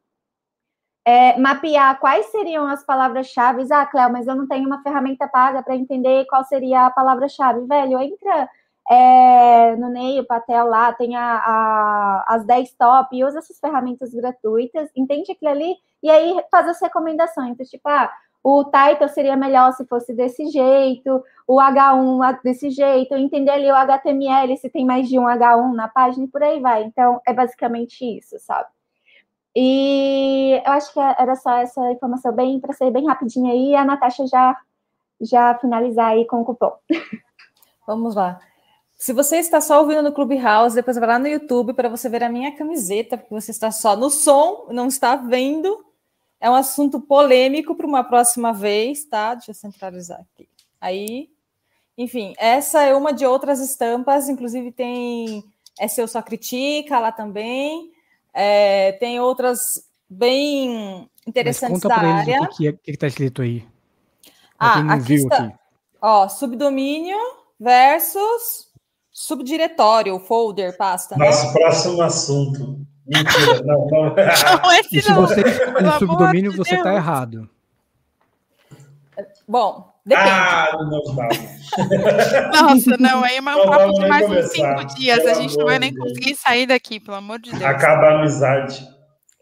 é, 1.04 1.38
mapear 1.38 1.98
quais 2.00 2.26
seriam 2.26 2.66
as 2.66 2.84
palavras-chave. 2.84 3.66
Ah, 3.70 3.84
Cléo, 3.86 4.12
mas 4.12 4.26
eu 4.26 4.34
não 4.34 4.46
tenho 4.48 4.66
uma 4.66 4.82
ferramenta 4.82 5.28
paga 5.28 5.62
para 5.62 5.76
entender 5.76 6.26
qual 6.26 6.44
seria 6.44 6.86
a 6.86 6.90
palavra-chave. 6.90 7.66
Velho, 7.66 7.98
entra 8.00 8.48
é, 8.90 9.76
no 9.76 9.90
Neio, 9.90 10.26
Patel 10.26 10.66
lá, 10.66 10.92
tem 10.92 11.14
a, 11.14 11.36
a, 11.36 12.24
as 12.28 12.44
10 12.44 12.72
top, 12.72 13.24
usa 13.24 13.38
essas 13.38 13.58
ferramentas 13.60 14.14
gratuitas, 14.14 14.90
entende 14.96 15.32
aquilo 15.32 15.50
ali, 15.50 15.74
e 16.02 16.10
aí 16.10 16.42
faz 16.50 16.68
as 16.68 16.80
recomendações. 16.80 17.50
Então, 17.50 17.66
tipo, 17.66 17.86
ah, 17.88 18.10
o 18.42 18.64
title 18.64 19.08
seria 19.08 19.36
melhor 19.36 19.72
se 19.72 19.84
fosse 19.86 20.14
desse 20.14 20.46
jeito, 20.46 21.22
o 21.46 21.60
H1 21.60 22.40
desse 22.42 22.70
jeito, 22.70 23.14
entender 23.14 23.50
ali 23.50 23.70
o 23.70 23.76
HTML, 23.76 24.56
se 24.56 24.70
tem 24.70 24.86
mais 24.86 25.06
de 25.08 25.18
um 25.18 25.24
H1 25.24 25.74
na 25.74 25.88
página 25.88 26.24
e 26.24 26.28
por 26.28 26.42
aí 26.42 26.58
vai. 26.60 26.84
Então, 26.84 27.20
é 27.26 27.32
basicamente 27.34 28.04
isso, 28.04 28.36
sabe? 28.38 28.68
E 29.54 30.62
eu 30.64 30.72
acho 30.72 30.92
que 30.92 31.00
era 31.00 31.34
só 31.36 31.58
essa 31.58 31.92
informação 31.92 32.32
bem 32.32 32.60
para 32.60 32.72
ser 32.72 32.90
bem 32.90 33.06
rapidinha 33.06 33.52
aí, 33.52 33.74
a 33.74 33.84
Natasha 33.84 34.26
já 34.26 34.56
já 35.20 35.52
finalizar 35.58 36.12
aí 36.12 36.24
com 36.26 36.40
o 36.40 36.44
cupom. 36.44 36.72
Vamos 37.86 38.14
lá. 38.14 38.38
Se 38.98 39.12
você 39.12 39.36
está 39.36 39.60
só 39.60 39.80
ouvindo 39.80 40.02
no 40.02 40.12
Clubhouse, 40.12 40.74
depois 40.74 40.98
vai 40.98 41.08
lá 41.08 41.18
no 41.20 41.28
YouTube 41.28 41.72
para 41.72 41.88
você 41.88 42.08
ver 42.08 42.24
a 42.24 42.28
minha 42.28 42.56
camiseta, 42.56 43.16
porque 43.16 43.32
você 43.32 43.52
está 43.52 43.70
só 43.70 43.96
no 43.96 44.10
som, 44.10 44.66
não 44.72 44.88
está 44.88 45.14
vendo. 45.14 45.86
É 46.40 46.50
um 46.50 46.54
assunto 46.54 47.00
polêmico 47.00 47.76
para 47.76 47.86
uma 47.86 48.02
próxima 48.02 48.52
vez, 48.52 49.04
tá? 49.04 49.34
Deixa 49.34 49.52
eu 49.52 49.54
centralizar 49.54 50.20
aqui. 50.20 50.48
Aí, 50.80 51.30
enfim, 51.96 52.34
essa 52.38 52.82
é 52.82 52.92
uma 52.92 53.12
de 53.12 53.24
outras 53.24 53.60
estampas, 53.60 54.28
inclusive 54.28 54.72
tem 54.72 55.44
essa 55.78 56.00
eu 56.00 56.08
só 56.08 56.20
critica 56.20 56.98
lá 56.98 57.12
também. 57.12 57.92
É, 58.34 58.92
tem 58.92 59.20
outras 59.20 59.80
bem 60.08 61.08
interessantes 61.24 61.80
da 61.82 61.96
área. 61.96 62.42
O 62.42 62.48
que 62.48 62.78
está 62.86 63.06
escrito 63.06 63.42
aí? 63.42 63.64
ah, 64.58 64.94
aqui 64.94 65.14
está. 65.14 65.44
Aqui. 65.44 65.54
Ó, 66.00 66.28
subdomínio 66.28 67.18
versus 67.58 68.67
Subdiretório, 69.20 70.16
folder, 70.20 70.76
pasta. 70.76 71.16
Nosso 71.16 71.48
né? 71.48 71.52
próximo 71.52 72.00
assunto. 72.02 72.86
Mentira, 73.04 73.60
não, 73.64 73.84
não. 73.88 74.14
não 74.14 74.72
esse 74.74 75.02
se 75.02 75.12
você 75.12 75.40
escolhe 75.40 75.90
subdomínio, 75.98 76.56
você 76.56 76.76
está 76.76 76.94
errado. 76.94 77.50
Bom, 79.48 79.92
depende. 80.06 80.30
Ah, 80.30 80.68
não 80.78 81.02
dá. 81.16 81.26
Nossa, 82.62 82.96
não, 82.96 83.24
aí 83.24 83.38
é 83.38 83.40
um 83.40 83.44
papo 83.44 83.92
de 83.94 84.06
mais 84.06 84.30
uns 84.30 84.52
cinco 84.52 84.84
dias. 84.94 85.26
A 85.26 85.34
gente 85.34 85.58
não 85.58 85.66
vai 85.66 85.80
nem 85.80 85.92
conseguir 85.92 86.36
sair 86.36 86.66
daqui, 86.66 87.00
pelo 87.00 87.16
amor 87.16 87.40
de 87.40 87.50
Deus. 87.50 87.64
Acaba 87.64 88.06
a 88.06 88.20
amizade. 88.20 88.88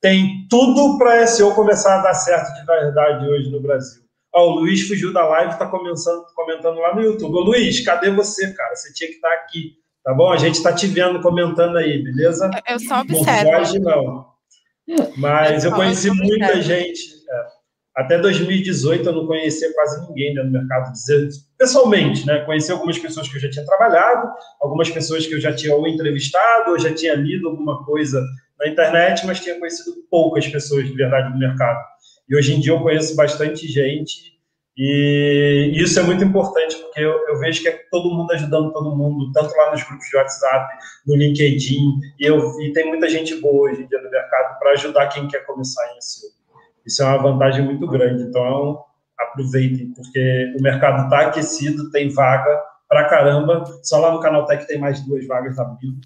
tem 0.00 0.46
tudo 0.48 0.98
para 0.98 1.26
SEO 1.26 1.54
começar 1.54 1.98
a 1.98 2.02
dar 2.02 2.14
certo 2.14 2.54
de 2.54 2.64
verdade 2.64 3.28
hoje 3.28 3.50
no 3.50 3.60
Brasil. 3.60 4.02
Ó, 4.32 4.46
o 4.46 4.60
Luiz 4.60 4.86
fugiu 4.86 5.12
da 5.12 5.26
live, 5.26 5.52
está 5.52 5.66
comentando, 5.66 6.24
comentando 6.34 6.78
lá 6.78 6.94
no 6.94 7.02
YouTube. 7.02 7.34
Ô, 7.34 7.40
Luiz, 7.40 7.84
cadê 7.84 8.10
você, 8.10 8.52
cara? 8.54 8.74
Você 8.74 8.92
tinha 8.92 9.08
que 9.08 9.16
estar 9.16 9.28
tá 9.28 9.34
aqui, 9.34 9.74
tá 10.04 10.14
bom? 10.14 10.30
A 10.30 10.36
gente 10.36 10.54
está 10.54 10.72
te 10.72 10.86
vendo 10.86 11.20
comentando 11.20 11.76
aí, 11.76 12.02
beleza? 12.02 12.50
Eu 12.68 12.78
só 12.78 13.00
observo. 13.00 13.50
Não 13.50 13.58
foge, 13.58 13.78
não. 13.78 14.30
Mas 15.16 15.64
eu, 15.64 15.70
eu 15.70 15.76
conheci 15.76 16.10
muita 16.10 16.62
gente. 16.62 17.00
É, 17.28 17.46
até 17.96 18.18
2018 18.18 19.08
eu 19.08 19.12
não 19.12 19.26
conhecia 19.26 19.72
quase 19.74 20.08
ninguém 20.08 20.32
dentro 20.32 20.50
do 20.50 20.58
mercado, 20.58 20.92
pessoalmente, 21.58 22.24
né? 22.24 22.40
Conheci 22.44 22.70
algumas 22.70 22.98
pessoas 22.98 23.28
que 23.28 23.36
eu 23.36 23.40
já 23.40 23.50
tinha 23.50 23.66
trabalhado, 23.66 24.28
algumas 24.60 24.88
pessoas 24.88 25.26
que 25.26 25.34
eu 25.34 25.40
já 25.40 25.52
tinha 25.54 25.74
ou 25.74 25.86
entrevistado, 25.86 26.70
ou 26.70 26.78
já 26.78 26.94
tinha 26.94 27.14
lido 27.14 27.48
alguma 27.48 27.84
coisa 27.84 28.24
na 28.60 28.68
internet, 28.68 29.26
mas 29.26 29.40
tinha 29.40 29.58
conhecido 29.58 29.96
poucas 30.10 30.46
pessoas 30.46 30.86
de 30.86 30.94
verdade 30.94 31.32
no 31.32 31.38
mercado. 31.38 31.82
E 32.28 32.36
hoje 32.36 32.54
em 32.54 32.60
dia 32.60 32.72
eu 32.72 32.80
conheço 32.80 33.16
bastante 33.16 33.66
gente 33.66 34.38
e 34.76 35.72
isso 35.74 35.98
é 35.98 36.02
muito 36.02 36.24
importante, 36.24 36.76
porque 36.76 37.00
eu, 37.00 37.12
eu, 37.28 37.38
vejo 37.38 37.60
que 37.60 37.68
é 37.68 37.80
todo 37.90 38.14
mundo 38.14 38.32
ajudando 38.32 38.72
todo 38.72 38.96
mundo, 38.96 39.30
tanto 39.32 39.54
lá 39.56 39.72
nos 39.72 39.82
grupos 39.82 40.08
de 40.08 40.16
WhatsApp, 40.16 40.74
no 41.06 41.16
LinkedIn, 41.16 42.00
e, 42.18 42.24
eu, 42.24 42.38
e 42.60 42.72
tem 42.72 42.86
muita 42.86 43.08
gente 43.08 43.34
boa 43.40 43.70
hoje 43.70 43.82
em 43.82 43.86
dia 43.86 44.00
no 44.00 44.10
mercado 44.10 44.58
para 44.58 44.70
ajudar 44.72 45.08
quem 45.08 45.28
quer 45.28 45.44
começar 45.44 45.82
SEO. 46.00 46.30
Isso 46.86 47.02
é 47.02 47.06
uma 47.06 47.18
vantagem 47.18 47.64
muito 47.64 47.86
grande, 47.86 48.22
então 48.22 48.82
aproveitem, 49.18 49.92
porque 49.92 50.54
o 50.58 50.62
mercado 50.62 51.04
está 51.04 51.26
aquecido, 51.26 51.90
tem 51.90 52.08
vaga 52.08 52.58
para 52.88 53.04
caramba, 53.04 53.64
só 53.82 53.98
lá 53.98 54.12
no 54.12 54.20
Canal 54.20 54.46
Tech 54.46 54.66
tem 54.66 54.78
mais 54.78 55.04
duas 55.04 55.26
vagas 55.26 55.58
abrindo. 55.58 56.00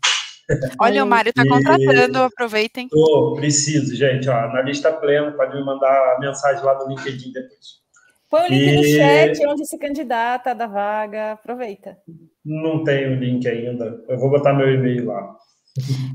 Olha, 0.79 1.05
o 1.05 1.07
Mário 1.07 1.31
está 1.31 1.43
contratando, 1.47 2.19
aproveitem. 2.19 2.89
Tô, 2.89 3.35
preciso, 3.35 3.95
gente. 3.95 4.29
Ó, 4.29 4.53
na 4.53 4.63
lista 4.63 4.93
plena, 4.93 5.33
pode 5.33 5.57
me 5.57 5.65
mandar 5.65 6.17
a 6.17 6.21
mensagem 6.21 6.63
lá 6.65 6.79
no 6.79 6.89
LinkedIn 6.89 7.33
depois. 7.33 7.85
Põe 8.31 8.47
o 8.47 8.49
link 8.49 8.73
e... 8.73 8.77
no 8.77 8.85
chat 8.85 9.47
onde 9.47 9.67
se 9.67 9.79
candidata 9.79 10.55
da 10.55 10.67
vaga, 10.67 11.33
aproveita. 11.33 11.97
Não 12.45 12.83
tenho 12.83 13.13
o 13.13 13.21
link 13.21 13.47
ainda. 13.47 14.03
Eu 14.09 14.19
vou 14.19 14.31
botar 14.31 14.53
meu 14.53 14.73
e-mail 14.73 15.07
lá. 15.07 15.37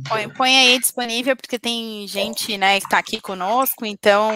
Põe, 0.07 0.29
põe, 0.29 0.57
aí 0.57 0.79
disponível, 0.79 1.35
porque 1.35 1.59
tem 1.59 2.07
gente 2.07 2.57
né, 2.57 2.79
que 2.79 2.85
está 2.85 2.97
aqui 2.97 3.19
conosco, 3.19 3.85
então 3.85 4.31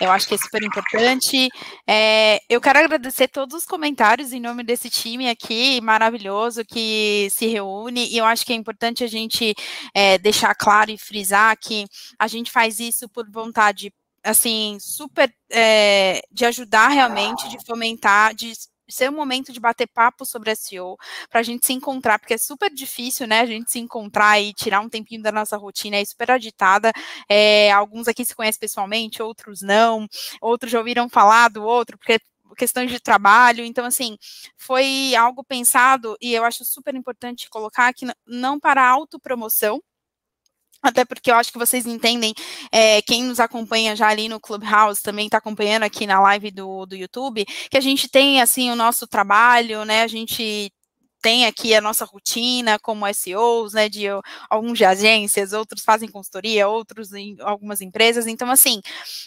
eu 0.00 0.10
acho 0.10 0.26
que 0.26 0.34
é 0.34 0.38
super 0.38 0.62
importante. 0.62 1.50
É, 1.86 2.40
eu 2.48 2.62
quero 2.62 2.78
agradecer 2.78 3.28
todos 3.28 3.54
os 3.58 3.66
comentários 3.66 4.32
em 4.32 4.40
nome 4.40 4.64
desse 4.64 4.88
time 4.88 5.28
aqui 5.28 5.80
maravilhoso 5.82 6.64
que 6.64 7.28
se 7.30 7.46
reúne, 7.46 8.08
e 8.08 8.16
eu 8.16 8.24
acho 8.24 8.46
que 8.46 8.54
é 8.54 8.56
importante 8.56 9.04
a 9.04 9.06
gente 9.06 9.54
é, 9.94 10.16
deixar 10.16 10.54
claro 10.54 10.90
e 10.90 10.96
frisar 10.96 11.54
que 11.60 11.84
a 12.18 12.26
gente 12.26 12.50
faz 12.50 12.80
isso 12.80 13.06
por 13.08 13.30
vontade 13.30 13.92
assim, 14.24 14.78
super 14.80 15.30
é, 15.52 16.22
de 16.32 16.46
ajudar 16.46 16.88
realmente, 16.88 17.50
de 17.50 17.62
fomentar, 17.66 18.34
de 18.34 18.52
ser 18.88 19.10
um 19.10 19.14
momento 19.14 19.52
de 19.52 19.60
bater 19.60 19.86
papo 19.88 20.24
sobre 20.24 20.54
SEO, 20.54 20.96
para 21.30 21.40
a 21.40 21.42
gente 21.42 21.66
se 21.66 21.72
encontrar, 21.72 22.18
porque 22.18 22.34
é 22.34 22.38
super 22.38 22.70
difícil, 22.72 23.26
né, 23.26 23.40
a 23.40 23.46
gente 23.46 23.70
se 23.70 23.78
encontrar 23.78 24.40
e 24.40 24.52
tirar 24.52 24.80
um 24.80 24.88
tempinho 24.88 25.22
da 25.22 25.32
nossa 25.32 25.56
rotina, 25.56 25.96
é 25.96 26.04
super 26.04 26.30
agitada, 26.30 26.92
é, 27.28 27.70
alguns 27.72 28.08
aqui 28.08 28.24
se 28.24 28.34
conhecem 28.34 28.60
pessoalmente, 28.60 29.22
outros 29.22 29.62
não, 29.62 30.06
outros 30.40 30.70
já 30.72 30.78
ouviram 30.78 31.08
falar 31.08 31.48
do 31.48 31.64
outro, 31.64 31.98
porque 31.98 32.18
questões 32.56 32.90
de 32.90 33.00
trabalho, 33.00 33.64
então 33.64 33.84
assim, 33.84 34.16
foi 34.56 35.14
algo 35.16 35.42
pensado 35.44 36.16
e 36.20 36.32
eu 36.34 36.44
acho 36.44 36.64
super 36.64 36.94
importante 36.94 37.48
colocar 37.50 37.92
que 37.92 38.06
não 38.26 38.60
para 38.60 38.86
autopromoção, 38.88 39.82
até 40.84 41.04
porque 41.04 41.30
eu 41.30 41.34
acho 41.34 41.50
que 41.50 41.58
vocês 41.58 41.86
entendem, 41.86 42.34
é, 42.70 43.00
quem 43.02 43.24
nos 43.24 43.40
acompanha 43.40 43.96
já 43.96 44.08
ali 44.08 44.28
no 44.28 44.38
Clubhouse, 44.38 45.02
também 45.02 45.26
está 45.26 45.38
acompanhando 45.38 45.84
aqui 45.84 46.06
na 46.06 46.20
live 46.20 46.50
do, 46.50 46.86
do 46.86 46.94
YouTube, 46.94 47.44
que 47.70 47.76
a 47.76 47.80
gente 47.80 48.08
tem, 48.08 48.40
assim, 48.42 48.70
o 48.70 48.76
nosso 48.76 49.06
trabalho, 49.06 49.84
né, 49.84 50.02
a 50.02 50.06
gente 50.06 50.70
tem 51.22 51.46
aqui 51.46 51.74
a 51.74 51.80
nossa 51.80 52.04
rotina 52.04 52.78
como 52.78 53.06
SEOs, 53.14 53.72
né, 53.72 53.88
de 53.88 54.04
alguns 54.50 54.76
de 54.76 54.84
agências, 54.84 55.54
outros 55.54 55.82
fazem 55.82 56.06
consultoria, 56.06 56.68
outros 56.68 57.14
em 57.14 57.34
algumas 57.40 57.80
empresas. 57.80 58.26
Então, 58.26 58.50
assim, 58.50 58.82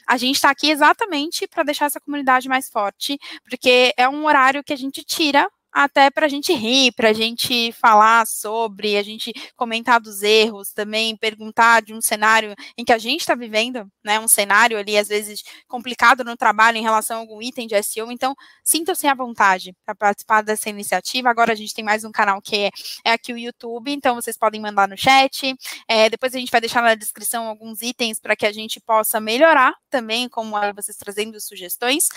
a 0.06 0.16
gente 0.16 0.36
está 0.36 0.52
aqui 0.52 0.70
exatamente 0.70 1.48
para 1.48 1.64
deixar 1.64 1.88
essa 1.88 2.00
comunidade 2.00 2.48
mais 2.48 2.70
forte, 2.70 3.18
porque 3.50 3.96
é 3.98 4.08
um 4.08 4.28
horário 4.28 4.64
que 4.64 4.74
a 4.74 4.78
gente 4.78 5.04
tira 5.04 5.50
até 5.84 6.10
para 6.10 6.26
a 6.26 6.30
gente 6.30 6.52
rir, 6.54 6.92
para 6.94 7.10
a 7.10 7.14
gente 7.14 7.72
falar 7.72 8.26
sobre, 8.26 8.98
a 8.98 9.04
gente 9.04 9.32
comentar 9.56 10.00
dos 10.02 10.24
erros, 10.24 10.74
também 10.74 11.16
perguntar 11.16 11.84
de 11.84 11.94
um 11.94 12.02
cenário 12.02 12.56
em 12.76 12.84
que 12.84 12.92
a 12.92 12.98
gente 12.98 13.20
está 13.20 13.36
vivendo, 13.36 13.88
né? 14.04 14.20
Um 14.20 14.28
cenário 14.28 14.76
ali, 14.76 14.98
às 14.98 15.08
vezes, 15.08 15.44
complicado 15.68 16.24
no 16.24 16.36
trabalho 16.36 16.78
em 16.78 16.82
relação 16.82 17.18
a 17.18 17.20
algum 17.20 17.40
item 17.44 17.68
de 17.68 17.80
SEO. 17.84 18.12
Então, 18.12 18.36
sintam-se 18.64 19.06
à 19.06 19.14
vontade 19.14 19.76
para 19.86 19.94
participar 19.94 20.42
dessa 20.42 20.68
iniciativa. 20.68 21.30
Agora 21.30 21.54
a 21.54 21.56
gente 21.56 21.76
tem 21.76 21.86
mais 21.86 22.04
um 22.04 22.12
canal 22.12 22.42
que 22.42 22.56
é, 22.56 22.70
é 23.06 23.12
aqui 23.12 23.32
o 23.32 23.38
YouTube, 23.38 23.92
então 23.92 24.16
vocês 24.16 24.36
podem 24.36 24.60
mandar 24.60 24.88
no 24.88 24.98
chat. 24.98 25.56
É, 25.88 26.10
depois 26.10 26.34
a 26.34 26.40
gente 26.40 26.52
vai 26.52 26.60
deixar 26.60 26.82
na 26.82 26.96
descrição 26.96 27.48
alguns 27.48 27.84
itens 27.84 28.20
para 28.20 28.36
que 28.36 28.48
a 28.48 28.52
gente 28.52 28.80
possa 28.80 29.20
melhorar 29.20 29.76
também, 29.92 30.28
como 30.28 30.56
vocês 30.76 30.98
trazendo 30.98 31.40
sugestões. 31.40 32.08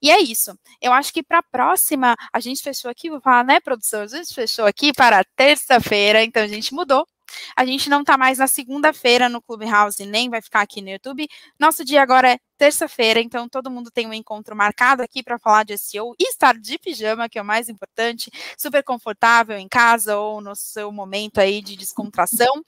E 0.00 0.10
é 0.10 0.18
isso. 0.18 0.58
Eu 0.80 0.92
acho 0.94 1.12
que 1.12 1.22
para 1.22 1.40
a 1.40 1.42
próxima, 1.42 2.16
a 2.32 2.40
gente 2.40 2.62
fechou 2.62 2.90
aqui 2.90 3.09
vou 3.10 3.20
falar, 3.20 3.44
né, 3.44 3.60
produção? 3.60 4.02
A 4.02 4.06
gente 4.06 4.34
fechou 4.34 4.66
aqui 4.66 4.92
para 4.92 5.24
terça-feira, 5.36 6.22
então 6.22 6.42
a 6.42 6.48
gente 6.48 6.72
mudou. 6.74 7.06
A 7.56 7.64
gente 7.64 7.88
não 7.88 8.00
está 8.00 8.16
mais 8.18 8.38
na 8.38 8.46
segunda-feira 8.46 9.28
no 9.28 9.40
Clubhouse, 9.40 10.04
nem 10.04 10.28
vai 10.28 10.42
ficar 10.42 10.60
aqui 10.62 10.80
no 10.82 10.90
YouTube. 10.90 11.28
Nosso 11.58 11.84
dia 11.84 12.02
agora 12.02 12.32
é 12.32 12.38
terça-feira, 12.58 13.20
então 13.20 13.48
todo 13.48 13.70
mundo 13.70 13.90
tem 13.90 14.06
um 14.06 14.12
encontro 14.12 14.54
marcado 14.54 15.02
aqui 15.02 15.22
para 15.22 15.38
falar 15.38 15.64
de 15.64 15.78
SEO 15.78 16.14
e 16.18 16.28
estar 16.28 16.58
de 16.58 16.78
pijama, 16.78 17.28
que 17.28 17.38
é 17.38 17.42
o 17.42 17.44
mais 17.44 17.68
importante, 17.68 18.30
super 18.58 18.82
confortável 18.82 19.56
em 19.56 19.68
casa 19.68 20.16
ou 20.18 20.40
no 20.40 20.54
seu 20.54 20.92
momento 20.92 21.38
aí 21.38 21.62
de 21.62 21.76
descontração. 21.76 22.62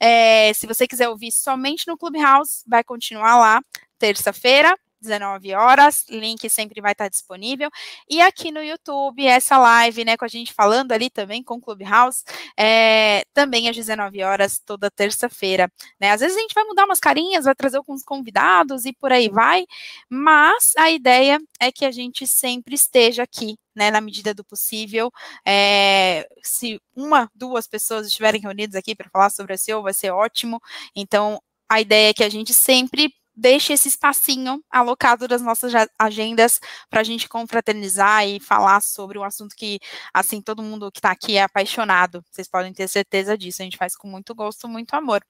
É, 0.00 0.52
se 0.52 0.66
você 0.66 0.86
quiser 0.86 1.08
ouvir 1.08 1.32
somente 1.32 1.86
no 1.86 1.96
Clubhouse, 1.96 2.62
vai 2.66 2.84
continuar 2.84 3.38
lá 3.38 3.62
terça-feira, 3.98 4.76
19 5.00 5.54
horas, 5.54 6.04
link 6.08 6.48
sempre 6.50 6.80
vai 6.80 6.92
estar 6.92 7.08
disponível. 7.08 7.70
E 8.08 8.20
aqui 8.20 8.50
no 8.50 8.62
YouTube, 8.62 9.26
essa 9.26 9.58
live, 9.58 10.04
né, 10.04 10.16
com 10.16 10.24
a 10.24 10.28
gente 10.28 10.52
falando 10.52 10.92
ali 10.92 11.10
também 11.10 11.42
com 11.42 11.54
o 11.54 11.60
Clubhouse, 11.60 12.24
é, 12.58 13.24
também 13.32 13.68
às 13.68 13.76
19 13.76 14.22
horas, 14.22 14.58
toda 14.64 14.90
terça-feira. 14.90 15.70
Né? 16.00 16.10
Às 16.10 16.20
vezes 16.20 16.36
a 16.36 16.40
gente 16.40 16.54
vai 16.54 16.64
mudar 16.64 16.84
umas 16.84 17.00
carinhas, 17.00 17.44
vai 17.44 17.54
trazer 17.54 17.76
alguns 17.76 18.02
convidados 18.02 18.84
e 18.84 18.92
por 18.92 19.12
aí 19.12 19.28
vai, 19.28 19.64
mas 20.08 20.72
a 20.76 20.90
ideia 20.90 21.38
é 21.60 21.70
que 21.72 21.84
a 21.84 21.90
gente 21.90 22.26
sempre 22.26 22.74
esteja 22.74 23.22
aqui, 23.22 23.56
né, 23.74 23.90
na 23.90 24.00
medida 24.00 24.34
do 24.34 24.44
possível. 24.44 25.10
É, 25.46 26.26
se 26.42 26.80
uma, 26.94 27.30
duas 27.34 27.66
pessoas 27.66 28.06
estiverem 28.06 28.40
reunidas 28.40 28.74
aqui 28.74 28.94
para 28.94 29.10
falar 29.10 29.30
sobre 29.30 29.54
a 29.54 29.58
SEO, 29.58 29.82
vai 29.82 29.94
ser 29.94 30.10
ótimo. 30.10 30.60
Então, 30.94 31.40
a 31.68 31.80
ideia 31.80 32.10
é 32.10 32.14
que 32.14 32.24
a 32.24 32.28
gente 32.28 32.54
sempre 32.54 33.12
deixe 33.38 33.72
esse 33.72 33.88
espacinho 33.88 34.62
alocado 34.70 35.28
das 35.28 35.40
nossas 35.40 35.72
agendas 35.98 36.58
para 36.90 37.00
a 37.00 37.04
gente 37.04 37.28
confraternizar 37.28 38.26
e 38.26 38.40
falar 38.40 38.80
sobre 38.82 39.18
um 39.18 39.22
assunto 39.22 39.54
que, 39.54 39.78
assim, 40.12 40.42
todo 40.42 40.62
mundo 40.62 40.90
que 40.90 40.98
está 40.98 41.12
aqui 41.12 41.36
é 41.36 41.42
apaixonado. 41.44 42.24
Vocês 42.30 42.48
podem 42.48 42.72
ter 42.72 42.88
certeza 42.88 43.38
disso. 43.38 43.62
A 43.62 43.64
gente 43.64 43.76
faz 43.76 43.96
com 43.96 44.08
muito 44.08 44.34
gosto, 44.34 44.68
muito 44.68 44.94
amor. 44.94 45.22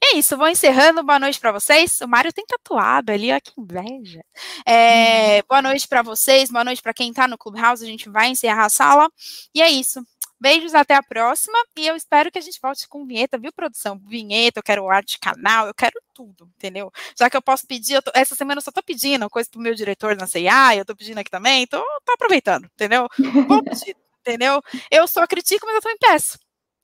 E 0.00 0.14
é 0.14 0.18
isso, 0.18 0.36
vou 0.36 0.48
encerrando. 0.48 1.02
Boa 1.02 1.18
noite 1.18 1.40
para 1.40 1.50
vocês. 1.52 2.00
O 2.00 2.08
Mário 2.08 2.32
tem 2.32 2.44
tatuado 2.46 3.10
ali, 3.10 3.32
ó, 3.32 3.40
que 3.40 3.52
inveja. 3.58 4.22
É, 4.64 5.42
boa 5.42 5.60
noite 5.60 5.88
para 5.88 6.02
vocês, 6.02 6.50
boa 6.50 6.64
noite 6.64 6.80
para 6.80 6.94
quem 6.94 7.10
está 7.10 7.26
no 7.26 7.36
Clubhouse. 7.36 7.82
A 7.82 7.86
gente 7.86 8.08
vai 8.08 8.28
encerrar 8.28 8.66
a 8.66 8.70
sala. 8.70 9.10
E 9.54 9.60
é 9.60 9.68
isso. 9.70 10.00
Beijos, 10.40 10.74
até 10.74 10.94
a 10.94 11.02
próxima. 11.02 11.56
E 11.76 11.86
eu 11.86 11.96
espero 11.96 12.30
que 12.30 12.38
a 12.38 12.42
gente 12.42 12.60
volte 12.60 12.86
com 12.88 13.06
vinheta, 13.06 13.38
viu, 13.38 13.52
produção? 13.52 13.98
Vinheta, 14.06 14.58
eu 14.60 14.62
quero 14.62 14.88
arte 14.88 15.18
canal, 15.18 15.66
eu 15.66 15.74
quero 15.74 16.00
tudo, 16.14 16.46
entendeu? 16.56 16.92
Já 17.18 17.30
que 17.30 17.36
eu 17.36 17.42
posso 17.42 17.66
pedir, 17.66 17.94
eu 17.94 18.02
tô, 18.02 18.10
essa 18.14 18.34
semana 18.34 18.58
eu 18.58 18.62
só 18.62 18.70
tô 18.70 18.82
pedindo 18.82 19.28
coisa 19.30 19.48
pro 19.50 19.60
meu 19.60 19.74
diretor 19.74 20.16
na 20.16 20.26
CIA, 20.26 20.76
eu 20.76 20.84
tô 20.84 20.94
pedindo 20.96 21.18
aqui 21.18 21.30
também, 21.30 21.62
então 21.62 21.82
tô 22.04 22.12
aproveitando, 22.12 22.64
entendeu? 22.74 23.08
Vou 23.46 23.62
pedir, 23.62 23.96
entendeu? 24.20 24.62
Eu 24.90 25.06
só 25.08 25.26
critico, 25.26 25.66
mas 25.66 25.76
eu 25.76 25.82
também 25.82 25.98
peço. 25.98 26.38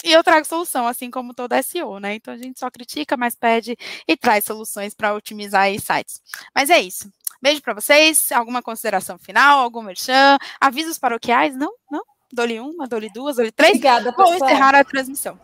e 0.05 0.13
eu 0.13 0.23
trago 0.25 0.45
solução, 0.47 0.87
assim 0.87 1.11
como 1.11 1.35
todo 1.35 1.55
SEO, 1.63 1.99
né? 2.01 2.15
Então 2.17 2.35
a 2.35 2.37
gente 2.37 2.59
só 2.59 2.71
critica, 2.71 3.17
mas 3.17 3.35
pede 3.37 3.77
e 4.09 4.17
traz 4.17 4.45
soluções 4.45 4.95
para 4.95 5.15
otimizar 5.15 5.63
aí 5.63 5.81
sites. 5.81 6.21
Mas 6.55 6.71
é 6.71 6.81
isso. 6.81 7.11
Beijo 7.41 7.63
para 7.63 7.75
vocês. 7.75 8.31
Alguma 8.33 8.63
consideração 8.63 9.19
final? 9.19 9.61
Algum 9.61 9.83
merchan? 9.83 10.39
Avisos 10.61 10.99
paroquiais? 10.99 11.57
Não? 11.57 11.73
Não? 11.91 12.03
Dole 12.33 12.61
uma, 12.61 12.87
dole 12.89 13.11
duas, 13.15 13.37
dole 13.37 13.53
três? 13.53 13.73
Obrigada, 13.73 14.13
Vou 14.17 14.31
pessoal. 14.31 14.51
encerrar 14.51 14.75
a 14.75 14.85
transmissão. 14.85 15.39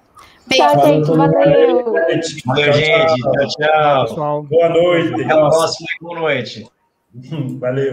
Beijo. 0.47 0.65
Tchau, 0.65 0.87
gente. 0.87 1.07
Valeu. 1.07 1.85
Valeu, 2.47 2.73
gente. 2.73 3.21
Tchau, 3.21 3.49
tchau. 3.49 4.07
Pessoal. 4.07 4.43
Boa 4.45 4.69
noite. 4.71 5.23
Até 5.23 5.33
a 5.33 5.49
próxima 5.49 5.89
e 5.95 6.05
boa 6.05 6.21
noite. 6.21 6.67
Valeu. 7.61 7.87